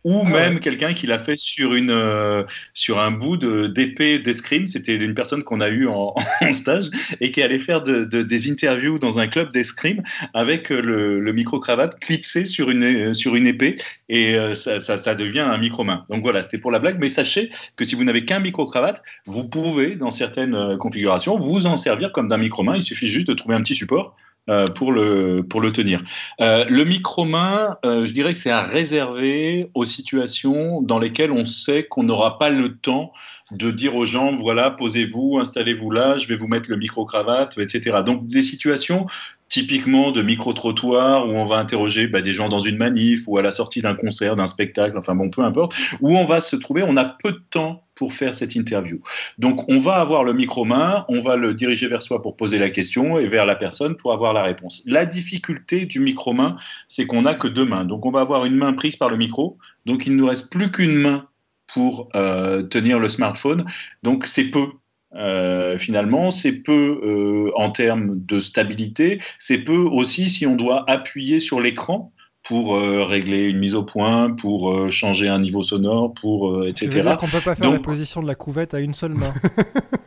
ou 0.04 0.24
ah 0.26 0.30
même 0.30 0.60
quelqu'un 0.60 0.96
qui 0.96 1.06
l'a 1.06 1.20
fait 1.20 1.38
sur 1.38 1.76
une 1.76 1.92
euh, 1.92 2.44
sur 2.74 3.00
un 3.00 3.12
bout 3.12 3.38
d'épée 3.38 4.18
d'escrime. 4.18 4.66
C'était 4.66 4.96
une 4.96 5.14
personne 5.14 5.44
qu'on 5.44 5.62
a 5.62 5.70
eu 5.70 5.86
en, 5.88 6.16
stage 6.54 6.86
et 7.20 7.30
qui 7.30 7.44
allait 7.44 7.60
faire 7.60 7.84
de, 7.84 8.04
des 8.04 8.52
interviews 8.52 8.98
dans 8.98 9.20
un 9.20 9.28
club 9.28 9.52
d'escrime 9.52 10.02
avec 10.34 10.70
le, 10.70 11.20
le 11.20 11.34
micro 11.34 11.60
cravate 11.60 12.00
clipsé 12.00 12.46
sur 12.46 12.72
une 12.72 13.14
sur 13.14 13.36
une 13.36 13.46
épée 13.46 13.76
et 14.10 14.34
euh, 14.36 14.56
ça, 14.56 14.80
ça, 14.80 14.98
ça, 14.98 15.14
devient 15.14 15.42
un 15.42 15.60
micro 15.60 15.84
main. 15.84 16.04
Donc 16.10 16.24
voilà, 16.24 16.42
c'était 16.42 16.58
pour 16.58 16.72
la 16.72 16.80
blague. 16.80 16.98
Mais 17.00 17.10
sachez 17.10 17.52
que 17.76 17.86
si 17.86 17.94
vous 17.94 18.04
n'avez 18.04 18.26
qu'un 18.26 18.40
micro 18.40 18.66
cravate, 18.66 19.04
vous 19.28 19.44
pouvez 19.44 19.94
dans 19.96 20.10
certaines 20.10 20.56
euh, 20.56 20.78
configurations 20.78 21.38
vous 21.38 21.68
en 21.68 21.78
servir 21.78 22.12
comme 22.12 22.28
d'un 22.28 22.40
micro 22.40 22.64
main. 22.64 22.74
Il 22.76 22.82
suffit 22.82 23.06
juste 23.06 23.28
de 23.28 23.36
trouver 23.36 23.54
un 23.54 23.62
petit 23.62 23.76
support 23.76 24.18
euh, 24.49 24.65
pour, 24.65 24.91
le, 24.91 25.43
pour 25.47 25.62
le 25.62 25.71
tenir. 25.71 26.01
Euh, 26.41 26.65
le 26.67 26.84
micro-main, 26.84 27.77
euh, 27.86 28.08
je 28.08 28.13
dirais 28.13 28.34
que 28.34 28.39
c'est 28.39 28.49
à 28.49 28.63
réserver 28.63 29.69
aux 29.75 29.86
situations 29.86 30.82
dans 30.82 30.97
lesquelles 30.97 31.32
on 31.32 31.45
sait 31.45 31.84
qu'on 31.84 32.01
n'aura 32.01 32.39
pas 32.39 32.49
le 32.49 32.75
temps 32.75 33.13
de 33.51 33.69
dire 33.69 33.95
aux 33.95 34.06
gens, 34.06 34.36
voilà, 34.36 34.71
posez-vous, 34.71 35.38
installez-vous 35.39 35.91
là, 35.91 36.17
je 36.17 36.25
vais 36.25 36.36
vous 36.36 36.47
mettre 36.47 36.71
le 36.71 36.77
micro-cravate, 36.77 37.56
etc. 37.60 37.97
Donc 38.04 38.25
des 38.25 38.41
situations 38.41 39.06
typiquement 39.52 40.12
de 40.12 40.22
micro-trottoir 40.22 41.28
où 41.28 41.32
on 41.34 41.44
va 41.44 41.58
interroger 41.58 42.08
bah, 42.08 42.22
des 42.22 42.32
gens 42.32 42.48
dans 42.48 42.62
une 42.62 42.78
manif 42.78 43.28
ou 43.28 43.38
à 43.38 43.42
la 43.42 43.52
sortie 43.52 43.82
d'un 43.82 43.96
concert, 43.96 44.38
d'un 44.38 44.48
spectacle, 44.48 44.98
enfin 44.98 45.14
bon, 45.14 45.30
peu 45.30 45.42
importe, 45.42 45.76
où 46.00 46.18
on 46.18 46.26
va 46.26 46.40
se 46.40 46.56
trouver, 46.56 46.84
on 46.88 46.96
a 46.96 47.04
peu 47.04 47.34
de 47.34 47.42
temps 47.50 47.84
pour 47.94 48.14
faire 48.14 48.34
cette 48.34 48.56
interview. 48.56 49.02
Donc 49.38 49.70
on 49.70 49.80
va 49.80 49.96
avoir 49.96 50.24
le 50.24 50.32
micro-main, 50.32 51.06
on 51.10 51.20
va 51.20 51.36
le 51.36 51.54
diriger 51.54 51.88
vers 51.88 52.02
soi 52.02 52.22
pour 52.22 52.38
poser 52.38 52.60
la 52.60 52.70
question 52.70 53.20
et 53.20 53.28
vers 53.28 53.46
la 53.46 53.56
personne 53.56 53.98
pour 53.98 54.14
avoir 54.14 54.32
la 54.32 54.42
réponse. 54.42 54.84
La 54.86 55.06
difficulté 55.06 55.86
du 55.86 56.00
micro-main, 56.00 56.56
c'est 56.88 57.06
qu'on 57.06 57.24
n'a 57.24 57.34
que 57.34 57.50
deux 57.50 57.66
mains. 57.66 57.84
Donc 57.84 58.06
on 58.06 58.12
va 58.12 58.22
avoir 58.22 58.46
une 58.46 58.56
main 58.56 58.72
prise 58.72 58.96
par 58.96 59.10
le 59.10 59.18
micro, 59.18 59.58
donc 59.86 60.08
il 60.08 60.14
ne 60.14 60.18
nous 60.18 60.28
reste 60.28 60.50
plus 60.50 60.72
qu'une 60.72 60.96
main 60.96 61.28
pour 61.74 62.08
euh, 62.16 62.64
tenir 62.64 63.00
le 63.00 63.10
smartphone. 63.10 63.66
Donc 64.02 64.26
c'est 64.26 64.46
peu. 64.46 64.68
Euh, 65.15 65.78
finalement, 65.78 66.32
c'est 66.32 66.63
peu 66.63 67.02
euh, 67.04 67.52
en 67.56 67.69
termes 67.69 68.24
de 68.26 68.39
stabilité, 68.39 69.19
c'est 69.39 69.60
peu 69.60 69.78
aussi 69.78 70.30
si 70.30 70.45
on 70.47 70.56
doit 70.56 70.89
appuyer 70.89 71.39
sur 71.39 71.60
l'écran 71.60 72.13
pour 72.43 72.75
régler 72.77 73.45
une 73.45 73.60
mise 73.60 73.75
au 73.75 73.84
point, 73.84 74.32
pour 74.32 74.91
changer 74.91 75.27
un 75.27 75.39
niveau 75.39 75.63
sonore, 75.63 76.13
pour 76.13 76.62
etc. 76.67 76.89
Tu 76.89 76.97
veux 76.97 77.01
dire 77.01 77.17
qu'on 77.17 77.27
peut 77.27 77.41
pas 77.41 77.56
faire 77.56 77.71
la 77.71 77.80
position 77.80 78.21
de 78.21 78.27
la 78.27 78.36
couvette 78.36 78.73
à 78.73 78.80
une 78.80 78.93
seule 78.93 79.13
main 79.13 79.34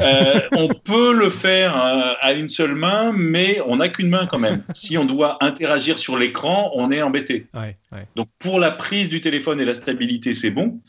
Euh, 0.00 0.40
on 0.56 0.68
peut 0.68 1.14
le 1.14 1.30
faire 1.30 1.76
euh, 1.76 2.12
à 2.20 2.32
une 2.32 2.50
seule 2.50 2.74
main, 2.74 3.12
mais 3.14 3.60
on 3.66 3.76
n'a 3.76 3.88
qu'une 3.88 4.08
main 4.08 4.26
quand 4.26 4.38
même. 4.38 4.62
Si 4.74 4.98
on 4.98 5.04
doit 5.04 5.42
interagir 5.42 5.98
sur 5.98 6.18
l'écran, 6.18 6.70
on 6.74 6.90
est 6.90 7.02
embêté. 7.02 7.46
Donc 8.16 8.28
pour 8.38 8.58
la 8.58 8.70
prise 8.70 9.08
du 9.08 9.20
téléphone 9.20 9.60
et 9.60 9.64
la 9.64 9.74
stabilité, 9.74 10.34
c'est 10.34 10.50
bon. 10.50 10.80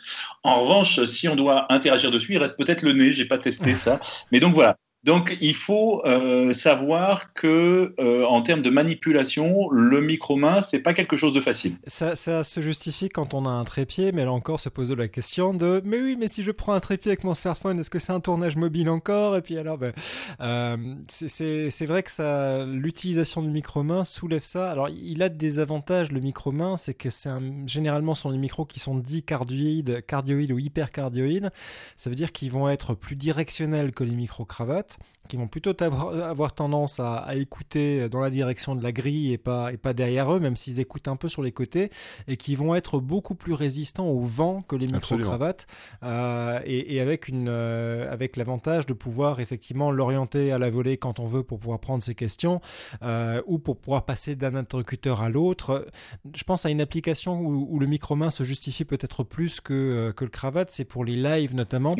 En 0.43 0.61
revanche, 0.63 1.03
si 1.05 1.27
on 1.27 1.35
doit 1.35 1.71
interagir 1.71 2.11
dessus, 2.11 2.33
il 2.33 2.37
reste 2.37 2.57
peut-être 2.57 2.81
le 2.81 2.93
nez. 2.93 3.11
J'ai 3.11 3.25
pas 3.25 3.37
testé 3.37 3.73
ça, 3.75 3.99
mais 4.31 4.39
donc 4.39 4.53
voilà. 4.53 4.77
Donc, 5.03 5.37
il 5.41 5.55
faut 5.55 6.01
euh, 6.05 6.53
savoir 6.53 7.33
que, 7.33 7.93
euh, 7.99 8.25
en 8.25 8.41
termes 8.41 8.61
de 8.61 8.69
manipulation, 8.69 9.69
le 9.69 10.01
micro-main, 10.01 10.59
c'est 10.59 10.79
pas 10.79 10.93
quelque 10.93 11.15
chose 11.15 11.33
de 11.33 11.39
facile. 11.39 11.77
Ça, 11.85 12.15
se 12.15 12.61
justifie 12.61 13.07
quand 13.07 13.33
on 13.33 13.45
a 13.45 13.49
un 13.49 13.63
trépied, 13.63 14.11
mais 14.11 14.25
là 14.25 14.31
encore, 14.31 14.59
se 14.59 14.69
pose 14.69 14.91
la 14.91 15.07
question 15.07 15.53
de 15.53 15.81
mais 15.85 16.01
oui, 16.01 16.17
mais 16.19 16.27
si 16.27 16.41
je 16.41 16.51
prends 16.51 16.73
un 16.73 16.79
trépied 16.79 17.11
avec 17.11 17.23
mon 17.23 17.35
smartphone, 17.35 17.79
est-ce 17.79 17.89
que 17.89 17.99
c'est 17.99 18.11
un 18.11 18.19
tournage 18.19 18.57
mobile 18.57 18.89
encore? 18.89 19.37
Et 19.37 19.41
puis 19.41 19.57
alors, 19.57 19.77
ben, 19.77 19.93
euh, 20.41 20.75
c'est 21.07 21.85
vrai 21.85 22.03
que 22.03 22.65
l'utilisation 22.65 23.41
du 23.41 23.49
micro-main 23.49 24.03
soulève 24.03 24.43
ça. 24.43 24.69
Alors, 24.69 24.89
il 24.89 25.21
a 25.21 25.29
des 25.29 25.59
avantages, 25.59 26.11
le 26.11 26.19
micro-main, 26.19 26.75
c'est 26.75 26.95
que 26.95 27.09
c'est 27.09 27.29
généralement 27.65 28.15
sont 28.15 28.29
les 28.29 28.37
micros 28.37 28.65
qui 28.65 28.79
sont 28.79 28.97
dits 28.97 29.23
cardioïdes, 29.23 30.05
cardioïdes 30.05 30.51
ou 30.51 30.59
hypercardioïdes. 30.59 31.51
Ça 31.95 32.09
veut 32.09 32.15
dire 32.15 32.31
qu'ils 32.31 32.51
vont 32.51 32.67
être 32.67 32.95
plus 32.95 33.15
directionnels 33.15 33.91
que 33.91 34.03
les 34.03 34.15
micro-cravates 34.15 34.86
qui 35.27 35.37
vont 35.37 35.47
plutôt 35.47 35.73
avoir, 35.81 36.53
tendance 36.53 36.99
à, 36.99 37.35
écouter 37.35 38.09
dans 38.09 38.19
la 38.19 38.29
direction 38.29 38.75
de 38.75 38.83
la 38.83 38.91
grille 38.91 39.33
et 39.33 39.37
pas, 39.37 39.71
et 39.73 39.77
pas 39.77 39.93
derrière 39.93 40.33
eux, 40.33 40.39
même 40.39 40.55
s'ils 40.55 40.79
écoutent 40.79 41.07
un 41.07 41.15
peu 41.15 41.27
sur 41.27 41.43
les 41.43 41.51
côtés, 41.51 41.89
et 42.27 42.37
qui 42.37 42.55
vont 42.55 42.75
être 42.75 42.99
beaucoup 42.99 43.35
plus 43.35 43.53
résistants 43.53 44.07
au 44.07 44.21
vent 44.21 44.61
que 44.61 44.75
les 44.75 44.87
micro-cravates, 44.87 45.67
euh, 46.03 46.59
et, 46.65 46.99
avec, 47.01 47.27
une, 47.27 47.49
euh, 47.49 48.11
avec 48.11 48.37
l'avantage 48.37 48.85
de 48.85 48.93
pouvoir 48.93 49.39
effectivement 49.39 49.91
l'orienter 49.91 50.51
à 50.51 50.57
la 50.57 50.69
volée 50.69 50.97
quand 50.97 51.19
on 51.19 51.25
veut 51.25 51.43
pour 51.43 51.59
pouvoir 51.59 51.79
prendre 51.79 52.01
ses 52.01 52.15
questions, 52.15 52.61
euh, 53.03 53.41
ou 53.45 53.59
pour 53.59 53.77
pouvoir 53.77 54.05
passer 54.05 54.35
d'un 54.35 54.55
interlocuteur 54.55 55.21
à 55.21 55.29
l'autre. 55.29 55.85
Je 56.33 56.43
pense 56.43 56.65
à 56.65 56.69
une 56.69 56.81
application 56.81 57.41
où, 57.41 57.79
le 57.79 57.85
micro-main 57.85 58.29
se 58.29 58.43
justifie 58.43 58.85
peut-être 58.85 59.23
plus 59.23 59.59
que, 59.59 60.11
que 60.15 60.25
le 60.25 60.31
cravate, 60.31 60.71
c'est 60.71 60.85
pour 60.85 61.05
les 61.05 61.15
lives 61.15 61.53
notamment, 61.53 61.95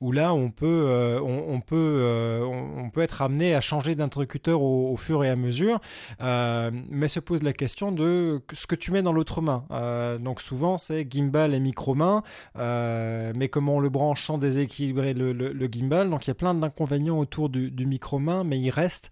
où 0.00 0.12
là 0.12 0.34
on 0.34 0.50
peut, 0.50 1.20
on, 1.22 1.60
peut 1.60 2.31
on, 2.40 2.90
peut 2.90 3.00
être 3.00 3.22
amené 3.22 3.54
à 3.54 3.60
changer 3.60 3.94
d'interlocuteur 3.94 4.62
au, 4.62 4.96
fur 4.96 5.24
et 5.24 5.30
à 5.30 5.36
mesure, 5.36 5.80
euh, 6.20 6.70
mais 6.90 7.08
se 7.08 7.20
pose 7.20 7.42
la 7.42 7.52
question 7.52 7.92
de 7.92 8.40
ce 8.52 8.66
que 8.66 8.74
tu 8.74 8.92
mets 8.92 9.02
dans 9.02 9.12
l'autre 9.12 9.40
main. 9.40 9.64
Euh, 9.70 10.18
donc 10.18 10.40
souvent 10.40 10.78
c'est 10.78 11.06
gimbal 11.10 11.54
et 11.54 11.60
micro-main, 11.60 12.22
euh, 12.58 13.32
mais 13.34 13.48
comment 13.48 13.76
on 13.76 13.80
le 13.80 13.88
branche 13.88 14.22
sans 14.22 14.38
déséquilibrer 14.38 15.14
le, 15.14 15.68
gimbal. 15.72 16.10
Donc 16.10 16.26
il 16.26 16.28
y 16.28 16.32
a 16.32 16.34
plein 16.34 16.54
d'inconvénients 16.54 17.18
autour 17.18 17.48
du 17.48 17.86
micro-main, 17.86 18.44
mais 18.44 18.58
il 18.58 18.70
reste 18.70 19.10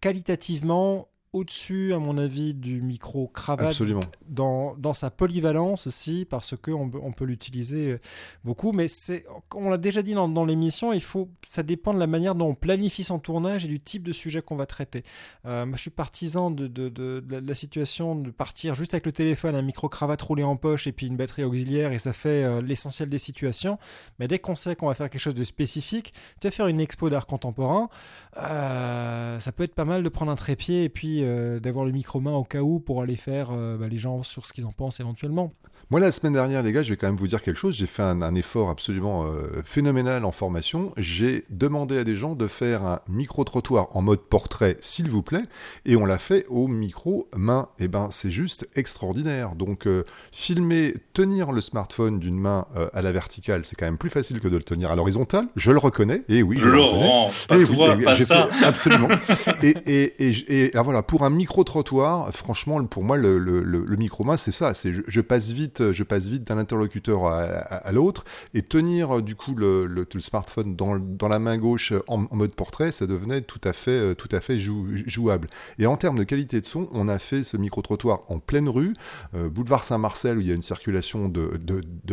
qualitativement 0.00 1.08
au-dessus, 1.32 1.94
à 1.94 1.98
mon 1.98 2.18
avis, 2.18 2.52
du 2.52 2.82
micro 2.82 3.26
cravate 3.28 3.80
dans, 4.28 4.76
dans, 4.76 4.92
sa 4.92 5.10
polyvalence 5.10 5.86
aussi, 5.86 6.26
parce 6.28 6.54
qu'on 6.56 6.90
on 6.94 7.12
peut 7.12 7.24
l'utiliser 7.24 7.98
beaucoup. 8.44 8.72
Mais 8.72 8.86
c'est, 8.86 9.24
on 9.54 9.70
l'a 9.70 9.78
déjà 9.78 10.02
dit 10.02 10.12
dans, 10.12 10.28
dans, 10.28 10.44
l'émission, 10.44 10.92
il 10.92 11.02
faut, 11.02 11.30
ça 11.46 11.62
dépend 11.62 11.94
de 11.94 11.98
la 11.98 12.06
manière 12.06 12.34
dont 12.34 12.48
on 12.48 12.54
planifie 12.54 13.02
son 13.02 13.18
tournage 13.18 13.64
et 13.64 13.68
du 13.68 13.80
type 13.80 14.02
de 14.02 14.12
sujet 14.12 14.42
qu'on 14.42 14.56
va 14.56 14.66
traiter. 14.66 15.04
Euh, 15.46 15.64
moi, 15.64 15.76
je 15.76 15.82
suis 15.82 15.90
partisan 15.90 16.50
de, 16.50 16.66
de, 16.66 16.90
de, 16.90 17.22
la 17.30 17.54
situation 17.54 18.14
de 18.14 18.30
partir 18.30 18.74
juste 18.74 18.92
avec 18.92 19.06
le 19.06 19.12
téléphone, 19.12 19.54
un 19.54 19.62
micro 19.62 19.88
cravate 19.88 20.20
roulé 20.20 20.42
en 20.42 20.56
poche 20.56 20.86
et 20.86 20.92
puis 20.92 21.06
une 21.06 21.16
batterie 21.16 21.44
auxiliaire, 21.44 21.92
et 21.92 21.98
ça 21.98 22.12
fait 22.12 22.44
euh, 22.44 22.60
l'essentiel 22.60 23.08
des 23.08 23.18
situations. 23.18 23.78
Mais 24.18 24.28
dès 24.28 24.38
qu'on 24.38 24.54
sait 24.54 24.76
qu'on 24.76 24.88
va 24.88 24.94
faire 24.94 25.08
quelque 25.08 25.20
chose 25.20 25.34
de 25.34 25.44
spécifique, 25.44 26.12
tu 26.40 26.46
vas 26.46 26.50
faire 26.50 26.66
une 26.66 26.80
expo 26.80 27.08
d'art 27.08 27.26
contemporain, 27.26 27.88
euh, 28.36 29.38
ça 29.38 29.52
peut 29.52 29.62
être 29.62 29.74
pas 29.74 29.86
mal 29.86 30.02
de 30.02 30.08
prendre 30.10 30.30
un 30.30 30.36
trépied 30.36 30.84
et 30.84 30.88
puis 30.90 31.21
euh, 31.22 31.60
d'avoir 31.60 31.84
le 31.84 31.92
micro-main 31.92 32.32
au 32.32 32.44
cas 32.44 32.60
où 32.60 32.80
pour 32.80 33.02
aller 33.02 33.16
faire 33.16 33.50
euh, 33.52 33.76
bah, 33.76 33.86
les 33.88 33.98
gens 33.98 34.22
sur 34.22 34.46
ce 34.46 34.52
qu'ils 34.52 34.66
en 34.66 34.72
pensent 34.72 35.00
éventuellement. 35.00 35.50
Moi, 35.90 36.00
la 36.00 36.10
semaine 36.10 36.32
dernière, 36.32 36.62
les 36.62 36.72
gars, 36.72 36.82
je 36.82 36.88
vais 36.88 36.96
quand 36.96 37.08
même 37.08 37.16
vous 37.16 37.28
dire 37.28 37.42
quelque 37.42 37.58
chose. 37.58 37.76
J'ai 37.76 37.86
fait 37.86 38.02
un, 38.02 38.34
effort 38.34 38.70
absolument 38.70 39.26
euh, 39.26 39.60
phénoménal 39.62 40.24
en 40.24 40.32
formation. 40.32 40.92
J'ai 40.96 41.44
demandé 41.50 41.98
à 41.98 42.04
des 42.04 42.16
gens 42.16 42.34
de 42.34 42.46
faire 42.46 42.84
un 42.84 43.00
micro-trottoir 43.08 43.94
en 43.94 44.00
mode 44.00 44.20
portrait, 44.20 44.78
s'il 44.80 45.10
vous 45.10 45.22
plaît, 45.22 45.42
et 45.84 45.96
on 45.96 46.06
l'a 46.06 46.18
fait 46.18 46.46
au 46.48 46.66
micro-main. 46.66 47.68
Et 47.78 47.84
eh 47.84 47.88
ben, 47.88 48.08
c'est 48.10 48.30
juste 48.30 48.66
extraordinaire. 48.74 49.54
Donc, 49.54 49.86
filmer, 50.30 50.94
tenir 51.12 51.52
le 51.52 51.60
smartphone 51.60 52.18
d'une 52.18 52.38
main 52.38 52.66
à 52.94 53.02
la 53.02 53.12
verticale, 53.12 53.66
c'est 53.66 53.76
quand 53.76 53.84
même 53.84 53.98
plus 53.98 54.08
facile 54.08 54.40
que 54.40 54.48
de 54.48 54.56
le 54.56 54.62
tenir 54.62 54.90
à 54.90 54.96
l'horizontale. 54.96 55.48
Je 55.56 55.72
le 55.72 55.78
reconnais. 55.78 56.22
Et 56.30 56.42
oui, 56.42 56.56
je 56.58 56.68
Laurent, 56.68 57.30
pas 57.48 57.58
eh 57.58 57.64
toi, 57.64 57.96
pas 58.02 58.16
ça. 58.16 58.48
absolument. 58.64 59.08
et, 59.62 59.76
et, 59.86 60.14
et, 60.18 60.76
et, 60.76 60.82
voilà, 60.82 61.02
pour 61.12 61.24
un 61.24 61.30
micro-trottoir, 61.30 62.34
franchement, 62.34 62.82
pour 62.86 63.04
moi, 63.04 63.18
le, 63.18 63.96
micro-main, 63.98 64.38
c'est 64.38 64.50
ça. 64.50 64.72
C'est 64.72 64.90
je, 64.92 65.20
passe 65.20 65.50
vite, 65.50 65.92
je 65.92 66.04
passe 66.04 66.28
vite 66.28 66.44
d'un 66.44 66.56
interlocuteur 66.56 67.26
à, 67.26 67.92
l'autre 67.92 68.24
et 68.54 68.62
tenir 68.62 69.20
du 69.20 69.36
coup 69.36 69.54
le, 69.54 70.06
smartphone 70.20 70.74
dans, 70.74 71.28
la 71.28 71.38
main 71.38 71.58
gauche 71.58 71.92
en, 72.06 72.26
mode 72.30 72.54
portrait, 72.54 72.92
ça 72.92 73.06
devenait 73.06 73.42
tout 73.42 73.60
à 73.62 73.74
fait, 73.74 74.16
jouable. 74.58 75.48
Et 75.78 75.84
en 75.84 75.98
termes 75.98 76.18
de 76.18 76.24
qualité 76.24 76.62
de 76.62 76.66
son, 76.66 76.88
on 76.92 77.08
a 77.08 77.18
fait 77.18 77.44
ce 77.44 77.58
micro-trottoir 77.58 78.22
en 78.28 78.38
pleine 78.38 78.70
rue, 78.70 78.94
euh, 79.34 79.50
boulevard 79.50 79.84
Saint-Marcel 79.84 80.38
où 80.38 80.40
il 80.40 80.46
y 80.46 80.50
a 80.50 80.54
une 80.54 80.62
circulation 80.62 81.28
de, 81.28 81.50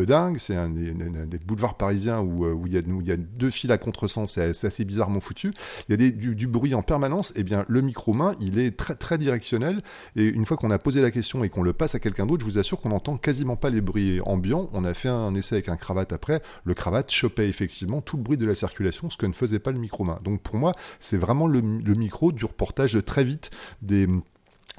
dingue. 0.04 0.40
C'est 0.40 0.58
un, 0.58 0.68
des 0.68 1.38
boulevards 1.38 1.78
parisiens 1.78 2.20
où, 2.20 2.44
euh, 2.44 2.62
il 2.66 2.74
y 2.74 3.12
a, 3.14 3.18
deux 3.18 3.50
fils 3.50 3.72
à 3.72 3.78
contresens. 3.78 4.34
C'est 4.34 4.68
assez 4.68 4.84
bizarrement 4.84 5.22
foutu. 5.22 5.54
Il 5.88 6.02
y 6.02 6.06
a 6.06 6.10
du 6.12 6.48
bruit 6.48 6.76
en 6.76 6.82
permanence. 6.82 7.32
Et 7.32 7.40
eh 7.40 7.44
bien, 7.44 7.64
le 7.70 7.80
micro-main, 7.80 8.36
il 8.42 8.60
est 8.60 8.76
très, 8.76 8.89
très 8.96 9.18
directionnel. 9.18 9.82
Et 10.16 10.26
une 10.26 10.46
fois 10.46 10.58
qu'on 10.58 10.72
a 10.72 10.80
posé 10.80 11.02
la 11.02 11.12
question 11.12 11.44
et 11.44 11.50
qu'on 11.50 11.64
le 11.64 11.74
passe 11.74 11.96
à 11.96 12.00
quelqu'un 12.00 12.26
d'autre, 12.26 12.46
je 12.46 12.52
vous 12.52 12.58
assure 12.58 12.80
qu'on 12.80 12.90
n'entend 12.90 13.18
quasiment 13.18 13.56
pas 13.56 13.70
les 13.70 13.82
bruits 13.82 14.22
ambiants. 14.22 14.70
On 14.74 14.84
a 14.84 14.94
fait 14.94 15.10
un 15.10 15.34
essai 15.36 15.56
avec 15.56 15.70
un 15.70 15.78
cravate 15.78 16.14
après. 16.14 16.42
Le 16.64 16.74
cravate 16.74 17.12
chopait 17.12 17.48
effectivement 17.48 18.02
tout 18.02 18.18
le 18.18 18.24
bruit 18.24 18.38
de 18.38 18.46
la 18.46 18.56
circulation, 18.56 19.10
ce 19.10 19.18
que 19.18 19.26
ne 19.26 19.34
faisait 19.34 19.60
pas 19.60 19.72
le 19.72 19.80
micro-main. 19.80 20.18
Donc 20.24 20.42
pour 20.42 20.56
moi, 20.56 20.74
c'est 21.00 21.18
vraiment 21.18 21.48
le 21.48 21.62
micro 21.62 22.32
du 22.32 22.46
reportage 22.46 22.98
très 23.06 23.24
vite 23.24 23.50
des 23.82 24.08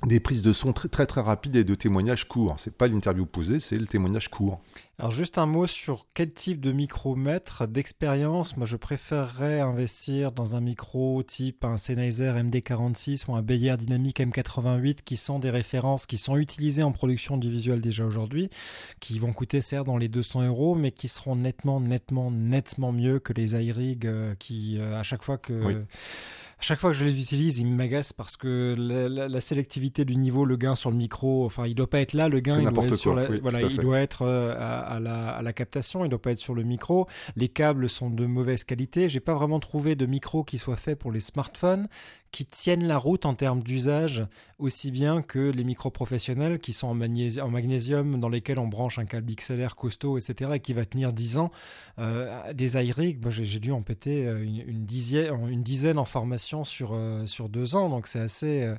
des 0.06 0.20
prises 0.20 0.42
de 0.42 0.52
son 0.52 0.72
très 0.72 0.88
très, 0.88 1.06
très 1.06 1.20
rapides 1.20 1.56
et 1.56 1.64
de 1.64 1.74
témoignages 1.74 2.26
courts. 2.26 2.56
C'est 2.58 2.74
pas 2.74 2.88
l'interview 2.88 3.26
posée, 3.26 3.60
c'est 3.60 3.76
le 3.76 3.86
témoignage 3.86 4.28
court. 4.28 4.58
Alors 4.98 5.12
juste 5.12 5.38
un 5.38 5.46
mot 5.46 5.66
sur 5.66 6.06
quel 6.14 6.32
type 6.32 6.60
de 6.60 6.72
micromètre 6.72 7.66
d'expérience. 7.68 8.56
Moi 8.56 8.66
je 8.66 8.76
préférerais 8.76 9.60
investir 9.60 10.32
dans 10.32 10.56
un 10.56 10.60
micro 10.60 11.22
type 11.22 11.64
un 11.64 11.76
Sennheiser 11.76 12.32
MD46 12.32 13.30
ou 13.30 13.34
un 13.34 13.42
Beyer 13.42 13.76
Dynamic 13.76 14.20
M88 14.20 14.98
qui 15.04 15.16
sont 15.16 15.38
des 15.38 15.50
références 15.50 16.06
qui 16.06 16.18
sont 16.18 16.36
utilisées 16.36 16.82
en 16.82 16.92
production 16.92 17.36
du 17.36 17.50
visuel 17.50 17.80
déjà 17.80 18.04
aujourd'hui, 18.04 18.48
qui 19.00 19.18
vont 19.18 19.32
coûter 19.32 19.60
certes 19.60 19.86
dans 19.86 19.98
les 19.98 20.08
200 20.08 20.46
euros, 20.46 20.74
mais 20.74 20.92
qui 20.92 21.08
seront 21.08 21.36
nettement 21.36 21.80
nettement 21.80 22.30
nettement 22.30 22.92
mieux 22.92 23.18
que 23.18 23.32
les 23.32 23.54
iRig 23.54 24.06
euh, 24.06 24.34
qui 24.38 24.78
euh, 24.78 24.98
à 24.98 25.02
chaque 25.02 25.22
fois 25.22 25.38
que 25.38 25.84
chaque 26.60 26.80
fois 26.80 26.90
que 26.90 26.96
je 26.96 27.04
les 27.04 27.20
utilise, 27.22 27.58
ils 27.58 27.66
m'agacent 27.66 28.12
parce 28.12 28.36
que 28.36 28.74
la, 28.78 29.40
sélectivité 29.40 30.04
du 30.04 30.16
niveau, 30.16 30.44
le 30.44 30.56
gain 30.56 30.74
sur 30.74 30.90
le 30.90 30.96
micro, 30.96 31.44
enfin, 31.44 31.66
il 31.66 31.74
doit 31.74 31.88
pas 31.88 32.00
être 32.00 32.12
là, 32.12 32.28
le 32.28 32.40
gain, 32.40 32.60
il 32.60 32.68
doit 32.68 32.86
être 32.86 32.94
sur 32.94 33.14
la, 33.14 33.26
voilà, 33.40 33.62
il 33.62 33.78
doit 33.78 33.98
être 33.98 34.26
à, 34.26 35.00
la, 35.00 35.30
à, 35.30 35.42
la, 35.42 35.52
captation, 35.52 36.04
il 36.04 36.08
doit 36.08 36.20
pas 36.20 36.32
être 36.32 36.38
sur 36.38 36.54
le 36.54 36.62
micro. 36.62 37.06
Les 37.36 37.48
câbles 37.48 37.88
sont 37.88 38.10
de 38.10 38.26
mauvaise 38.26 38.64
qualité. 38.64 39.08
J'ai 39.08 39.20
pas 39.20 39.34
vraiment 39.34 39.60
trouvé 39.60 39.94
de 39.94 40.06
micro 40.06 40.44
qui 40.44 40.58
soit 40.58 40.76
fait 40.76 40.96
pour 40.96 41.12
les 41.12 41.20
smartphones 41.20 41.88
qui 42.32 42.46
tiennent 42.46 42.86
la 42.86 42.98
route 42.98 43.26
en 43.26 43.34
termes 43.34 43.62
d'usage 43.62 44.24
aussi 44.58 44.90
bien 44.90 45.22
que 45.22 45.50
les 45.50 45.64
micros 45.64 45.90
professionnels 45.90 46.58
qui 46.58 46.72
sont 46.72 46.88
en, 46.88 47.00
en, 47.00 47.48
magnésium 47.50 48.20
dans 48.20 48.28
lesquels 48.28 48.58
on 48.58 48.68
branche 48.68 48.98
un 48.98 49.04
câble 49.04 49.32
XLR 49.34 49.74
costaud 49.74 50.18
etc 50.18 50.52
et 50.54 50.60
qui 50.60 50.72
va 50.72 50.84
tenir 50.84 51.12
10 51.12 51.38
ans 51.38 51.50
euh, 51.98 52.52
des 52.52 52.76
iRig 52.76 53.20
j'ai 53.30 53.60
dû 53.60 53.72
en 53.72 53.82
péter 53.82 54.26
euh, 54.26 54.42
une, 54.42 54.84
dizaine, 54.84 55.32
une 55.48 55.62
dizaine 55.62 55.98
en 55.98 56.04
formation 56.04 56.64
sur, 56.64 56.92
euh, 56.92 57.26
sur 57.26 57.48
deux 57.48 57.76
ans. 57.76 57.88
Donc 57.88 58.06
c'est 58.06 58.20
assez, 58.20 58.72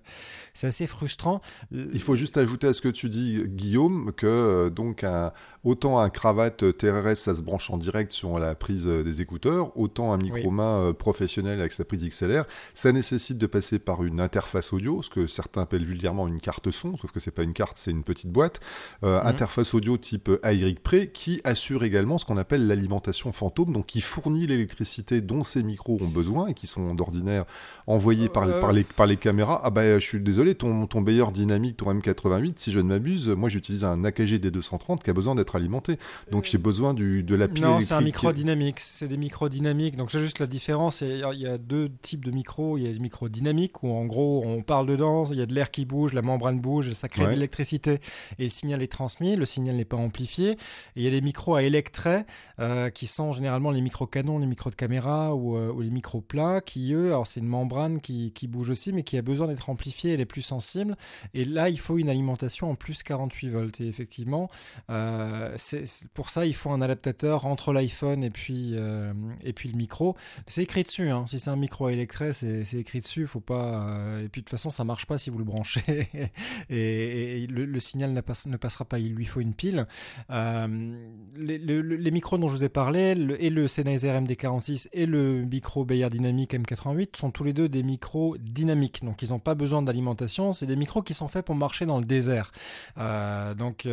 c'est 0.54 0.68
assez 0.68 0.88
frustrant. 0.88 1.42
Il 1.72 2.02
faut 2.02 2.16
juste 2.16 2.38
ajouter 2.38 2.68
à 2.68 2.74
ce 2.74 2.82
que 2.82 2.90
tu 2.90 3.10
dis 3.10 3.44
Guillaume 3.48 4.12
que 4.16 4.70
donc 4.70 5.04
un, 5.04 5.32
autant 5.64 6.00
un 6.00 6.10
cravate 6.10 6.78
TRS 6.78 7.16
ça 7.16 7.36
se 7.36 7.42
branche 7.42 7.70
en 7.70 7.78
direct 7.78 8.12
sur 8.12 8.40
la 8.40 8.56
prise 8.56 8.86
des 8.86 9.22
écouteurs 9.22 9.78
autant 9.78 10.14
un 10.14 10.18
micro-main 10.18 10.94
professionnel 10.94 11.60
avec 11.60 11.74
sa 11.74 11.86
prise 11.86 12.04
XLR 12.04 12.46
ça 12.74 12.92
nécessite 12.92 13.38
de 13.42 13.48
passer 13.48 13.80
par 13.80 14.04
une 14.04 14.22
interface 14.22 14.74
audio, 14.74 15.02
ce 15.02 15.10
que 15.10 15.28
certains 15.28 15.62
appellent 15.62 15.86
vulgairement 15.86 16.28
une 16.28 16.40
carte 16.40 16.72
son, 16.72 16.98
sauf 16.98 17.12
que 17.12 17.20
c'est 17.20 17.32
pas 17.32 17.44
une 17.44 17.54
carte, 17.54 17.78
c'est 17.78 17.92
une 17.92 18.04
petite 18.04 18.32
boîte. 18.32 18.60
Euh, 19.04 19.20
mhm. 19.20 19.28
Interface 19.28 19.74
audio 19.74 19.98
type 19.98 20.30
AYRIC 20.44 20.82
Pre 20.82 21.12
qui 21.14 21.42
assure 21.44 21.84
également 21.84 22.18
ce 22.18 22.26
qu'on 22.26 22.38
appelle 22.38 22.68
l'alimentation 22.68 23.32
fantôme, 23.32 23.74
donc 23.74 23.88
qui 23.88 24.02
fournit 24.02 24.48
l'électricité 24.48 25.22
dont 25.22 25.44
ces 25.44 25.64
micros 25.64 25.98
ont 26.02 26.08
besoin 26.08 26.48
et 26.48 26.54
qui 26.54 26.68
sont 26.68 26.94
d'ordinaire 26.94 27.46
envoyés 27.88 28.30
par, 28.30 28.44
euh, 28.44 28.62
par, 28.62 28.74
les, 28.74 28.84
par 28.84 29.08
les 29.08 29.18
caméras. 29.18 29.62
Ah 29.64 29.70
bah 29.70 30.00
je 30.00 30.06
suis 30.06 30.20
désolé, 30.20 30.56
ton, 30.56 30.88
ton 30.88 31.02
Bayer 31.02 31.26
dynamique, 31.34 31.78
ton 31.78 31.94
M88, 31.94 32.54
si 32.58 32.72
je 32.72 32.80
ne 32.80 32.84
m'abuse, 32.84 33.30
moi 33.30 33.50
j'utilise 33.50 33.84
un 33.84 34.04
AKG 34.04 34.40
D230 34.40 35.00
qui 35.00 35.10
a 35.10 35.14
besoin 35.14 35.36
d'être 35.36 35.56
alimenté. 35.56 35.98
Donc 36.30 36.46
j'ai 36.46 36.58
besoin 36.58 36.94
du, 36.94 37.24
de 37.24 37.36
la 37.36 37.48
pile 37.48 37.64
Non, 37.64 37.82
c'est 37.82 37.94
un 37.94 38.02
micro 38.02 38.32
dynamique, 38.32 38.80
c'est 38.80 39.08
des 39.08 39.18
micros 39.18 39.50
dynamiques. 39.50 39.96
Donc 39.96 40.10
j'ai 40.10 40.22
juste 40.22 40.40
la 40.40 40.48
différence, 40.48 41.02
il 41.02 41.40
y 41.40 41.48
a 41.48 41.58
deux 41.58 41.90
types 42.02 42.24
de 42.24 42.32
micros, 42.32 42.78
il 42.78 42.84
y 42.84 42.88
a 42.88 42.94
des 42.94 43.00
micros 43.00 43.30
dynamique 43.32 43.84
où 43.84 43.92
en 43.92 44.06
gros 44.06 44.44
on 44.46 44.62
parle 44.62 44.86
dedans, 44.86 45.26
il 45.26 45.38
y 45.38 45.42
a 45.42 45.46
de 45.46 45.54
l'air 45.54 45.72
qui 45.72 45.86
bouge, 45.86 46.14
la 46.14 46.22
membrane 46.22 46.60
bouge, 46.60 46.94
ça 46.94 47.10
crée 47.10 47.26
de 47.26 47.32
l'électricité 47.32 48.00
et 48.40 48.44
le 48.44 48.50
signal 48.50 48.82
est 48.84 48.92
transmis, 48.92 49.36
le 49.36 49.46
signal 49.46 49.76
n'est 49.76 49.86
pas 49.86 49.98
amplifié. 49.98 50.52
Et 50.52 50.58
il 50.98 51.04
y 51.04 51.08
a 51.08 51.12
des 51.12 51.22
micros 51.22 51.56
à 51.56 51.64
électret 51.64 52.26
euh, 52.60 52.90
qui 52.90 53.08
sont 53.08 53.34
généralement 53.34 53.72
les 53.72 53.82
micros 53.82 54.08
canons, 54.08 54.40
les 54.40 54.46
micros 54.46 54.70
de 54.70 54.76
caméra 54.76 55.36
ou, 55.36 55.56
euh, 55.56 55.74
les 55.82 55.90
micros 55.90 56.22
plats 56.22 56.62
qui 56.62 56.94
eux, 56.94 57.08
alors 57.08 57.28
c'est 57.28 57.40
une 57.40 57.48
membrane 57.48 58.02
qui, 58.02 58.32
qui, 58.32 58.48
bouge 58.48 58.70
aussi 58.70 58.94
mais 58.94 59.04
qui 59.04 59.18
a 59.18 59.22
besoin 59.22 59.48
d'être 59.48 59.70
amplifiée, 59.70 60.14
elle 60.14 60.22
est 60.22 60.26
plus 60.26 60.42
sensible. 60.42 60.96
Et 61.34 61.46
là 61.46 61.70
il 61.70 61.80
faut 61.80 61.98
une 61.98 62.10
alimentation 62.10 62.70
en 62.70 62.76
plus 62.76 63.04
48 63.04 63.50
volts 63.50 63.82
et 63.82 63.88
effectivement 63.88 64.50
euh, 64.90 65.54
c'est, 65.58 65.86
pour 66.14 66.30
ça 66.30 66.46
il 66.46 66.54
faut 66.54 66.72
un 66.72 66.82
adaptateur 66.82 67.46
entre 67.46 67.74
l'iPhone 67.74 68.24
et 68.24 68.30
puis, 68.30 68.76
et 69.44 69.54
puis 69.54 69.70
le 69.70 69.78
micro. 69.78 70.16
C'est 70.48 70.64
écrit 70.64 70.84
dessus, 70.84 71.10
hein. 71.10 71.26
si 71.28 71.40
c'est 71.40 71.50
un 71.50 71.56
micro 71.56 71.88
à 71.88 71.94
électret 71.94 72.34
c'est, 72.34 72.64
c'est 72.66 72.78
écrit 72.78 73.00
dessus 73.00 73.21
faut 73.28 73.40
pas. 73.40 73.86
Euh, 73.86 74.24
et 74.24 74.30
puis 74.30 74.42
de 74.42 74.46
toute 74.46 74.52
façon, 74.52 74.70
ça 74.70 74.84
marche 74.84 75.06
pas 75.06 75.18
si 75.18 75.30
vous 75.30 75.38
le 75.38 75.44
branchez 75.44 76.10
et, 76.70 77.48
le, 77.48 77.80
signal 77.80 78.14
ne, 78.14 78.22
passera 78.58 78.86
pas. 78.86 79.00
Il 79.00 79.14
lui 79.14 79.26
faut 79.26 79.42
une 79.42 79.54
pile. 79.54 79.88
Euh, 80.30 80.96
les, 81.38 82.12
micros 82.12 82.38
dont 82.38 82.50
je 82.50 82.56
vous 82.56 82.64
ai 82.64 82.70
parlé, 82.70 83.16
et 83.40 83.50
le 83.50 83.68
Sennheiser 83.68 84.10
MD46 84.10 84.90
et 84.94 85.06
le 85.06 85.44
micro 85.44 85.86
Bayer 85.86 86.10
Dynamic 86.10 86.54
M88 86.54 87.18
sont 87.18 87.32
tous 87.32 87.44
les 87.44 87.54
deux 87.54 87.70
des 87.70 87.84
micros 87.84 88.38
dynamiques. 88.38 89.04
Donc 89.04 89.22
ils 89.22 89.30
n'ont 89.30 89.40
pas 89.40 89.56
besoin 89.56 89.82
d'alimentation. 89.82 90.54
C'est 90.54 90.66
des 90.66 90.76
micros 90.76 91.02
qui 91.02 91.14
sont 91.14 91.28
faits 91.28 91.46
pour 91.46 91.56
marcher 91.56 91.86
dans 91.86 92.00
le 92.00 92.06
désert. 92.06 92.52
Euh, 92.98 93.54
donc 93.54 93.88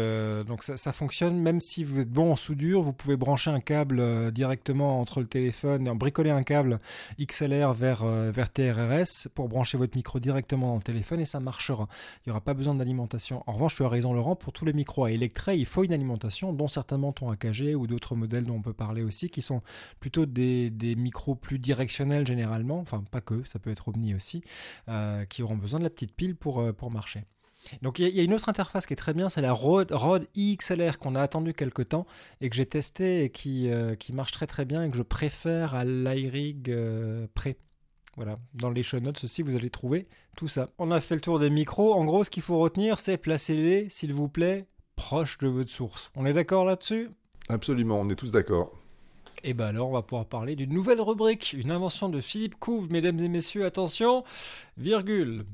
donc 0.47 0.62
ça, 0.62 0.76
ça, 0.76 0.93
fonctionne 0.93 1.41
même 1.41 1.61
si 1.61 1.85
vous 1.85 2.01
êtes 2.01 2.11
bon 2.11 2.33
en 2.33 2.37
soudure. 2.37 2.83
Vous 2.83 2.93
pouvez 2.93 3.16
brancher 3.16 3.51
un 3.51 3.61
câble 3.61 4.33
directement 4.33 5.01
entre 5.01 5.20
le 5.20 5.26
téléphone, 5.26 5.91
bricoler 5.97 6.31
un 6.31 6.43
câble 6.43 6.81
XLR 7.20 7.72
vers, 7.74 8.05
vers 8.05 8.51
TRRS 8.51 9.18
pour 9.35 9.49
brancher 9.49 9.79
votre 9.79 9.97
micro 9.97 10.21
directement 10.21 10.69
dans 10.69 10.77
le 10.77 10.83
téléphone 10.83 11.21
et 11.21 11.25
ça 11.25 11.41
marchera. 11.41 11.89
Il 12.19 12.29
n'y 12.29 12.31
aura 12.31 12.41
pas 12.41 12.55
besoin 12.55 12.75
d'alimentation. 12.75 13.43
En 13.47 13.53
revanche, 13.53 13.75
tu 13.75 13.83
as 13.83 13.89
raison 13.89 14.12
Laurent, 14.12 14.37
pour 14.37 14.53
tous 14.53 14.64
les 14.64 14.73
micros 14.73 15.05
à 15.05 15.11
électret, 15.11 15.59
il 15.59 15.66
faut 15.66 15.85
une 15.85 15.93
alimentation, 15.93 16.53
dont 16.53 16.69
certainement 16.69 17.12
ton 17.12 17.31
AKG 17.31 17.75
ou 17.77 17.87
d'autres 17.87 18.14
modèles 18.14 18.45
dont 18.45 18.57
on 18.57 18.62
peut 18.62 18.73
parler 18.73 19.03
aussi, 19.03 19.31
qui 19.31 19.43
sont 19.43 19.62
plutôt 20.01 20.27
des, 20.27 20.71
micros 20.97 21.35
plus 21.35 21.59
directionnels 21.59 22.27
généralement, 22.27 22.81
enfin 22.81 23.05
pas 23.11 23.21
que, 23.21 23.43
ça 23.45 23.59
peut 23.59 23.71
être 23.71 23.89
Omni 23.89 24.14
aussi, 24.14 24.43
euh, 24.89 25.25
qui 25.25 25.43
auront 25.43 25.57
besoin 25.57 25.79
de 25.79 25.85
la 25.85 25.91
petite 25.91 26.12
pile 26.14 26.37
pour, 26.37 26.61
euh, 26.61 26.73
pour 26.73 26.91
marcher. 26.91 27.25
Donc 27.83 27.99
il 27.99 28.09
y, 28.09 28.21
a 28.21 28.23
une 28.23 28.33
autre 28.33 28.49
interface 28.49 28.87
qui 28.87 28.95
est 28.95 28.97
très 28.97 29.12
bien, 29.12 29.29
c'est 29.29 29.43
la 29.43 29.53
Rode, 29.53 29.93
Rode 29.93 30.27
XLR 30.37 30.99
qu'on 30.99 31.14
a 31.14 31.21
attendu 31.21 31.53
quelques 31.53 31.89
temps 31.89 32.07
et 32.41 32.49
que 32.49 32.57
j'ai 32.57 32.64
testé 32.64 33.25
et 33.25 33.31
qui, 33.31 33.71
euh, 33.71 33.95
qui 33.95 34.14
marche 34.14 34.33
très 34.33 34.47
très 34.47 34.64
bien 34.64 34.85
et 34.85 34.91
que 34.91 34.97
je 34.97 35.03
préfère 35.03 35.75
à 35.75 35.85
l'iRig 35.85 36.73
Pre. 37.35 37.49
Voilà, 38.19 38.37
dans 38.53 38.71
les 38.71 38.83
show 38.83 38.99
notes 38.99 39.23
aussi, 39.23 39.43
vous 39.43 39.55
allez 39.55 39.71
trouver 39.71 40.05
tout 40.37 40.49
ça. 40.49 40.71
On 40.79 40.91
a 40.91 41.01
fait 41.01 41.14
le 41.14 41.21
tour 41.21 41.39
des 41.39 41.51
micros. 41.51 41.95
En 41.95 42.05
gros, 42.05 42.25
ce 42.25 42.31
qu'il 42.31 42.43
faut 42.43 42.59
retenir, 42.59 42.99
c'est 42.99 43.16
placez-les, 43.16 43.89
s'il 43.91 44.12
vous 44.12 44.29
plaît, 44.29 44.66
proche 44.97 45.39
de 45.39 45.47
votre 45.47 45.71
source. 45.71 46.11
On 46.16 46.27
est 46.27 46.33
d'accord 46.33 46.64
là-dessus? 46.64 47.11
Absolument, 47.49 48.01
on 48.01 48.11
est 48.11 48.16
tous 48.16 48.33
d'accord. 48.33 48.73
Et 49.45 49.55
bien 49.55 49.66
alors, 49.66 49.91
on 49.91 49.93
va 49.93 50.03
pouvoir 50.03 50.27
parler 50.27 50.57
d'une 50.57 50.75
nouvelle 50.75 51.01
rubrique, 51.01 51.53
une 51.53 51.71
invention 51.71 52.09
de 52.09 52.21
Philippe 52.21 52.57
Couve, 52.59 52.91
mesdames 52.91 53.21
et 53.21 53.29
messieurs, 53.29 53.64
attention, 53.64 54.25
virgule. 54.77 55.45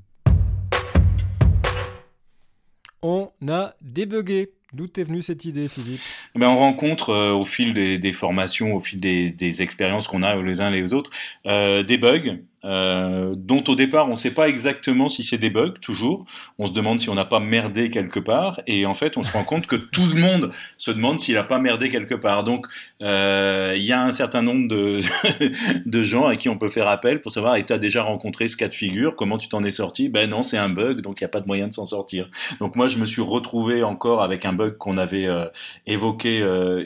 On 3.02 3.30
a 3.46 3.74
débugué. 3.82 4.54
D'où 4.72 4.86
est 4.96 5.04
venue 5.04 5.22
cette 5.22 5.44
idée, 5.44 5.68
Philippe? 5.68 6.00
Eh 6.34 6.38
ben, 6.38 6.48
On 6.48 6.56
rencontre 6.56 7.10
euh, 7.10 7.32
au 7.32 7.44
fil 7.44 7.74
des, 7.74 8.12
formations, 8.12 8.74
au 8.74 8.80
fil 8.80 8.98
des, 9.00 9.62
expériences 9.62 10.08
qu'on 10.08 10.22
a 10.22 10.34
les 10.42 10.60
uns 10.60 10.70
les 10.70 10.94
autres, 10.94 11.10
euh, 11.46 11.84
des 11.84 11.96
bugs 11.96 12.38
euh, 12.64 13.34
dont 13.36 13.62
au 13.68 13.74
départ 13.74 14.06
on 14.06 14.12
ne 14.12 14.16
sait 14.16 14.32
pas 14.32 14.48
exactement 14.48 15.08
si 15.08 15.22
c'est 15.22 15.38
des 15.38 15.50
bugs 15.50 15.74
toujours. 15.80 16.24
On 16.58 16.66
se 16.66 16.72
demande 16.72 16.98
si 16.98 17.10
on 17.10 17.14
n'a 17.14 17.24
pas 17.26 17.40
merdé 17.40 17.90
quelque 17.90 18.20
part, 18.20 18.60
et 18.66 18.86
en 18.86 18.94
fait 18.94 19.18
on 19.18 19.22
se 19.22 19.32
rend 19.32 19.44
compte 19.44 19.66
que 19.66 19.76
tout 19.76 20.06
le 20.14 20.20
monde 20.20 20.50
se 20.78 20.90
demande 20.90 21.18
s'il 21.18 21.34
n'a 21.34 21.44
pas 21.44 21.58
merdé 21.58 21.90
quelque 21.90 22.14
part. 22.14 22.44
Donc 22.44 22.66
euh, 23.02 23.74
il 23.76 23.82
y 23.82 23.92
a 23.92 24.02
un 24.02 24.10
certain 24.10 24.42
nombre 24.42 24.68
de, 24.68 25.00
de 25.86 26.02
gens 26.02 26.26
à 26.26 26.36
qui 26.36 26.48
on 26.48 26.56
peut 26.56 26.70
faire 26.70 26.88
appel 26.88 27.20
pour 27.20 27.32
savoir 27.32 27.56
et 27.56 27.66
tu 27.66 27.72
as 27.72 27.78
déjà 27.78 28.02
rencontré 28.02 28.48
ce 28.48 28.56
cas 28.56 28.68
de 28.68 28.74
figure, 28.74 29.14
comment 29.16 29.36
tu 29.36 29.48
t'en 29.48 29.62
es 29.62 29.70
sorti? 29.70 30.08
Ben 30.08 30.30
non, 30.30 30.42
c'est 30.42 30.58
un 30.58 30.70
bug, 30.70 31.00
donc 31.02 31.20
il 31.20 31.24
n'y 31.24 31.26
a 31.26 31.30
pas 31.30 31.40
de 31.40 31.46
moyen 31.46 31.68
de 31.68 31.74
s'en 31.74 31.86
sortir. 31.86 32.30
Donc 32.60 32.76
moi 32.76 32.88
je 32.88 32.98
me 32.98 33.04
suis 33.04 33.22
retrouvé 33.22 33.82
encore 33.82 34.22
avec 34.22 34.46
un 34.46 34.54
bug 34.54 34.78
qu'on 34.78 34.96
avait 34.96 35.26
euh, 35.26 35.44
évoqué 35.86 36.24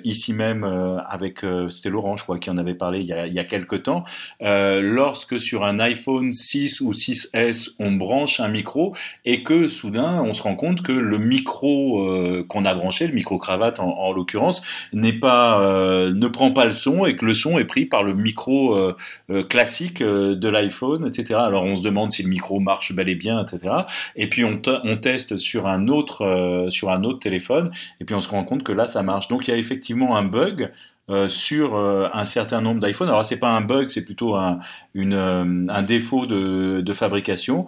ici 0.04 0.32
même 0.32 0.64
avec 1.08 1.40
c'était 1.68 1.90
Laurent, 1.90 2.16
je 2.16 2.22
crois, 2.24 2.38
qui 2.38 2.50
en 2.50 2.58
avait 2.58 2.74
parlé 2.74 3.00
il 3.00 3.06
y 3.06 3.12
a, 3.12 3.26
il 3.26 3.32
y 3.32 3.38
a 3.38 3.44
quelques 3.44 3.84
temps, 3.84 4.04
lorsque 4.40 5.38
sur 5.38 5.64
un 5.64 5.67
iPhone 5.78 6.32
6 6.32 6.80
ou 6.80 6.92
6S, 6.92 7.74
on 7.78 7.92
branche 7.92 8.40
un 8.40 8.48
micro 8.48 8.94
et 9.24 9.42
que 9.42 9.68
soudain, 9.68 10.22
on 10.22 10.34
se 10.34 10.42
rend 10.42 10.56
compte 10.56 10.82
que 10.82 10.92
le 10.92 11.18
micro 11.18 12.02
euh, 12.02 12.44
qu'on 12.48 12.64
a 12.64 12.74
branché, 12.74 13.06
le 13.06 13.12
micro 13.12 13.38
cravate 13.38 13.80
en, 13.80 14.12
l'occurrence, 14.12 14.62
n'est 14.92 15.12
pas, 15.12 15.60
euh, 15.60 16.12
ne 16.12 16.28
prend 16.28 16.50
pas 16.52 16.64
le 16.64 16.72
son 16.72 17.04
et 17.04 17.16
que 17.16 17.24
le 17.24 17.34
son 17.34 17.58
est 17.58 17.64
pris 17.64 17.86
par 17.86 18.02
le 18.02 18.14
micro 18.14 18.76
euh, 18.76 19.42
classique 19.44 20.02
de 20.02 20.48
l'iPhone, 20.48 21.06
etc. 21.06 21.40
Alors 21.42 21.64
on 21.64 21.76
se 21.76 21.82
demande 21.82 22.12
si 22.12 22.22
le 22.22 22.28
micro 22.28 22.60
marche 22.60 22.92
bel 22.92 23.08
et 23.08 23.14
bien, 23.14 23.44
etc. 23.44 23.74
Et 24.16 24.28
puis 24.28 24.44
on, 24.44 24.60
on 24.84 24.96
teste 24.96 25.36
sur 25.36 25.66
un 25.66 25.88
autre 25.88 26.68
sur 26.70 26.90
un 26.90 27.04
autre 27.04 27.18
téléphone 27.18 27.70
et 28.00 28.04
puis 28.04 28.14
on 28.14 28.20
se 28.20 28.28
rend 28.28 28.44
compte 28.44 28.62
que 28.62 28.72
là 28.72 28.86
ça 28.86 29.02
marche. 29.02 29.28
Donc 29.28 29.48
il 29.48 29.50
y 29.50 29.54
a 29.54 29.56
effectivement 29.56 30.16
un 30.16 30.24
bug 30.24 30.70
euh, 31.10 31.30
sur 31.30 31.74
euh, 31.74 32.06
un 32.12 32.26
certain 32.26 32.60
nombre 32.60 32.80
d'iPhone. 32.80 33.08
Alors 33.08 33.24
c'est 33.24 33.38
pas 33.38 33.48
un 33.48 33.62
bug, 33.62 33.88
c'est 33.88 34.04
plutôt 34.04 34.34
un, 34.34 34.58
une, 34.92 35.14
euh, 35.14 35.64
un 35.68 35.82
défaut 35.82 36.26
de, 36.26 36.82
de 36.82 36.92
fabrication 36.92 37.66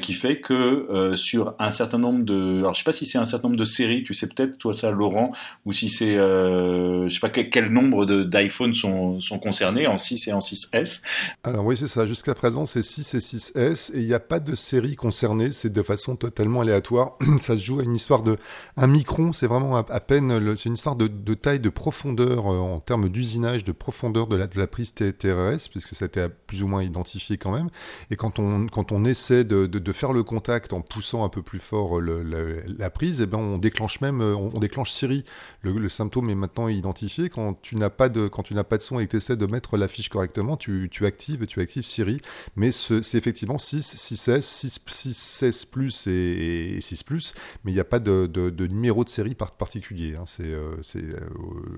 qui 0.00 0.14
fait 0.14 0.40
que 0.40 1.12
sur 1.14 1.54
un 1.58 1.70
certain 1.70 1.98
nombre 1.98 2.24
de, 2.24 2.58
alors 2.58 2.74
je 2.74 2.78
sais 2.78 2.84
pas 2.84 2.92
si 2.92 3.06
c'est 3.06 3.18
un 3.18 3.24
certain 3.24 3.48
nombre 3.48 3.58
de 3.58 3.64
séries, 3.64 4.02
tu 4.02 4.14
sais 4.14 4.28
peut-être 4.28 4.58
toi 4.58 4.74
ça 4.74 4.90
Laurent, 4.90 5.32
ou 5.64 5.72
si 5.72 5.88
c'est, 5.88 6.14
je 6.14 7.08
sais 7.08 7.20
pas 7.20 7.30
quel, 7.30 7.70
nombre 7.70 8.04
d'iPhone 8.04 8.74
sont, 8.74 9.20
sont 9.20 9.38
concernés 9.38 9.86
en 9.86 9.96
6 9.96 10.28
et 10.28 10.32
en 10.32 10.40
6S. 10.40 11.02
Alors 11.44 11.64
oui 11.64 11.76
c'est 11.76 11.88
ça, 11.88 12.06
jusqu'à 12.06 12.34
présent 12.34 12.66
c'est 12.66 12.82
6 12.82 13.14
et 13.14 13.18
6S 13.18 13.92
et 13.94 14.00
il 14.00 14.06
n'y 14.06 14.14
a 14.14 14.20
pas 14.20 14.40
de 14.40 14.54
série 14.54 14.96
concernée, 14.96 15.52
c'est 15.52 15.72
de 15.72 15.82
façon 15.82 16.16
totalement 16.16 16.62
aléatoire. 16.62 17.16
ça 17.40 17.56
se 17.56 17.62
joue 17.62 17.80
à 17.80 17.84
une 17.84 17.94
histoire 17.94 18.22
de 18.22 18.36
un 18.76 18.86
micron, 18.86 19.32
c'est 19.32 19.46
vraiment 19.46 19.76
à, 19.76 20.00
peine, 20.00 20.56
c'est 20.56 20.68
une 20.68 20.74
histoire 20.74 20.96
de, 20.96 21.06
de 21.06 21.34
taille, 21.34 21.60
de 21.60 21.70
profondeur 21.70 22.46
termes 22.78 23.08
d'usinage, 23.08 23.64
de 23.64 23.72
profondeur 23.72 24.28
de 24.28 24.36
la, 24.36 24.66
prise 24.68 24.94
TRS, 24.94 25.68
puisque 25.70 25.96
ça 25.96 26.04
a 26.04 26.06
été 26.06 26.26
plus 26.46 26.62
ou 26.62 26.68
moins 26.68 26.84
identifié 26.84 27.38
quand 27.38 27.50
même. 27.50 27.70
Et 28.10 28.16
quand 28.16 28.38
on, 28.38 28.66
quand 28.66 28.92
on 28.92 29.04
essaie 29.04 29.42
de, 29.42 29.66
de, 29.66 29.92
faire 29.92 30.12
le 30.12 30.22
contact 30.22 30.72
en 30.72 30.82
poussant 30.82 31.24
un 31.24 31.28
peu 31.28 31.42
plus 31.42 31.58
fort 31.58 32.00
la 32.00 32.90
prise, 32.90 33.20
et 33.20 33.24
eh 33.24 33.26
ben 33.26 33.38
on 33.38 33.58
déclenche 33.58 34.00
même, 34.00 34.20
on, 34.20 34.58
déclenche 34.60 34.92
Siri. 34.92 35.24
Le, 35.62 35.88
symptôme 35.88 36.30
est 36.30 36.34
maintenant 36.34 36.68
identifié. 36.68 37.28
Quand 37.28 37.60
tu 37.60 37.76
n'as 37.76 37.90
pas 37.90 38.08
de, 38.08 38.28
quand 38.28 38.42
tu 38.42 38.54
n'as 38.54 38.64
pas 38.64 38.76
de 38.76 38.82
son 38.82 39.00
et 39.00 39.06
que 39.06 39.12
tu 39.12 39.16
essaies 39.16 39.36
de 39.36 39.46
mettre 39.46 39.76
la 39.76 39.88
fiche 39.88 40.08
correctement, 40.08 40.56
tu, 40.56 40.88
tu 40.90 41.06
actives, 41.06 41.46
tu 41.46 41.60
actives 41.60 41.84
Siri. 41.84 42.20
Mais 42.54 42.70
c'est 42.70 43.14
effectivement 43.14 43.58
6, 43.58 43.82
6, 43.82 44.16
16, 44.16 44.44
6, 44.44 44.80
6, 44.86 45.16
16 45.16 45.64
plus 45.66 46.06
et, 46.06 46.78
6 46.80 47.02
plus, 47.02 47.34
mais 47.64 47.72
il 47.72 47.74
n'y 47.74 47.80
a 47.80 47.84
pas 47.84 47.98
de, 47.98 48.26
de, 48.26 48.66
numéro 48.66 49.04
de 49.04 49.08
série 49.08 49.34
particulier. 49.34 50.14
Hein. 50.18 50.24
C'est 50.26 50.44
euh, 50.44 50.76
euh, 50.96 51.20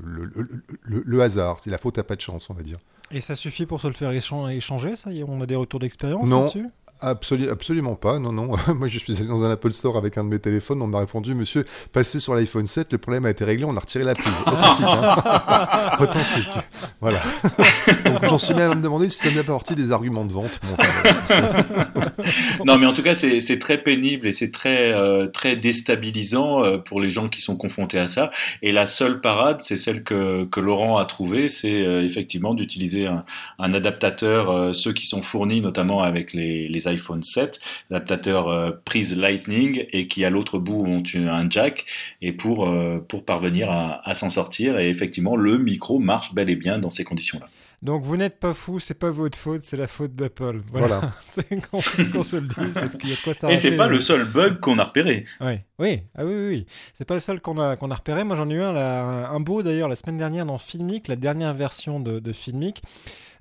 le, 0.05 0.51
le, 0.85 1.23
hasard, 1.23 1.59
c'est 1.59 1.71
la 1.71 1.79
faute 1.79 1.99
à 1.99 2.05
pas 2.05 2.17
de 2.17 2.21
chance, 2.21 2.51
on 2.51 2.55
va 2.55 2.63
dire. 2.63 2.79
Et 3.11 3.21
ça 3.21 3.35
suffit 3.35 3.67
pour 3.67 3.81
se 3.81 3.87
le 3.87 3.93
faire 3.93 4.11
échanger, 4.11 4.97
ça? 4.97 5.11
On 5.27 5.41
a 5.41 5.47
des 5.47 5.57
retours 5.57 5.81
d'expérience 5.81 6.31
là-dessus? 6.31 6.67
Absolument 7.03 7.95
pas, 7.95 8.19
non, 8.19 8.33
non. 8.33 8.51
Moi, 8.75 8.89
je 8.89 8.99
suis 8.99 9.17
allé 9.17 9.27
dans 9.27 9.45
un 9.45 9.51
Apple 9.51 9.73
Store 9.73 9.97
avec 9.97 10.19
un 10.19 10.25
de 10.25 10.29
mes 10.29 10.39
téléphones, 10.39 10.81
on 10.83 10.87
m'a 10.87 11.01
répondu, 11.01 11.35
monsieur, 11.35 11.65
passez 11.93 12.21
sur 12.21 12.35
l'iPhone 12.35 12.67
7, 12.67 12.93
le 12.93 12.99
problème 12.99 13.27
a 13.27 13.31
été 13.31 13.45
réglé, 13.45 13.65
on 13.65 13.77
a 13.77 13.81
retiré 13.81 14.05
la 14.05 14.15
prise. 14.15 14.33
Authentique, 14.47 14.87
hein. 14.87 15.97
Authentique. 16.01 16.49
Voilà. 17.01 17.23
Donc, 18.05 18.27
j'en 18.27 18.39
suis 18.39 18.55
même 18.55 18.71
à 18.71 18.75
me 18.75 18.83
demander 18.83 19.09
si 19.09 19.19
ça 19.19 19.31
n'a 19.31 19.43
pas 19.43 19.53
partie 19.53 19.75
des 19.75 19.93
arguments 19.93 20.25
de 20.25 20.33
vente. 20.33 20.61
non, 22.65 22.79
mais 22.79 22.87
en 22.87 22.93
tout 22.93 23.03
cas, 23.03 23.15
c'est 23.15 23.59
très 23.59 23.79
pénible 23.79 24.27
et 24.27 24.33
c'est 24.33 24.51
très, 24.51 24.93
euh, 24.93 25.27
très 25.27 25.57
déstabilisant 25.57 26.65
euh, 26.65 26.79
pour 26.79 27.01
les 27.01 27.11
gens 27.11 27.29
qui 27.29 27.41
sont 27.41 27.57
confrontés 27.57 27.99
à 27.99 28.07
ça. 28.07 28.31
Et 28.63 28.73
la 28.73 28.87
seule 28.87 29.21
parade, 29.21 29.61
c'est 29.61 29.77
celle 29.77 30.05
que, 30.05 30.45
que 30.45 30.61
Laurent 30.61 30.99
a 30.99 31.05
trouvée, 31.05 31.49
c'est 31.49 31.83
euh, 31.83 32.05
effectivement 32.05 32.55
d'utiliser 32.55 33.07
un, 33.07 33.23
un, 33.59 33.73
adaptateur, 33.73 34.75
ceux 34.75 34.93
qui 34.93 35.07
sont 35.07 35.23
fournis 35.23 35.61
notamment 35.61 36.03
avec 36.03 36.33
les, 36.33 36.69
les 36.69 36.89
iPhone 36.93 37.23
7, 37.23 37.61
l'adaptateur 37.91 38.49
euh, 38.49 38.71
prise 38.85 39.17
Lightning 39.17 39.87
et 39.93 40.07
qui 40.07 40.25
à 40.25 40.31
l'autre 40.31 40.59
bout 40.59 40.85
ont 40.85 41.03
un 41.15 41.51
jack 41.51 41.87
et 42.21 42.33
pour, 42.33 42.69
euh, 42.69 43.05
pour 43.07 43.25
parvenir 43.25 43.71
à, 43.71 44.15
s'en 44.15 44.31
sortir. 44.31 44.79
Et 44.79 44.89
effectivement, 44.89 45.37
le 45.37 45.59
micro 45.59 45.99
marche 45.99 46.35
bel 46.35 46.51
et 46.51 46.57
bien 46.57 46.79
dans 46.79 46.91
ces 46.91 47.05
conditions-là. 47.05 47.47
Donc 47.83 48.05
vous 48.05 48.17
n'êtes 48.17 48.39
pas 48.39 48.55
fou, 48.55 48.79
c'est 48.79 48.99
pas 48.99 49.11
votre 49.11 49.37
faute, 49.37 49.63
c'est 49.63 49.77
la 49.77 49.89
faute 49.89 50.15
d'Apple. 50.15 50.61
Voilà. 50.71 51.01
c'est 51.21 51.69
qu'on 51.69 51.81
se 52.23 52.37
le 52.37 52.47
dise 52.47 52.75
parce 52.75 52.95
qu'il 52.95 53.11
y 53.11 53.13
a 53.13 53.17
de 53.17 53.21
quoi 53.21 53.35
ça. 53.35 53.51
Et 53.51 53.57
c'est 53.57 53.77
pas 53.77 53.89
le 53.89 54.01
seul 54.01 54.25
bug 54.25 54.61
qu'on 54.61 54.79
a 54.79 54.85
repéré. 54.85 55.25
Oui, 55.41 55.55
oui, 55.81 56.03
ah 56.15 56.25
oui, 56.25 56.35
oui, 56.49 56.67
C'est 56.95 57.05
pas 57.05 57.15
le 57.15 57.21
seul 57.21 57.41
qu'on 57.41 57.59
a 57.59 57.75
qu'on 57.75 57.91
a 57.91 57.95
repéré. 57.97 58.23
Moi 58.23 58.37
j'en 58.37 58.49
ai 58.51 58.55
eu 58.55 58.63
un, 58.63 58.77
un 58.77 59.41
beau 59.41 59.65
d'ailleurs 59.65 59.89
la 59.89 59.97
semaine 59.97 60.17
dernière 60.17 60.47
dans 60.47 60.59
Filmic, 60.59 61.09
la 61.09 61.17
dernière 61.17 61.55
version 61.55 61.99
de, 61.99 62.21
de 62.21 62.33
Filmic. 62.33 62.83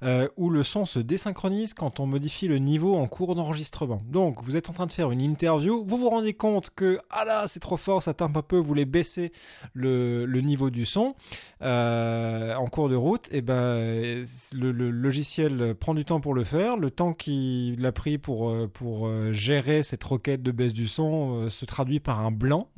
Euh, 0.03 0.27
où 0.35 0.49
le 0.49 0.63
son 0.63 0.85
se 0.85 0.97
désynchronise 0.97 1.75
quand 1.75 1.99
on 1.99 2.07
modifie 2.07 2.47
le 2.47 2.57
niveau 2.57 2.95
en 2.95 3.05
cours 3.05 3.35
d'enregistrement. 3.35 4.01
Donc, 4.09 4.43
vous 4.43 4.55
êtes 4.55 4.67
en 4.71 4.73
train 4.73 4.87
de 4.87 4.91
faire 4.91 5.11
une 5.11 5.21
interview, 5.21 5.85
vous 5.85 5.97
vous 5.97 6.09
rendez 6.09 6.33
compte 6.33 6.71
que, 6.71 6.97
ah 7.11 7.23
là, 7.23 7.43
c'est 7.47 7.59
trop 7.59 7.77
fort, 7.77 8.01
ça 8.01 8.15
tape 8.15 8.35
un 8.35 8.41
peu, 8.41 8.57
vous 8.57 8.63
voulez 8.63 8.85
baisser 8.85 9.31
le, 9.75 10.25
niveau 10.41 10.71
du 10.71 10.87
son 10.87 11.13
euh, 11.61 12.55
en 12.55 12.65
cours 12.65 12.89
de 12.89 12.95
route, 12.95 13.27
et 13.27 13.37
eh 13.37 13.41
ben 13.43 14.25
le, 14.53 14.71
logiciel 14.71 15.75
prend 15.75 15.93
du 15.93 16.03
temps 16.03 16.19
pour 16.19 16.33
le 16.33 16.43
faire. 16.43 16.77
Le 16.77 16.89
temps 16.89 17.13
qu'il 17.13 17.85
a 17.85 17.91
pris 17.91 18.17
pour, 18.17 18.49
euh, 18.49 18.67
pour 18.67 19.07
gérer 19.31 19.83
cette 19.83 20.03
requête 20.03 20.41
de 20.41 20.51
baisse 20.51 20.73
du 20.73 20.87
son 20.87 21.47
se 21.47 21.65
traduit 21.65 21.99
par 21.99 22.25
un 22.25 22.31
blanc 22.31 22.69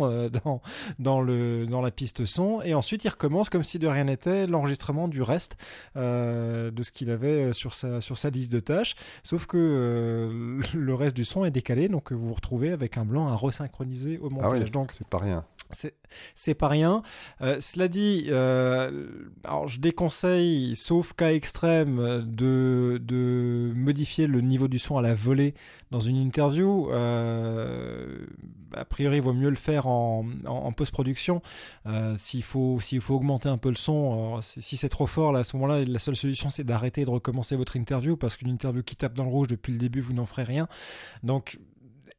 dans, 1.00 1.22
le, 1.22 1.66
dans 1.68 1.82
la 1.82 1.92
piste 1.92 2.26
son, 2.26 2.62
et 2.64 2.74
ensuite 2.74 3.06
il 3.06 3.10
recommence 3.10 3.50
comme 3.50 3.64
si 3.64 3.80
de 3.80 3.88
rien 3.88 4.04
n'était 4.04 4.46
l'enregistrement 4.46 5.08
du 5.08 5.22
reste 5.22 5.56
de 5.96 6.82
ce 6.82 6.92
qu'il 6.92 7.12
a 7.12 7.13
avait 7.14 7.46
euh, 7.46 7.54
sur 7.54 7.74
sa, 7.74 8.02
sur 8.02 8.18
sa 8.18 8.30
liste 8.30 8.52
de 8.52 8.60
tâches, 8.60 8.96
sauf 9.24 9.46
que 9.46 9.58
euh, 9.58 10.62
le 10.76 10.94
reste 10.94 11.16
du 11.16 11.26
son 11.26 11.46
est 11.46 11.52
décalé, 11.52 11.88
donc 11.88 12.12
vous 12.12 12.28
vous 12.28 12.34
retrouvez 12.34 12.72
avec 12.72 12.98
un 12.98 13.06
blanc 13.06 13.28
à 13.28 13.36
resynchroniser 13.36 14.18
au 14.20 14.30
montage. 14.30 14.52
Ah 14.54 14.64
oui, 14.64 14.70
donc 14.70 14.92
c'est 14.92 15.08
pas 15.08 15.20
rien. 15.20 15.46
C'est 16.36 16.54
pas 16.54 16.68
rien. 16.68 17.02
Euh, 17.42 17.58
cela 17.60 17.88
dit, 17.88 18.30
alors 18.30 19.68
je 19.68 19.80
déconseille, 19.80 20.76
sauf 20.76 21.14
cas 21.14 21.32
extrême, 21.32 22.24
de, 22.28 23.02
de, 23.02 23.72
modifier 23.76 24.28
le 24.28 24.42
niveau 24.42 24.68
du 24.68 24.78
son 24.78 25.00
à 25.00 25.02
la 25.02 25.16
volée 25.16 25.56
dans 25.90 26.00
une 26.00 26.18
interview 26.18 26.92
a 28.76 28.86
priori, 28.86 29.18
il 29.18 29.22
vaut 29.22 29.34
mieux 29.34 29.50
le 29.50 29.56
faire 29.56 29.88
en, 29.88 30.26
post-production. 30.76 31.42
Euh, 31.86 32.16
s'il 32.18 32.44
faut, 32.44 32.80
s'il 32.80 33.02
faut 33.02 33.16
augmenter 33.16 33.50
un 33.50 33.58
peu 33.58 33.70
le 33.70 33.76
son, 33.76 34.40
si 34.42 34.78
c'est 34.78 34.90
trop 34.90 35.08
fort, 35.08 35.32
là, 35.32 35.40
à 35.40 35.44
ce 35.44 35.56
moment-là, 35.58 35.84
la 35.86 36.00
seule 36.00 36.16
solution, 36.16 36.50
c'est 36.50 36.64
d'arrêter 36.64 37.02
et 37.02 37.06
de 37.06 37.10
recommencer 37.10 37.56
votre 37.56 37.76
interview, 37.76 38.18
parce 38.18 38.38
qu'une 38.38 38.50
interview 38.50 38.84
qui 38.84 38.96
tape 38.96 39.14
dans 39.14 39.24
le 39.24 39.30
rouge 39.30 39.48
depuis 39.48 39.74
le 39.74 39.80
début, 39.80 40.02
vous 40.02 40.14
n'en 40.14 40.26
ferez 40.26 40.44
rien. 40.44 40.68
Donc, 41.24 41.60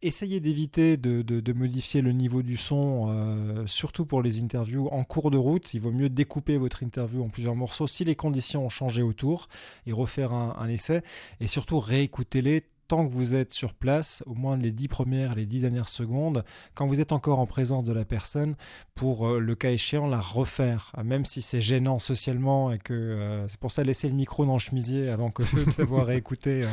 essayez 0.04 0.40
d'éviter 0.40 0.96
de, 0.96 1.52
modifier 1.52 2.02
le 2.02 2.12
niveau 2.12 2.42
du 2.42 2.56
son, 2.56 3.08
euh, 3.08 3.66
surtout 3.66 4.04
pour 4.04 4.22
les 4.22 4.42
interviews 4.42 4.88
en 4.88 5.04
cours 5.04 5.30
de 5.30 5.38
route. 5.38 5.72
Il 5.74 5.80
vaut 5.80 5.92
mieux 5.92 6.08
découper 6.08 6.58
votre 6.58 6.82
interview 6.82 7.22
en 7.22 7.28
plusieurs 7.28 7.56
morceaux 7.56 7.86
si 7.86 8.04
les 8.04 8.14
conditions 8.14 8.66
ont 8.66 8.70
changé 8.70 9.02
autour 9.02 9.48
et 9.86 9.92
refaire 9.92 10.32
un, 10.32 10.56
un 10.58 10.68
essai. 10.68 11.02
Et 11.40 11.46
surtout 11.46 11.80
réécoutez-les 11.80 12.62
tant 12.94 13.08
que 13.08 13.12
vous 13.12 13.34
êtes 13.34 13.52
sur 13.52 13.74
place, 13.74 14.22
au 14.24 14.34
moins 14.34 14.56
les 14.56 14.70
dix 14.70 14.86
premières, 14.86 15.34
les 15.34 15.46
dix 15.46 15.62
dernières 15.62 15.88
secondes, 15.88 16.44
quand 16.74 16.86
vous 16.86 17.00
êtes 17.00 17.10
encore 17.10 17.40
en 17.40 17.46
présence 17.46 17.82
de 17.82 17.92
la 17.92 18.04
personne, 18.04 18.54
pour 18.94 19.26
euh, 19.26 19.40
le 19.40 19.56
cas 19.56 19.72
échéant 19.72 20.06
la 20.06 20.20
refaire, 20.20 20.92
euh, 20.96 21.02
même 21.02 21.24
si 21.24 21.42
c'est 21.42 21.60
gênant 21.60 21.98
socialement 21.98 22.70
et 22.70 22.78
que 22.78 22.94
euh, 22.94 23.48
c'est 23.48 23.58
pour 23.58 23.72
ça 23.72 23.82
laisser 23.82 24.08
le 24.08 24.14
micro 24.14 24.46
dans 24.46 24.52
le 24.52 24.60
chemisier 24.60 25.08
avant 25.08 25.32
que 25.32 25.42
d'avoir 25.76 26.12
écouté 26.12 26.64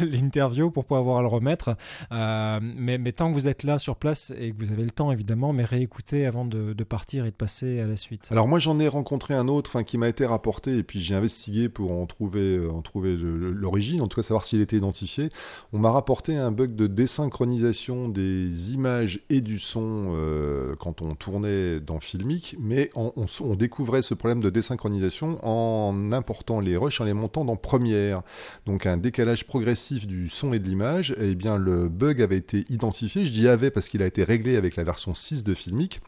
l'interview 0.00 0.72
pour 0.72 0.84
pouvoir 0.84 1.22
le 1.22 1.28
remettre. 1.28 1.76
mais, 2.10 2.98
mais, 2.98 3.12
tant 3.12 3.28
que 3.28 3.34
vous 3.34 3.46
êtes 3.46 3.62
là 3.62 3.78
sur 3.78 3.94
place 3.94 4.32
et 4.36 4.50
que 4.50 4.58
vous 4.58 4.72
avez 4.72 4.82
le 4.82 4.90
temps 4.90 5.12
évidemment, 5.12 5.52
mais 5.52 5.64
réécoutez 5.64 6.26
avant 6.26 6.44
de, 6.44 6.74
partir 6.82 7.24
et 7.24 7.30
de 7.30 7.36
passer 7.36 7.78
à 7.78 7.86
la 7.86 7.96
suite. 7.96 8.30
Alors 8.32 8.48
moi 8.48 8.58
j'en 8.58 8.80
ai 8.80 8.88
rencontré 8.88 9.34
un 9.34 9.46
autre 9.46 9.82
qui 9.82 9.96
m'a 9.96 10.08
été 10.08 10.26
rapporté 10.26 10.78
et 10.78 10.82
puis 10.82 11.00
j'ai 11.00 11.14
investigué 11.14 11.68
pour 11.68 11.92
en 11.92 12.04
trouver, 12.06 12.66
en 12.66 12.82
trouver 12.82 13.16
l'origine, 13.16 14.02
en 14.02 14.08
tout 14.08 14.16
cas 14.16 14.26
savoir 14.26 14.42
s'il 14.42 14.60
était 14.60 14.76
identifié 14.76 15.28
on 15.72 15.78
m'a 15.78 15.90
rapporté 15.90 16.34
un 16.36 16.50
bug 16.50 16.74
de 16.74 16.86
désynchronisation 16.86 18.08
des 18.08 18.72
images 18.72 19.20
et 19.28 19.42
du 19.42 19.58
son 19.58 20.14
euh, 20.14 20.74
quand 20.76 21.02
on 21.02 21.14
tournait 21.14 21.78
dans 21.80 22.00
Filmic, 22.00 22.56
mais 22.58 22.90
on, 22.94 23.54
découvrait 23.54 24.02
ce 24.02 24.14
problème 24.14 24.42
de 24.42 24.48
désynchronisation 24.48 25.38
en 25.42 26.12
important 26.12 26.60
les 26.60 26.76
rushs, 26.76 27.00
en 27.00 27.04
les 27.04 27.12
montant 27.12 27.44
dans 27.44 27.56
Premiere. 27.56 28.22
Donc 28.64 28.86
un 28.86 28.96
décalage 28.96 29.46
progressif 29.46 30.06
du 30.06 30.28
son 30.28 30.54
et 30.54 30.58
de 30.58 30.66
l'image, 30.66 31.14
eh 31.20 31.34
bien 31.34 31.58
le 31.58 31.88
bug 31.88 32.22
avait 32.22 32.38
été 32.38 32.64
identifié, 32.70 33.26
je 33.26 33.32
dis 33.32 33.48
avait 33.48 33.70
parce 33.70 33.88
qu'il 33.88 34.02
a 34.02 34.06
été 34.06 34.24
réglé 34.24 34.56
avec 34.56 34.76
la 34.76 34.84
version 34.84 35.14
6 35.14 35.44
de 35.44 35.52
Filmic, 35.52 36.00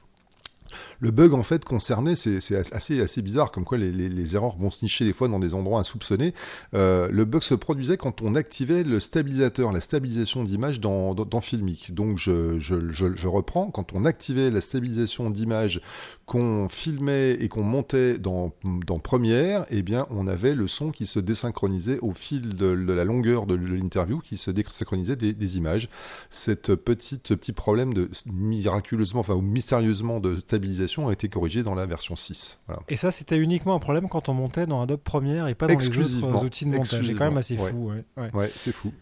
le 1.01 1.11
bug, 1.11 1.33
en 1.33 1.43
fait, 1.43 1.65
concernait, 1.65 2.15
c'est 2.15 2.55
assez, 2.55 3.23
bizarre, 3.23 3.51
comme 3.51 3.65
quoi 3.65 3.79
les, 3.79 4.37
erreurs 4.37 4.57
vont 4.57 4.71
se 4.71 4.85
nicher 4.85 5.07
des 5.07 5.15
fois 5.15 5.29
dans 5.29 5.39
des 5.39 5.55
endroits 5.55 5.81
insoupçonnés. 5.81 6.35
Euh, 6.75 7.09
le 7.11 7.25
bug 7.25 7.43
se 7.43 7.55
produisait 7.55 7.97
quand 7.97 8.21
on 8.23 8.35
activait 8.35 8.85
le 8.85 9.01
stabilisateur, 9.01 9.73
la 9.73 9.81
stabilisation 9.81 10.45
d'image 10.45 10.79
dans, 10.79 11.15
dans, 11.15 11.41
Filmic. 11.41 11.95
Donc, 11.95 12.19
je, 12.19 12.59
je, 12.61 13.27
reprends, 13.27 13.71
quand 13.71 13.95
on 13.95 14.05
activait 14.05 14.51
la 14.51 14.61
stabilisation 14.61 15.31
d'image 15.31 15.81
qu'on 16.27 16.69
filmait 16.69 17.33
et 17.33 17.49
qu'on 17.49 17.63
montait 17.63 18.19
dans, 18.19 18.53
dans 18.87 18.99
Premiere, 18.99 19.65
eh 19.71 19.81
bien, 19.81 20.07
on 20.11 20.27
avait 20.27 20.55
le 20.55 20.69
son 20.69 20.91
qui 20.91 21.07
se 21.07 21.19
désynchronisait 21.19 21.99
au 22.01 22.13
fil 22.13 22.55
de, 22.55 22.67
la 22.67 23.05
longueur 23.05 23.47
de 23.47 23.55
l'interview, 23.55 24.19
qui 24.19 24.37
se 24.37 24.51
désynchronisait 24.51 25.17
des, 25.17 25.57
images. 25.57 25.89
Cette 26.29 26.75
petite, 26.75 27.27
ce 27.27 27.35
petit 27.35 27.53
problème 27.53 27.95
de 27.95 28.11
miraculeusement, 28.31 29.21
enfin, 29.21 29.35
ou 29.35 29.41
mystérieusement 29.41 30.21
de 30.21 30.37
stabilisation 30.41 30.90
a 30.99 31.13
été 31.13 31.29
corrigée 31.29 31.63
dans 31.63 31.75
la 31.75 31.87
version 31.87 32.17
6. 32.17 32.59
Et 32.89 32.97
ça, 32.97 33.11
c'était 33.11 33.39
uniquement 33.39 33.75
un 33.75 33.79
problème 33.79 34.09
quand 34.09 34.29
on 34.29 34.35
montait 34.35 34.67
dans 34.67 34.83
Adobe 34.83 35.01
Premiere 35.01 35.49
et 35.49 35.55
pas 35.55 35.67
dans 35.67 35.79
les 35.79 35.99
autres 35.99 36.45
outils 36.45 36.65
de 36.67 36.71
montage. 36.77 37.07
C'est 37.07 37.15
quand 37.15 37.25
même 37.25 37.37
assez 37.39 37.57
fou. 37.57 37.93
ouais 38.17 38.51
c'est 38.55 38.73
fou. 38.73 38.93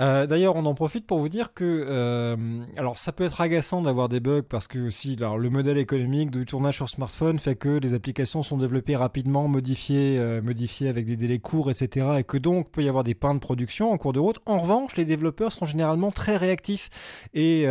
Euh, 0.00 0.26
d'ailleurs, 0.26 0.56
on 0.56 0.64
en 0.64 0.74
profite 0.74 1.06
pour 1.06 1.18
vous 1.18 1.28
dire 1.28 1.54
que, 1.54 1.86
euh, 1.88 2.36
alors, 2.76 2.98
ça 2.98 3.12
peut 3.12 3.24
être 3.24 3.40
agaçant 3.40 3.82
d'avoir 3.82 4.08
des 4.08 4.20
bugs 4.20 4.42
parce 4.42 4.66
que 4.68 4.78
aussi, 4.78 5.16
le 5.16 5.50
modèle 5.50 5.78
économique 5.78 6.30
du 6.30 6.44
tournage 6.44 6.76
sur 6.76 6.88
smartphone 6.88 7.38
fait 7.38 7.56
que 7.56 7.68
les 7.68 7.94
applications 7.94 8.42
sont 8.42 8.58
développées 8.58 8.96
rapidement, 8.96 9.48
modifiées, 9.48 10.18
euh, 10.18 10.40
modifiées 10.42 10.88
avec 10.88 11.06
des 11.06 11.16
délais 11.16 11.38
courts, 11.38 11.70
etc., 11.70 12.06
et 12.18 12.24
que 12.24 12.38
donc 12.38 12.70
peut 12.70 12.82
y 12.82 12.88
avoir 12.88 13.04
des 13.04 13.14
pains 13.14 13.34
de 13.34 13.40
production 13.40 13.92
en 13.92 13.98
cours 13.98 14.12
de 14.12 14.20
route. 14.20 14.38
En 14.46 14.58
revanche, 14.58 14.96
les 14.96 15.04
développeurs 15.04 15.52
sont 15.52 15.64
généralement 15.64 16.10
très 16.10 16.36
réactifs 16.36 17.28
et, 17.34 17.66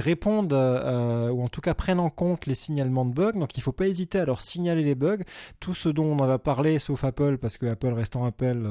répondent, 0.00 0.52
ou 0.52 1.42
en 1.42 1.48
tout 1.48 1.60
cas 1.60 1.74
prennent 1.74 2.00
en 2.00 2.10
compte 2.10 2.46
les 2.46 2.54
signalements 2.54 3.04
de 3.04 3.12
bugs. 3.12 3.32
Donc, 3.32 3.56
il 3.56 3.60
ne 3.60 3.62
faut 3.62 3.72
pas 3.72 3.86
hésiter 3.86 4.18
à 4.18 4.24
leur 4.24 4.40
signaler 4.40 4.82
les 4.82 4.94
bugs. 4.94 5.22
Tout 5.60 5.74
ce 5.74 5.88
dont 5.88 6.06
on 6.06 6.16
va 6.16 6.38
parler, 6.38 6.78
sauf 6.78 7.04
Apple, 7.04 7.38
parce 7.38 7.56
que 7.56 7.66
Apple 7.66 7.92
restant 7.92 8.24
Apple, 8.24 8.66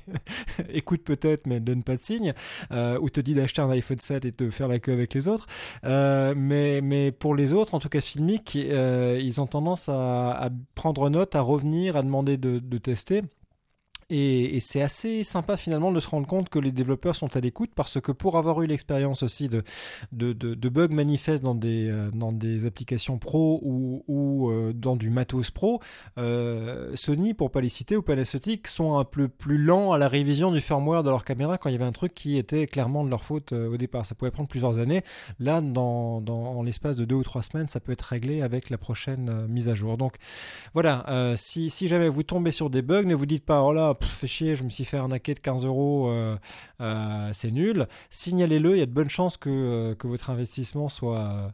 écoute 0.70 1.02
peut-être, 1.04 1.46
mais 1.46 1.60
donne 1.60 1.82
pas 1.82 1.96
de 1.96 2.00
signe. 2.00 2.29
Ligne 2.30 2.98
ou 3.00 3.10
te 3.10 3.20
dit 3.20 3.34
d'acheter 3.34 3.62
un 3.62 3.70
iPhone 3.70 3.98
7 3.98 4.24
et 4.24 4.30
de 4.30 4.50
faire 4.50 4.68
la 4.68 4.78
queue 4.78 4.92
avec 4.92 5.14
les 5.14 5.28
autres. 5.28 5.46
mais, 5.82 6.80
mais 6.82 7.12
pour 7.12 7.34
les 7.34 7.52
autres, 7.52 7.74
en 7.74 7.78
tout 7.78 7.88
cas 7.88 8.00
filmiques, 8.00 8.54
ils 8.54 9.40
ont 9.40 9.46
tendance 9.46 9.88
à, 9.88 10.50
prendre 10.74 11.08
note, 11.10 11.34
à 11.34 11.40
revenir, 11.40 11.96
à 11.96 12.02
demander 12.02 12.36
de 12.36 12.78
tester. 12.78 13.22
Et, 14.10 14.58
c'est 14.60 14.82
assez 14.82 15.24
sympa 15.24 15.56
finalement 15.56 15.92
de 15.92 16.00
se 16.00 16.08
rendre 16.08 16.26
compte 16.26 16.48
que 16.48 16.58
les 16.58 16.72
développeurs 16.72 17.16
sont 17.16 17.34
à 17.36 17.40
l'écoute 17.40 17.70
parce 17.74 18.00
que 18.00 18.12
pour 18.12 18.36
avoir 18.36 18.60
eu 18.60 18.66
l'expérience 18.66 19.22
aussi 19.22 19.48
de, 19.48 19.62
de, 20.12 20.32
de, 20.32 20.68
bugs 20.68 20.88
manifestes 20.88 21.42
dans 21.42 21.54
des, 21.54 21.88
euh, 21.88 22.10
dans 22.12 22.32
des 22.32 22.66
applications 22.66 23.18
pro 23.18 23.60
ou, 23.62 24.04
ou 24.08 24.50
euh, 24.50 24.72
dans 24.74 24.96
du 24.96 25.10
matos 25.10 25.50
pro, 25.50 25.80
euh, 26.18 26.90
Sony, 26.94 27.34
pour 27.34 27.50
pas 27.50 27.60
les 27.60 27.68
citer, 27.68 27.96
ou 27.96 28.02
Panasonic 28.02 28.66
sont 28.66 28.98
un 28.98 29.04
peu 29.04 29.28
plus 29.28 29.58
lents 29.58 29.92
à 29.92 29.98
la 29.98 30.08
révision 30.08 30.50
du 30.50 30.60
firmware 30.60 31.02
de 31.02 31.10
leur 31.10 31.24
caméra 31.24 31.56
quand 31.56 31.68
il 31.68 31.72
y 31.72 31.76
avait 31.76 31.84
un 31.84 31.92
truc 31.92 32.12
qui 32.12 32.36
était 32.36 32.66
clairement 32.66 33.04
de 33.04 33.10
leur 33.10 33.22
faute 33.22 33.52
au 33.52 33.76
départ. 33.76 34.04
Ça 34.04 34.14
pouvait 34.14 34.30
prendre 34.30 34.48
plusieurs 34.48 34.78
années. 34.80 35.02
Là, 35.38 35.60
dans, 35.60 36.20
dans 36.20 36.62
l'espace 36.62 36.96
de 36.96 37.04
deux 37.04 37.14
ou 37.14 37.22
trois 37.22 37.42
semaines, 37.42 37.68
ça 37.68 37.80
peut 37.80 37.92
être 37.92 38.02
réglé 38.02 38.42
avec 38.42 38.70
la 38.70 38.78
prochaine 38.78 39.46
mise 39.46 39.68
à 39.68 39.74
jour. 39.74 39.96
Donc 39.96 40.16
voilà, 40.74 41.34
si, 41.36 41.70
si 41.70 41.88
jamais 41.88 42.08
vous 42.08 42.22
tombez 42.22 42.50
sur 42.50 42.70
des 42.70 42.82
bugs, 42.82 43.04
ne 43.04 43.14
vous 43.14 43.26
dites 43.26 43.44
pas, 43.44 43.62
oh 43.62 43.72
là, 43.72 43.94
fait 44.06 44.26
chier, 44.26 44.56
je 44.56 44.64
me 44.64 44.70
suis 44.70 44.84
fait 44.84 44.96
arnaquer 44.96 45.34
de 45.34 45.40
15 45.40 45.66
euros, 45.66 46.08
euh, 46.08 46.36
euh, 46.80 47.30
c'est 47.32 47.50
nul. 47.50 47.86
Signalez-le, 48.10 48.76
il 48.76 48.78
y 48.78 48.82
a 48.82 48.86
de 48.86 48.92
bonnes 48.92 49.10
chances 49.10 49.36
que, 49.36 49.50
euh, 49.50 49.94
votre 50.04 50.30
investissement 50.30 50.88
soit, 50.88 51.52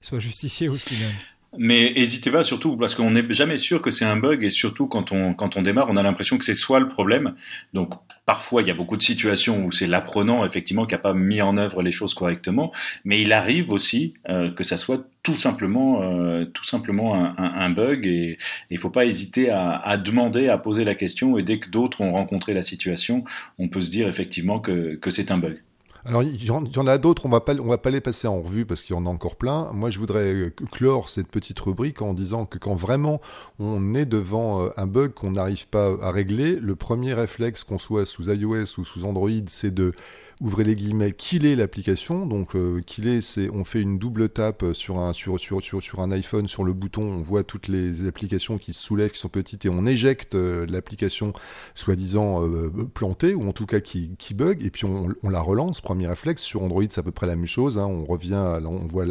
soit 0.00 0.18
justifié 0.18 0.68
au 0.68 0.76
final. 0.76 1.12
Mais 1.58 1.92
n'hésitez 1.96 2.30
pas, 2.30 2.44
surtout 2.44 2.76
parce 2.76 2.94
qu'on 2.94 3.10
n'est 3.10 3.24
jamais 3.32 3.56
sûr 3.56 3.80
que 3.80 3.90
c'est 3.90 4.04
un 4.04 4.16
bug 4.16 4.44
et 4.44 4.50
surtout 4.50 4.86
quand 4.86 5.12
on, 5.12 5.34
quand 5.34 5.56
on 5.56 5.62
démarre, 5.62 5.86
on 5.90 5.96
a 5.96 6.02
l'impression 6.02 6.38
que 6.38 6.44
c'est 6.44 6.54
soit 6.54 6.80
le 6.80 6.88
problème. 6.88 7.34
Donc 7.72 7.92
parfois, 8.26 8.62
il 8.62 8.68
y 8.68 8.70
a 8.70 8.74
beaucoup 8.74 8.96
de 8.96 9.02
situations 9.02 9.64
où 9.64 9.72
c'est 9.72 9.86
l'apprenant 9.86 10.44
effectivement 10.44 10.86
qui 10.86 10.94
n'a 10.94 10.98
pas 10.98 11.14
mis 11.14 11.40
en 11.42 11.56
œuvre 11.56 11.82
les 11.82 11.92
choses 11.92 12.14
correctement, 12.14 12.72
mais 13.04 13.22
il 13.22 13.32
arrive 13.32 13.70
aussi 13.72 14.14
euh, 14.28 14.50
que 14.50 14.64
ça 14.64 14.76
soit 14.76 15.06
tout 15.22 15.36
simplement, 15.36 16.02
euh, 16.02 16.44
tout 16.44 16.64
simplement 16.64 17.14
un, 17.14 17.34
un, 17.36 17.70
bug 17.70 18.06
et 18.06 18.38
il 18.70 18.78
faut 18.78 18.90
pas 18.90 19.06
hésiter 19.06 19.50
à, 19.50 19.76
à, 19.76 19.96
demander, 19.96 20.48
à 20.48 20.58
poser 20.58 20.84
la 20.84 20.94
question 20.94 21.36
et 21.36 21.42
dès 21.42 21.58
que 21.58 21.68
d'autres 21.68 22.00
ont 22.00 22.12
rencontré 22.12 22.54
la 22.54 22.62
situation, 22.62 23.24
on 23.58 23.68
peut 23.68 23.80
se 23.80 23.90
dire 23.90 24.08
effectivement 24.08 24.60
que, 24.60 24.94
que 24.94 25.10
c'est 25.10 25.30
un 25.30 25.38
bug. 25.38 25.60
Alors, 26.08 26.22
il 26.22 26.44
y, 26.44 26.50
en 26.50 26.86
a 26.86 26.98
d'autres, 26.98 27.26
on 27.26 27.28
va 27.28 27.40
pas, 27.40 27.54
on 27.56 27.66
va 27.66 27.78
pas 27.78 27.90
les 27.90 28.00
passer 28.00 28.28
en 28.28 28.40
revue 28.40 28.64
parce 28.64 28.82
qu'il 28.82 28.94
y 28.94 28.98
en 28.98 29.06
a 29.06 29.08
encore 29.08 29.34
plein. 29.34 29.72
Moi, 29.72 29.90
je 29.90 29.98
voudrais 29.98 30.32
euh, 30.32 30.50
clore 30.70 31.08
cette 31.08 31.26
petite 31.26 31.58
rubrique 31.58 32.00
en 32.00 32.14
disant 32.14 32.46
que 32.46 32.58
quand 32.58 32.74
vraiment 32.74 33.20
on 33.58 33.92
est 33.92 34.06
devant 34.06 34.62
euh, 34.62 34.68
un 34.76 34.86
bug 34.86 35.14
qu'on 35.14 35.32
n'arrive 35.32 35.66
pas 35.66 35.94
à 36.00 36.12
régler, 36.12 36.60
le 36.60 36.76
premier 36.76 37.12
réflexe, 37.12 37.64
qu'on 37.64 37.78
soit 37.78 38.06
sous 38.06 38.30
iOS 38.30 38.78
ou 38.78 38.84
sous 38.84 39.04
Android, 39.04 39.30
c'est 39.48 39.74
de 39.74 39.94
ouvrez 40.40 40.64
les 40.64 40.74
guillemets, 40.74 41.12
killer 41.12 41.56
l'application. 41.56 42.26
Donc 42.26 42.54
euh, 42.54 42.80
killer, 42.84 43.22
c'est 43.22 43.50
on 43.50 43.64
fait 43.64 43.80
une 43.80 43.98
double 43.98 44.28
tape 44.28 44.64
sur 44.72 44.98
un, 44.98 45.12
sur, 45.12 45.40
sur, 45.40 45.62
sur, 45.62 46.00
un 46.00 46.10
iPhone, 46.10 46.46
sur 46.46 46.64
le 46.64 46.72
bouton, 46.72 47.02
on 47.02 47.22
voit 47.22 47.42
toutes 47.42 47.68
les 47.68 48.06
applications 48.06 48.58
qui 48.58 48.72
se 48.72 48.82
soulèvent, 48.82 49.12
qui 49.12 49.18
sont 49.18 49.28
petites, 49.28 49.64
et 49.64 49.68
on 49.68 49.86
éjecte 49.86 50.34
euh, 50.34 50.66
l'application 50.68 51.32
soi-disant 51.74 52.46
euh, 52.46 52.70
plantée, 52.92 53.34
ou 53.34 53.48
en 53.48 53.52
tout 53.52 53.66
cas 53.66 53.80
qui, 53.80 54.10
bug, 54.34 54.64
et 54.64 54.70
puis 54.70 54.84
on, 54.84 55.08
la 55.28 55.40
relance, 55.40 55.80
premier 55.96 56.08
réflexe. 56.08 56.42
Sur 56.42 56.62
Android, 56.62 56.82
c'est 56.88 57.00
à 57.00 57.02
peu 57.02 57.12
près 57.12 57.26
la 57.26 57.36
même 57.36 57.46
chose. 57.46 57.78
Hein. 57.78 57.86
on 57.86 58.04
revient, 58.04 58.60
on 58.64 58.86
voit 58.86 59.04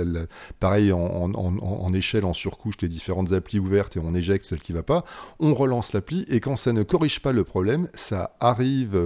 pareil 0.59 0.91
en, 0.91 1.93
échelle, 1.93 2.25
en 2.25 2.33
surcouche, 2.33 2.75
les 2.81 2.87
différentes 2.87 3.33
applis 3.33 3.59
ouvertes, 3.59 3.97
et 3.97 3.99
on 4.03 4.13
éjecte 4.13 4.45
celle 4.45 4.59
qui 4.59 4.73
va 4.73 4.83
pas. 4.83 5.03
On 5.39 5.53
relance 5.53 5.93
l'appli, 5.93 6.25
et 6.27 6.39
quand 6.39 6.55
ça 6.55 6.73
ne 6.73 6.83
corrige 6.83 7.21
pas 7.21 7.31
le 7.31 7.43
problème, 7.43 7.87
ça 7.93 8.35
arrive, 8.39 8.97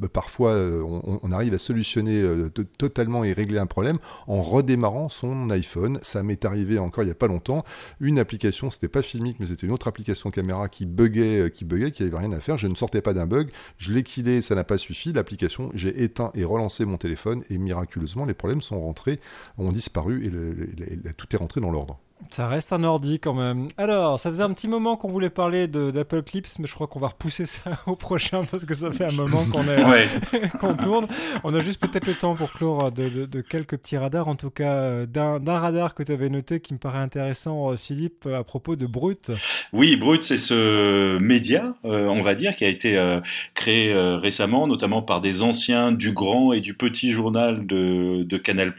bah, 0.00 0.08
parfois 0.12 0.54
on, 0.56 1.20
on 1.22 1.32
arrive 1.32 1.54
à 1.54 1.58
solutionner 1.58 2.20
euh, 2.22 2.48
totalement 2.78 3.24
et 3.24 3.32
régler 3.32 3.58
un 3.58 3.66
problème 3.66 3.98
en 4.26 4.40
redémarrant 4.40 5.08
son 5.08 5.50
iPhone. 5.50 5.98
Ça 6.02 6.22
m'est 6.22 6.44
arrivé 6.44 6.78
encore 6.78 7.04
il 7.04 7.06
n'y 7.06 7.12
a 7.12 7.16
pas 7.16 7.28
longtemps. 7.28 7.62
Une 8.00 8.18
application, 8.18 8.70
c'était 8.70 8.88
pas 8.88 9.02
filmique, 9.02 9.36
mais 9.40 9.46
c'était 9.46 9.66
une 9.66 9.72
autre 9.72 9.88
application 9.88 10.30
caméra 10.30 10.68
qui 10.68 10.86
buguait, 10.86 11.40
euh, 11.40 11.48
qui 11.48 11.64
buguait, 11.64 11.90
qui 11.90 12.02
avait 12.02 12.16
rien 12.16 12.32
à 12.32 12.40
faire. 12.40 12.58
Je 12.58 12.66
ne 12.66 12.74
sortais 12.74 13.02
pas 13.02 13.14
d'un 13.14 13.26
bug. 13.26 13.50
Je 13.76 13.92
l'ai 13.92 14.02
killé, 14.02 14.42
ça 14.42 14.54
n'a 14.54 14.64
pas 14.64 14.78
suffi. 14.78 15.12
L'application, 15.12 15.70
j'ai 15.74 16.02
éteint 16.02 16.30
et 16.34 16.44
relancé 16.44 16.84
mon 16.84 16.96
téléphone 16.96 17.18
et 17.50 17.58
miraculeusement, 17.58 18.24
les 18.24 18.34
problèmes 18.34 18.62
sont 18.62 18.80
rentrés, 18.80 19.20
ont 19.58 19.70
disparu 19.70 20.26
et 20.26 21.12
tout 21.12 21.34
est 21.34 21.38
rentré 21.38 21.60
dans 21.60 21.70
l'ordre. 21.70 21.98
Ça 22.30 22.48
reste 22.48 22.72
un 22.72 22.84
ordi 22.84 23.20
quand 23.20 23.32
même. 23.32 23.66
Alors, 23.76 24.18
ça 24.18 24.28
faisait 24.28 24.42
un 24.42 24.52
petit 24.52 24.68
moment 24.68 24.96
qu'on 24.96 25.08
voulait 25.08 25.30
parler 25.30 25.66
d'Apple 25.66 26.22
Clips, 26.22 26.58
mais 26.58 26.66
je 26.66 26.74
crois 26.74 26.86
qu'on 26.86 26.98
va 26.98 27.08
repousser 27.08 27.46
ça 27.46 27.78
au 27.86 27.96
prochain 27.96 28.44
parce 28.50 28.64
que 28.64 28.74
ça 28.74 28.92
fait 28.92 29.04
un 29.04 29.12
moment 29.12 29.44
qu'on 29.44 29.64
qu'on 30.58 30.74
tourne. 30.74 31.06
On 31.44 31.54
a 31.54 31.60
juste 31.60 31.80
peut-être 31.80 32.06
le 32.06 32.14
temps 32.14 32.34
pour 32.34 32.52
clore 32.52 32.90
de, 32.92 33.26
de, 33.26 33.40
quelques 33.40 33.76
petits 33.76 33.96
radars, 33.96 34.28
en 34.28 34.34
tout 34.34 34.50
cas 34.50 34.72
euh, 34.72 35.06
d'un 35.06 35.58
radar 35.58 35.94
que 35.94 36.02
tu 36.02 36.12
avais 36.12 36.28
noté 36.28 36.60
qui 36.60 36.74
me 36.74 36.78
paraît 36.78 36.98
intéressant, 36.98 37.70
euh, 37.70 37.76
Philippe, 37.76 38.26
à 38.26 38.44
propos 38.44 38.76
de 38.76 38.86
Brut. 38.86 39.32
Oui, 39.72 39.96
Brut, 39.96 40.22
c'est 40.22 40.38
ce 40.38 41.18
média, 41.18 41.74
euh, 41.84 42.06
on 42.06 42.22
va 42.22 42.34
dire, 42.34 42.56
qui 42.56 42.64
a 42.64 42.68
été 42.68 43.18
créé 43.54 43.94
récemment, 43.94 44.66
notamment 44.66 45.02
par 45.02 45.20
des 45.20 45.42
anciens 45.42 45.92
du 45.92 46.12
grand 46.12 46.52
et 46.52 46.60
du 46.60 46.74
petit 46.74 47.10
journal 47.10 47.66
de, 47.66 48.22
de 48.24 48.36
Canal+, 48.36 48.74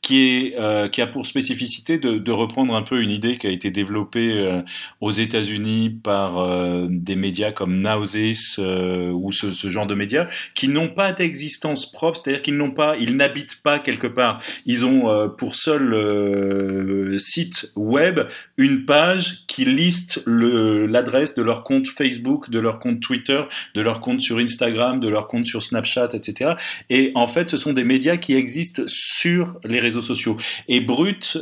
qui, 0.00 0.22
est, 0.22 0.90
qui 0.90 1.00
a 1.00 1.06
pour 1.06 1.26
spécificité 1.26 1.98
de, 1.98 2.18
de 2.18 2.32
reprendre 2.32 2.61
un 2.70 2.82
peu 2.82 3.02
une 3.02 3.10
idée 3.10 3.38
qui 3.38 3.46
a 3.46 3.50
été 3.50 3.70
développée 3.70 4.32
euh, 4.38 4.62
aux 5.00 5.10
États-Unis 5.10 5.90
par 5.90 6.38
euh, 6.38 6.86
des 6.88 7.16
médias 7.16 7.52
comme 7.52 7.80
Nowsis 7.80 8.56
euh, 8.58 9.10
ou 9.10 9.32
ce, 9.32 9.52
ce, 9.52 9.70
genre 9.70 9.86
de 9.86 9.94
médias 9.94 10.26
qui 10.54 10.68
n'ont 10.68 10.88
pas 10.88 11.12
d'existence 11.12 11.90
propre, 11.90 12.18
c'est-à-dire 12.18 12.42
qu'ils 12.42 12.56
n'ont 12.56 12.70
pas, 12.70 12.96
ils 12.98 13.16
n'habitent 13.16 13.62
pas 13.62 13.78
quelque 13.78 14.06
part. 14.06 14.40
Ils 14.66 14.84
ont 14.84 15.28
pour 15.38 15.54
seul 15.54 17.18
site 17.18 17.72
web 17.76 18.20
une 18.56 18.84
page 18.84 19.46
qui 19.46 19.64
liste 19.64 20.22
l'adresse 20.26 21.34
de 21.34 21.42
leur 21.42 21.64
compte 21.64 21.88
Facebook, 21.88 22.50
de 22.50 22.58
leur 22.58 22.78
compte 22.78 23.00
Twitter, 23.00 23.42
de 23.74 23.80
leur 23.80 24.00
compte 24.00 24.20
sur 24.20 24.38
Instagram, 24.38 25.00
de 25.00 25.08
leur 25.08 25.28
compte 25.28 25.46
sur 25.46 25.62
Snapchat, 25.62 26.10
etc. 26.12 26.52
Et 26.90 27.12
en 27.14 27.26
fait, 27.26 27.48
ce 27.48 27.56
sont 27.56 27.72
des 27.72 27.84
médias 27.84 28.16
qui 28.16 28.34
existent 28.34 28.82
sur 28.86 29.58
les 29.64 29.80
réseaux 29.80 30.02
sociaux. 30.02 30.36
Et 30.68 30.80
Brut 30.80 31.38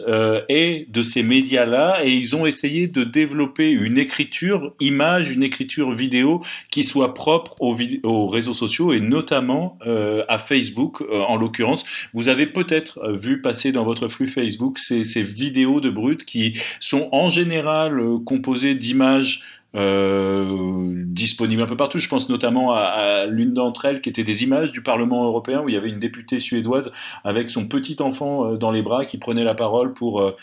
est 0.48 0.90
de 0.90 1.02
ces 1.10 1.22
médias-là 1.22 2.00
et 2.04 2.12
ils 2.12 2.36
ont 2.36 2.46
essayé 2.46 2.86
de 2.86 3.04
développer 3.04 3.70
une 3.70 3.98
écriture 3.98 4.72
image, 4.80 5.30
une 5.30 5.42
écriture 5.42 5.92
vidéo 5.92 6.42
qui 6.70 6.84
soit 6.84 7.14
propre 7.14 7.54
aux, 7.60 7.76
aux 8.04 8.26
réseaux 8.26 8.54
sociaux 8.54 8.92
et 8.92 9.00
notamment 9.00 9.78
euh, 9.86 10.24
à 10.28 10.38
Facebook 10.38 11.02
euh, 11.02 11.20
en 11.22 11.36
l'occurrence. 11.36 11.84
Vous 12.14 12.28
avez 12.28 12.46
peut-être 12.46 13.12
vu 13.12 13.40
passer 13.40 13.72
dans 13.72 13.84
votre 13.84 14.08
flux 14.08 14.28
Facebook 14.28 14.78
ces, 14.78 15.22
vidéos 15.22 15.80
de 15.80 15.90
brut 15.90 16.24
qui 16.24 16.58
sont 16.80 17.08
en 17.12 17.30
général 17.30 17.98
euh, 17.98 18.18
composées 18.18 18.74
d'images 18.74 19.42
euh, 19.76 21.04
disponibles 21.06 21.62
un 21.62 21.66
peu 21.66 21.76
partout. 21.76 22.00
Je 22.00 22.08
pense 22.08 22.28
notamment 22.28 22.72
à, 22.72 23.26
l'une 23.26 23.52
d'entre 23.54 23.84
elles 23.84 24.00
qui 24.00 24.08
était 24.08 24.24
des 24.24 24.42
images 24.42 24.72
du 24.72 24.82
Parlement 24.82 25.24
européen 25.24 25.60
où 25.60 25.68
il 25.68 25.74
y 25.74 25.78
avait 25.78 25.90
une 25.90 26.00
députée 26.00 26.40
suédoise 26.40 26.92
avec 27.22 27.50
son 27.50 27.68
petit 27.68 27.96
enfant 28.00 28.56
dans 28.56 28.72
les 28.72 28.82
bras 28.82 29.04
qui 29.04 29.18
prenait 29.18 29.44
la 29.44 29.54
parole 29.54 29.92
pour 29.92 30.20
euh, 30.20 30.34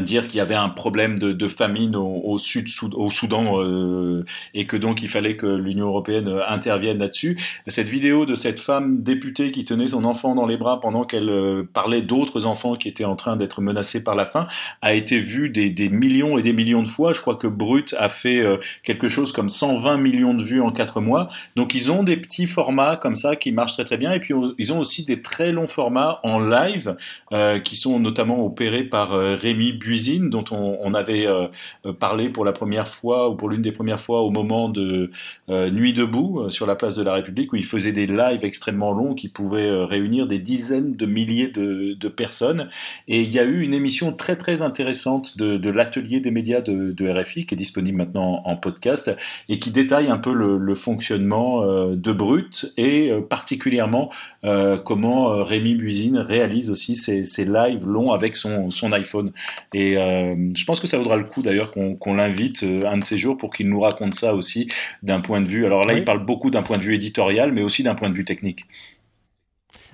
dire 0.00 0.28
qu'il 0.28 0.38
y 0.38 0.40
avait 0.40 0.54
un 0.54 0.68
problème 0.68 1.18
de, 1.18 1.32
de 1.32 1.48
famine 1.48 1.96
au, 1.96 2.20
au, 2.24 2.38
sud 2.38 2.68
au 2.94 3.10
Soudan 3.10 3.60
euh, 3.60 4.24
et 4.54 4.66
que 4.66 4.76
donc 4.76 5.02
il 5.02 5.08
fallait 5.08 5.36
que 5.36 5.46
l'Union 5.46 5.86
européenne 5.86 6.28
intervienne 6.48 6.98
là-dessus. 6.98 7.38
Cette 7.68 7.88
vidéo 7.88 8.26
de 8.26 8.34
cette 8.34 8.60
femme 8.60 9.02
députée 9.02 9.50
qui 9.52 9.64
tenait 9.64 9.88
son 9.88 10.04
enfant 10.04 10.34
dans 10.34 10.46
les 10.46 10.56
bras 10.56 10.80
pendant 10.80 11.04
qu'elle 11.04 11.28
euh, 11.28 11.62
parlait 11.72 12.02
d'autres 12.02 12.46
enfants 12.46 12.74
qui 12.74 12.88
étaient 12.88 13.04
en 13.04 13.16
train 13.16 13.36
d'être 13.36 13.60
menacés 13.60 14.04
par 14.04 14.14
la 14.14 14.24
faim 14.24 14.46
a 14.80 14.94
été 14.94 15.18
vue 15.20 15.48
des, 15.48 15.70
des, 15.70 15.88
millions 15.88 16.38
et 16.38 16.42
des 16.42 16.52
millions 16.52 16.82
de 16.82 16.88
fois. 16.88 17.12
Je 17.12 17.20
crois 17.20 17.36
que 17.36 17.46
Brut 17.46 17.94
a 17.98 18.08
fait 18.08 18.40
euh, 18.40 18.56
quelque 18.82 19.08
chose 19.08 19.32
comme 19.32 19.50
120 19.50 19.96
millions 19.98 20.34
de 20.34 20.44
vues 20.44 20.60
en 20.60 20.70
quatre 20.70 21.00
mois. 21.00 21.28
Donc 21.56 21.74
ils 21.74 21.90
ont 21.90 22.02
des 22.02 22.16
petits 22.16 22.46
formats 22.46 22.96
comme 22.96 23.14
ça 23.14 23.36
qui 23.36 23.52
marchent 23.52 23.74
très 23.74 23.84
très 23.84 23.98
bien 23.98 24.12
et 24.12 24.20
puis 24.20 24.34
ils 24.58 24.72
ont 24.72 24.78
aussi 24.78 25.04
des 25.04 25.22
très 25.22 25.52
longs 25.52 25.66
formats 25.66 26.20
en 26.22 26.40
live 26.40 26.96
qui 27.64 27.76
sont 27.76 27.98
notamment 27.98 28.44
opérés 28.44 28.84
par 28.84 29.10
Rémi 29.10 29.71
Buisine, 29.78 30.30
dont 30.30 30.44
on, 30.50 30.94
avait 30.94 31.26
euh, 31.26 31.46
euh, 31.86 31.92
parlé 31.92 32.28
pour 32.28 32.44
la 32.44 32.52
première 32.52 32.88
fois, 32.88 33.30
ou 33.30 33.34
pour 33.34 33.48
l'une 33.48 33.62
des 33.62 33.72
premières 33.72 34.00
fois, 34.00 34.22
au 34.22 34.30
moment 34.30 34.68
de 34.68 35.10
euh, 35.48 35.70
Nuit 35.70 35.92
debout, 35.92 36.50
sur 36.50 36.66
la 36.66 36.76
place 36.76 36.96
de 36.96 37.02
la 37.02 37.14
République, 37.14 37.52
où 37.52 37.56
il 37.56 37.64
faisait 37.64 37.92
des 37.92 38.06
lives 38.06 38.44
extrêmement 38.44 38.92
longs 38.92 39.14
qui 39.14 39.28
pouvaient 39.28 39.84
réunir 39.84 40.26
des 40.26 40.38
dizaines 40.38 40.96
de 40.96 41.06
milliers 41.06 41.48
de, 41.48 42.08
personnes. 42.08 42.68
Et 43.08 43.22
il 43.22 43.32
y 43.32 43.38
a 43.38 43.44
eu 43.44 43.62
une 43.62 43.72
émission 43.72 44.12
très 44.12 44.36
très 44.36 44.60
intéressante 44.60 45.38
de, 45.38 45.70
l'atelier 45.70 46.20
des 46.20 46.30
médias 46.30 46.60
de, 46.60 47.08
RFI, 47.08 47.46
qui 47.46 47.54
est 47.54 47.56
disponible 47.56 47.96
maintenant 47.96 48.42
en 48.44 48.56
podcast, 48.56 49.10
et 49.48 49.58
qui 49.58 49.70
détaille 49.70 50.08
un 50.08 50.18
peu 50.18 50.32
le, 50.34 50.74
fonctionnement 50.74 51.62
de 51.62 52.12
Brut, 52.12 52.72
et 52.76 53.12
particulièrement 53.28 54.10
comment 54.84 55.44
Rémi 55.44 55.74
Buisine 55.74 56.18
réalise 56.18 56.70
aussi 56.70 56.96
ses, 56.96 57.44
lives 57.44 57.86
longs 57.86 58.12
avec 58.12 58.36
son 58.36 58.92
iPhone. 58.92 59.32
Et 59.74 59.96
euh, 59.96 60.34
je 60.54 60.64
pense 60.64 60.80
que 60.80 60.86
ça 60.86 60.98
vaudra 60.98 61.16
le 61.16 61.24
coup 61.24 61.42
d'ailleurs 61.42 61.72
qu'on 61.72 62.14
l'invite 62.14 62.62
euh, 62.62 62.82
un 62.86 62.98
de 62.98 63.04
ces 63.04 63.18
jours 63.18 63.36
pour 63.36 63.52
qu'il 63.52 63.68
nous 63.68 63.80
raconte 63.80 64.14
ça 64.14 64.34
aussi 64.34 64.68
d'un 65.02 65.20
point 65.20 65.40
de 65.40 65.48
vue. 65.48 65.66
Alors 65.66 65.84
là, 65.84 65.94
il 65.94 66.04
parle 66.04 66.24
beaucoup 66.24 66.50
d'un 66.50 66.62
point 66.62 66.78
de 66.78 66.82
vue 66.82 66.94
éditorial, 66.94 67.52
mais 67.52 67.62
aussi 67.62 67.82
d'un 67.82 67.94
point 67.94 68.10
de 68.10 68.14
vue 68.14 68.24
technique. 68.24 68.66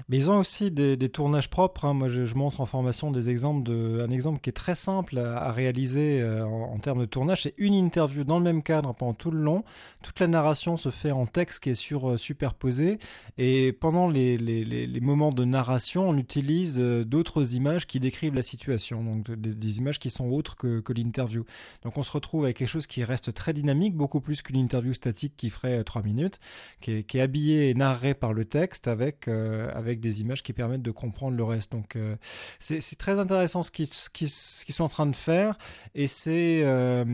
Mais 0.08 0.16
ils 0.16 0.30
ont 0.30 0.38
aussi 0.38 0.70
des, 0.70 0.96
tournages 1.10 1.50
propres. 1.50 1.84
Hein. 1.84 1.92
Moi, 1.92 2.08
je, 2.08 2.34
montre 2.34 2.62
en 2.62 2.66
formation 2.66 3.10
des 3.10 3.28
exemples 3.28 3.62
de, 3.62 4.02
un 4.02 4.10
exemple 4.10 4.40
qui 4.40 4.48
est 4.48 4.54
très 4.54 4.74
simple 4.74 5.18
à, 5.18 5.52
réaliser 5.52 6.22
euh, 6.22 6.46
en, 6.46 6.78
termes 6.78 7.00
de 7.00 7.04
tournage. 7.04 7.42
C'est 7.42 7.54
une 7.58 7.74
interview 7.74 8.24
dans 8.24 8.38
le 8.38 8.44
même 8.44 8.62
cadre 8.62 8.94
pendant 8.94 9.12
tout 9.12 9.30
le 9.30 9.40
long. 9.40 9.64
Toute 10.02 10.18
la 10.20 10.26
narration 10.26 10.78
se 10.78 10.90
fait 10.90 11.10
en 11.10 11.26
texte 11.26 11.62
qui 11.62 11.70
est 11.70 11.74
sur, 11.74 12.10
euh, 12.10 12.16
superposé. 12.16 12.98
Et 13.36 13.72
pendant 13.72 14.08
les, 14.08 14.38
les, 14.38 14.64
les, 14.64 15.00
moments 15.00 15.30
de 15.30 15.44
narration, 15.44 16.08
on 16.08 16.16
utilise 16.16 16.78
euh, 16.80 17.04
d'autres 17.04 17.54
images 17.54 17.86
qui 17.86 18.00
décrivent 18.00 18.34
la 18.34 18.42
situation. 18.42 19.04
Donc 19.04 19.30
des, 19.30 19.78
images 19.78 19.98
qui 19.98 20.08
sont 20.08 20.28
autres 20.28 20.56
que, 20.56 20.80
que 20.80 20.94
l'interview. 20.94 21.44
Donc 21.84 21.98
on 21.98 22.02
se 22.02 22.10
retrouve 22.10 22.44
avec 22.44 22.56
quelque 22.56 22.68
chose 22.68 22.86
qui 22.86 23.04
reste 23.04 23.34
très 23.34 23.52
dynamique, 23.52 23.94
beaucoup 23.94 24.22
plus 24.22 24.40
qu'une 24.40 24.56
interview 24.56 24.94
statique 24.94 25.34
qui 25.36 25.50
ferait 25.50 25.84
3 25.84 26.02
minutes, 26.02 26.38
qui 26.80 26.92
est, 26.92 27.02
qui 27.02 27.18
est 27.18 27.20
habillé 27.20 27.68
et 27.68 27.74
narré 27.74 28.14
par 28.14 28.32
le 28.32 28.46
texte 28.46 28.88
avec, 28.88 29.28
avec 29.28 29.97
des 30.00 30.20
images 30.20 30.42
qui 30.42 30.52
permettent 30.52 30.82
de 30.82 30.90
comprendre 30.90 31.36
le 31.36 31.44
reste. 31.44 31.72
Donc 31.72 31.96
euh, 31.96 32.16
c'est 32.58 32.98
très 32.98 33.18
intéressant 33.18 33.62
ce 33.62 33.70
qu'ils 33.70 34.28
sont 34.28 34.84
en 34.84 34.88
train 34.88 35.06
de 35.06 35.16
faire 35.16 35.56
et 35.94 36.06
c'est 36.06 36.62
euh, 36.62 37.04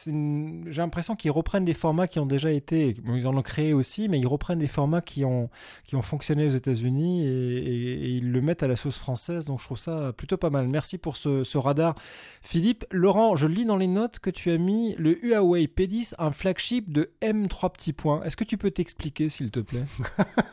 j'ai 0.00 0.80
l'impression 0.80 1.16
qu'ils 1.16 1.30
reprennent 1.30 1.64
des 1.64 1.74
formats 1.74 2.06
qui 2.06 2.18
ont 2.18 2.26
déjà 2.26 2.50
été, 2.50 2.94
ils 3.14 3.26
en 3.26 3.36
ont 3.36 3.42
créé 3.42 3.72
aussi, 3.72 4.08
mais 4.08 4.18
ils 4.18 4.26
reprennent 4.26 4.58
des 4.58 4.68
formats 4.68 5.00
qui 5.00 5.24
ont, 5.24 5.50
qui 5.84 5.96
ont 5.96 6.02
fonctionné 6.02 6.46
aux 6.46 6.50
États-Unis 6.50 7.26
et, 7.26 8.08
ils 8.08 8.30
le 8.30 8.40
mettent 8.40 8.62
à 8.62 8.68
la 8.68 8.76
sauce 8.76 8.98
française. 8.98 9.44
Donc 9.44 9.60
je 9.60 9.64
trouve 9.64 9.78
ça 9.78 10.12
plutôt 10.16 10.36
pas 10.36 10.50
mal. 10.50 10.68
Merci 10.68 10.98
pour 10.98 11.16
ce, 11.16 11.44
ce 11.44 11.58
radar, 11.58 11.94
Philippe. 12.42 12.84
Laurent, 12.90 13.36
je 13.36 13.46
lis 13.46 13.64
dans 13.64 13.76
les 13.76 13.86
notes 13.86 14.18
que 14.18 14.30
tu 14.30 14.50
as 14.50 14.58
mis 14.58 14.94
le 14.98 15.24
Huawei 15.24 15.66
P10, 15.66 16.14
un 16.18 16.32
flagship 16.32 16.92
de 16.92 17.10
M3 17.22 17.72
petits 17.72 17.92
points. 17.92 18.22
Est-ce 18.22 18.36
que 18.36 18.44
tu 18.44 18.56
peux 18.56 18.70
t'expliquer, 18.70 19.28
s'il 19.28 19.50
te 19.50 19.60
plaît? 19.60 19.84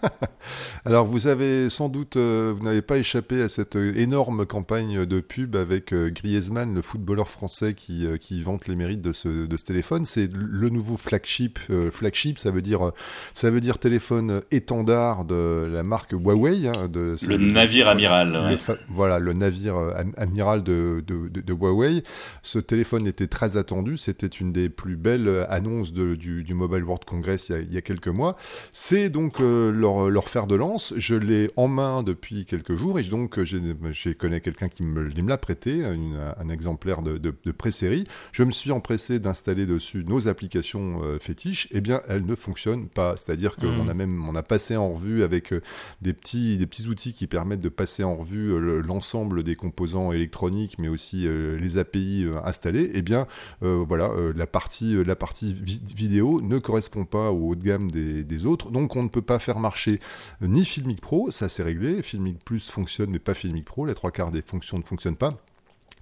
Alors 0.85 1.05
vous 1.05 1.27
avez 1.27 1.34
avez 1.36 1.69
sans 1.69 1.89
doute, 1.89 2.15
euh, 2.15 2.53
vous 2.55 2.63
n'avez 2.63 2.81
pas 2.81 2.97
échappé 2.97 3.41
à 3.41 3.49
cette 3.49 3.75
euh, 3.75 3.91
énorme 3.97 4.45
campagne 4.45 5.05
de 5.05 5.19
pub 5.19 5.55
avec 5.55 5.93
euh, 5.93 6.09
Griezmann, 6.09 6.73
le 6.73 6.81
footballeur 6.81 7.27
français 7.27 7.73
qui, 7.73 8.07
qui 8.19 8.41
vante 8.41 8.67
les 8.67 8.75
mérites 8.75 9.01
de 9.01 9.11
ce, 9.11 9.45
de 9.45 9.57
ce 9.57 9.63
téléphone. 9.65 10.05
C'est 10.05 10.29
le 10.33 10.69
nouveau 10.69 10.97
flagship. 10.97 11.59
flagship, 11.91 12.39
ça 12.39 12.51
veut 12.51 12.61
dire, 12.61 12.91
ça 13.33 13.49
veut 13.49 13.59
dire 13.61 13.77
téléphone 13.77 14.41
étendard 14.51 15.25
de 15.25 15.67
la 15.71 15.83
marque 15.83 16.11
Huawei. 16.11 16.67
Hein, 16.67 16.88
de, 16.88 17.17
le 17.27 17.38
navire 17.38 17.89
amiral. 17.89 18.57
voilà, 18.89 19.19
le 19.19 19.33
navire 19.33 19.75
amiral 20.17 20.63
de, 20.63 21.03
de, 21.05 21.27
de, 21.29 21.53
Huawei. 21.53 22.03
Ce 22.43 22.59
téléphone 22.59 23.07
était 23.07 23.27
très 23.27 23.57
attendu. 23.57 23.97
C'était 23.97 24.27
une 24.27 24.51
des 24.51 24.69
plus 24.69 24.95
belles 24.95 25.45
annonces 25.49 25.91
du, 25.91 26.43
du, 26.43 26.53
Mobile 26.53 26.83
World 26.83 27.03
Congress 27.05 27.49
il 27.49 27.51
y 27.51 27.55
a, 27.55 27.61
il 27.61 27.73
y 27.73 27.77
a 27.77 27.81
quelques 27.81 28.07
mois. 28.07 28.36
C'est 28.71 29.09
donc 29.09 29.39
leur, 29.39 30.09
leur 30.09 30.29
fer 30.29 30.47
de 30.47 30.55
lance. 30.55 30.93
Je 30.97 31.15
l'ai 31.26 31.49
en 31.55 31.67
main 31.67 32.03
depuis 32.03 32.45
quelques 32.45 32.76
jours 32.76 32.99
et 32.99 33.03
donc 33.03 33.43
je 33.43 34.11
connais 34.13 34.41
quelqu'un 34.41 34.69
qui 34.69 34.84
me, 34.84 35.09
l'a 35.28 35.38
prêté, 35.38 35.84
un 35.84 36.49
exemplaire 36.49 37.01
de, 37.01 37.17
de, 37.17 37.51
pré-série. 37.51 38.05
Je 38.32 38.43
me 38.43 38.51
suis 38.51 38.71
empressé 38.71 39.19
d'installer 39.19 39.65
dessus 39.65 40.03
nos 40.05 40.28
applications 40.28 41.01
euh, 41.03 41.17
fétiches. 41.19 41.65
et 41.67 41.78
eh 41.78 41.82
bien, 41.82 42.01
elles 42.07 42.26
ne 42.26 42.36
fonctionnent 42.36 42.88
pas. 42.88 43.15
C'est-à-dire 43.17 43.55
qu'on 43.55 43.86
hmm. 43.86 43.89
a 43.89 43.93
même 43.93 44.28
on 44.28 44.36
a 44.36 44.43
passé 44.43 44.76
en 44.76 44.91
revue 44.91 45.23
avec 45.23 45.53
euh, 45.53 45.61
des 46.01 46.13
petits, 46.13 46.57
des 46.57 46.67
petits 46.67 46.88
outils 46.88 47.13
qui 47.13 47.28
permettent 47.28 47.61
de 47.61 47.69
passer 47.69 48.03
en 48.03 48.15
revue 48.15 48.51
euh, 48.51 48.82
l'ensemble 48.82 49.43
des 49.43 49.55
composants 49.55 50.11
électroniques, 50.11 50.78
mais 50.80 50.88
aussi 50.88 51.28
les 51.28 51.78
API 51.78 52.26
installés. 52.43 52.84
et 52.84 52.91
eh 52.95 53.01
bien, 53.01 53.28
voilà, 53.61 54.11
la 54.36 54.47
partie, 54.47 55.03
la 55.03 55.15
partie 55.15 55.53
vidéo 55.53 56.41
ne 56.41 56.59
correspond 56.59 57.05
pas 57.05 57.32
au 57.32 57.49
haut 57.49 57.55
de 57.55 57.63
gamme 57.63 57.89
des, 57.89 58.23
des 58.23 58.45
autres. 58.45 58.71
Donc, 58.71 58.95
on 58.95 59.03
ne 59.03 59.09
peut 59.09 59.21
pas 59.21 59.39
faire 59.39 59.59
marcher 59.59 59.99
ni 60.41 60.65
Filmic 60.65 61.01
Pro 61.01 61.14
ça 61.32 61.49
c'est 61.49 61.63
réglé. 61.63 62.01
Filmic 62.01 62.43
Plus 62.43 62.70
fonctionne, 62.70 63.09
mais 63.09 63.20
pas 63.20 63.34
Filmic 63.34 63.66
Pro. 63.66 63.86
Les 63.86 63.93
trois 63.93 64.11
quarts 64.11 64.32
des 64.32 64.41
fonctions 64.41 64.78
ne 64.78 64.84
fonctionnent 64.84 65.16
pas. 65.16 65.38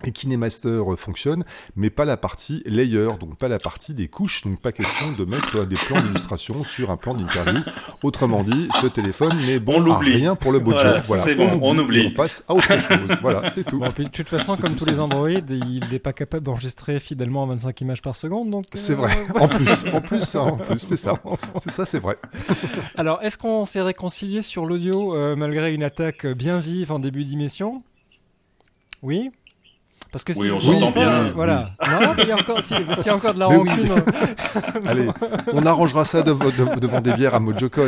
Et 0.05 0.11
KineMaster 0.11 0.81
fonctionne, 0.97 1.43
mais 1.75 1.89
pas 1.89 2.05
la 2.05 2.17
partie 2.17 2.61
layer, 2.65 3.09
donc 3.19 3.37
pas 3.37 3.47
la 3.47 3.59
partie 3.59 3.93
des 3.93 4.07
couches, 4.07 4.43
donc 4.43 4.59
pas 4.59 4.71
question 4.71 5.13
de 5.13 5.25
mettre 5.25 5.65
des 5.65 5.75
plans 5.75 6.01
d'illustration 6.01 6.63
sur 6.63 6.91
un 6.91 6.97
plan 6.97 7.13
d'interview. 7.13 7.61
Autrement 8.03 8.43
dit, 8.43 8.67
ce 8.81 8.87
téléphone 8.87 9.37
n'est 9.45 9.59
bon 9.59 9.89
à 9.91 9.97
rien 9.97 10.35
pour 10.35 10.51
le 10.51 10.59
budget. 10.59 11.01
Voilà, 11.07 11.23
c'est 11.23 11.35
bon, 11.35 11.59
on, 11.61 11.77
oublie. 11.77 12.07
On 12.11 12.15
passe 12.15 12.43
à 12.47 12.53
autre 12.53 12.67
chose. 12.67 13.17
Voilà, 13.21 13.49
c'est 13.51 13.63
tout. 13.63 13.79
de 13.79 14.03
toute 14.09 14.29
façon, 14.29 14.57
comme 14.57 14.75
tous 14.75 14.85
les 14.85 14.99
Android, 14.99 15.29
il 15.29 15.83
n'est 15.91 15.99
pas 15.99 16.13
capable 16.13 16.43
d'enregistrer 16.43 16.99
fidèlement 16.99 17.45
25 17.47 17.81
images 17.81 18.01
par 18.01 18.15
seconde, 18.15 18.49
donc. 18.49 18.65
C'est 18.73 18.93
vrai. 18.93 19.11
Euh, 19.35 19.39
en 19.39 19.47
plus, 19.47 19.85
en 19.93 20.01
plus, 20.01 20.35
en 20.35 20.57
plus, 20.57 20.79
c'est 20.79 20.97
ça. 20.97 21.13
C'est 21.57 21.71
ça, 21.71 21.85
c'est 21.85 21.99
vrai. 21.99 22.17
Alors, 22.97 23.21
est-ce 23.23 23.37
qu'on 23.37 23.65
s'est 23.65 23.81
réconcilié 23.81 24.41
sur 24.41 24.65
l'audio 24.65 25.15
euh, 25.15 25.35
malgré 25.35 25.73
une 25.73 25.83
attaque 25.83 26.25
bien 26.27 26.59
vive 26.59 26.91
en 26.91 26.99
début 26.99 27.23
d'émission 27.23 27.83
Oui? 29.01 29.31
Parce 30.13 30.23
que 30.23 30.33
oui, 30.33 30.51
on 30.51 30.61
s'entend 30.61 30.91
bien. 30.91 31.31
Voilà. 31.33 31.71
Non, 31.81 32.13
il 32.19 32.27
y 32.27 32.31
a 32.31 32.37
encore, 32.37 32.61
s'il 32.61 32.77
y 32.77 33.09
a 33.09 33.15
encore 33.15 33.33
de 33.33 33.39
la 33.39 33.47
rancune. 33.47 33.95
Allez, 34.85 35.07
on 35.53 35.65
arrangera 35.65 36.05
ça 36.05 36.21
devant 36.21 37.01
des 37.01 37.13
bières 37.13 37.33
à 37.33 37.39
Mojocon. 37.39 37.87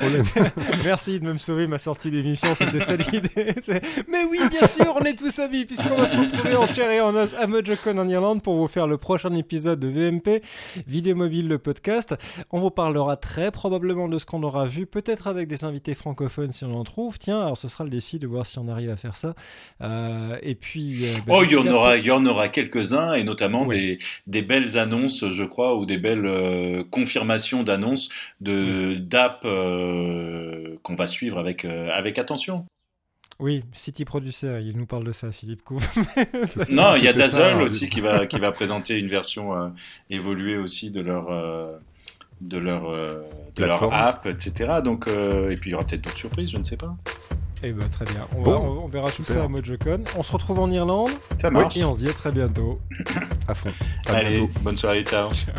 Merci 0.82 1.20
de 1.20 1.30
me 1.30 1.36
sauver 1.36 1.66
ma 1.66 1.76
sortie 1.76 2.10
d'émission, 2.10 2.54
c'était 2.54 2.80
ça 2.80 2.96
l'idée. 2.96 3.54
Mais 4.08 4.24
oui, 4.30 4.38
bien 4.48 4.66
sûr, 4.66 4.96
on 4.98 5.04
est 5.04 5.12
tous 5.12 5.40
amis, 5.40 5.66
puisqu'on 5.66 5.94
va 5.94 6.06
se 6.06 6.16
retrouver 6.16 6.56
en 6.56 6.66
chair 6.66 6.90
et 6.90 7.02
en 7.02 7.14
os 7.14 7.34
à 7.34 7.46
Mojocon 7.46 7.98
en 7.98 8.08
Irlande 8.08 8.40
pour 8.40 8.56
vous 8.56 8.68
faire 8.68 8.86
le 8.86 8.96
prochain 8.96 9.34
épisode 9.34 9.78
de 9.78 9.88
VMP, 9.88 10.42
Vidéo 10.86 11.16
Mobile, 11.16 11.48
le 11.48 11.58
podcast. 11.58 12.16
On 12.50 12.60
vous 12.60 12.70
parlera 12.70 13.16
très 13.16 13.50
probablement 13.50 14.08
de 14.08 14.16
ce 14.16 14.24
qu'on 14.24 14.42
aura 14.42 14.64
vu, 14.64 14.86
peut-être 14.86 15.26
avec 15.26 15.48
des 15.48 15.64
invités 15.66 15.94
francophones 15.94 16.52
si 16.52 16.64
on 16.64 16.74
en 16.74 16.84
trouve. 16.84 17.18
Tiens, 17.18 17.42
alors 17.42 17.58
ce 17.58 17.68
sera 17.68 17.84
le 17.84 17.90
défi 17.90 18.18
de 18.18 18.26
voir 18.26 18.46
si 18.46 18.58
on 18.58 18.68
arrive 18.68 18.88
à 18.88 18.96
faire 18.96 19.16
ça. 19.16 19.34
Euh, 19.82 20.38
et 20.40 20.54
puis. 20.54 21.10
Euh, 21.10 21.18
ben, 21.26 21.41
il 21.44 21.52
y 21.52 21.56
en 21.56 21.66
aura, 21.66 21.96
il 21.96 22.04
y 22.04 22.10
en 22.10 22.24
aura 22.26 22.48
quelques-uns 22.48 23.14
et 23.14 23.24
notamment 23.24 23.66
des, 23.66 23.98
des, 24.26 24.42
belles 24.42 24.78
annonces, 24.78 25.24
je 25.32 25.44
crois, 25.44 25.76
ou 25.76 25.86
des 25.86 25.98
belles 25.98 26.26
euh, 26.26 26.84
confirmations 26.90 27.62
d'annonces 27.62 28.10
de 28.40 28.94
d'app 28.94 29.42
euh, 29.44 30.76
qu'on 30.82 30.94
va 30.94 31.06
suivre 31.06 31.38
avec 31.38 31.64
euh, 31.64 31.90
avec 31.92 32.18
attention. 32.18 32.66
Oui, 33.38 33.64
City 33.72 34.04
Producer, 34.04 34.60
il 34.62 34.76
nous 34.76 34.86
parle 34.86 35.04
de 35.04 35.12
ça, 35.12 35.32
Philippe 35.32 35.62
Couve. 35.62 35.86
non, 36.70 36.94
il 36.96 37.04
y 37.04 37.08
a 37.08 37.12
Dazzle 37.12 37.62
aussi 37.62 37.88
qui 37.88 38.00
va 38.00 38.26
qui 38.26 38.38
va 38.38 38.52
présenter 38.52 38.98
une 38.98 39.08
version 39.08 39.72
évoluée 40.10 40.58
aussi 40.58 40.90
de 40.90 41.00
leur 41.00 41.26
de 42.40 42.58
leur 42.58 42.82
de 43.56 43.64
leur 43.64 43.92
app, 43.92 44.26
etc. 44.26 44.74
Donc 44.84 45.08
et 45.08 45.54
puis 45.54 45.70
il 45.70 45.72
y 45.72 45.74
aura 45.74 45.84
peut-être 45.84 46.02
d'autres 46.02 46.18
surprises, 46.18 46.50
je 46.50 46.58
ne 46.58 46.64
sais 46.64 46.76
pas. 46.76 46.94
Eh 47.64 47.72
ben 47.72 47.88
très 47.88 48.04
bien. 48.06 48.26
On, 48.36 48.50
on, 48.50 48.86
verra 48.86 49.10
tout 49.10 49.24
ça 49.24 49.44
à 49.44 49.48
MojoCon. 49.48 50.02
On 50.16 50.22
se 50.22 50.32
retrouve 50.32 50.58
en 50.58 50.70
Irlande. 50.70 51.12
Ça 51.40 51.50
marche. 51.50 51.76
Et 51.76 51.84
on 51.84 51.94
se 51.94 52.00
dit 52.00 52.08
à 52.08 52.12
très 52.12 52.32
bientôt. 52.32 52.80
à 53.46 53.54
fond. 53.54 53.72
Allez, 54.06 54.48
bonne 54.62 54.76
soirée, 54.76 55.04
ciao. 55.04 55.30
ciao. 55.34 55.54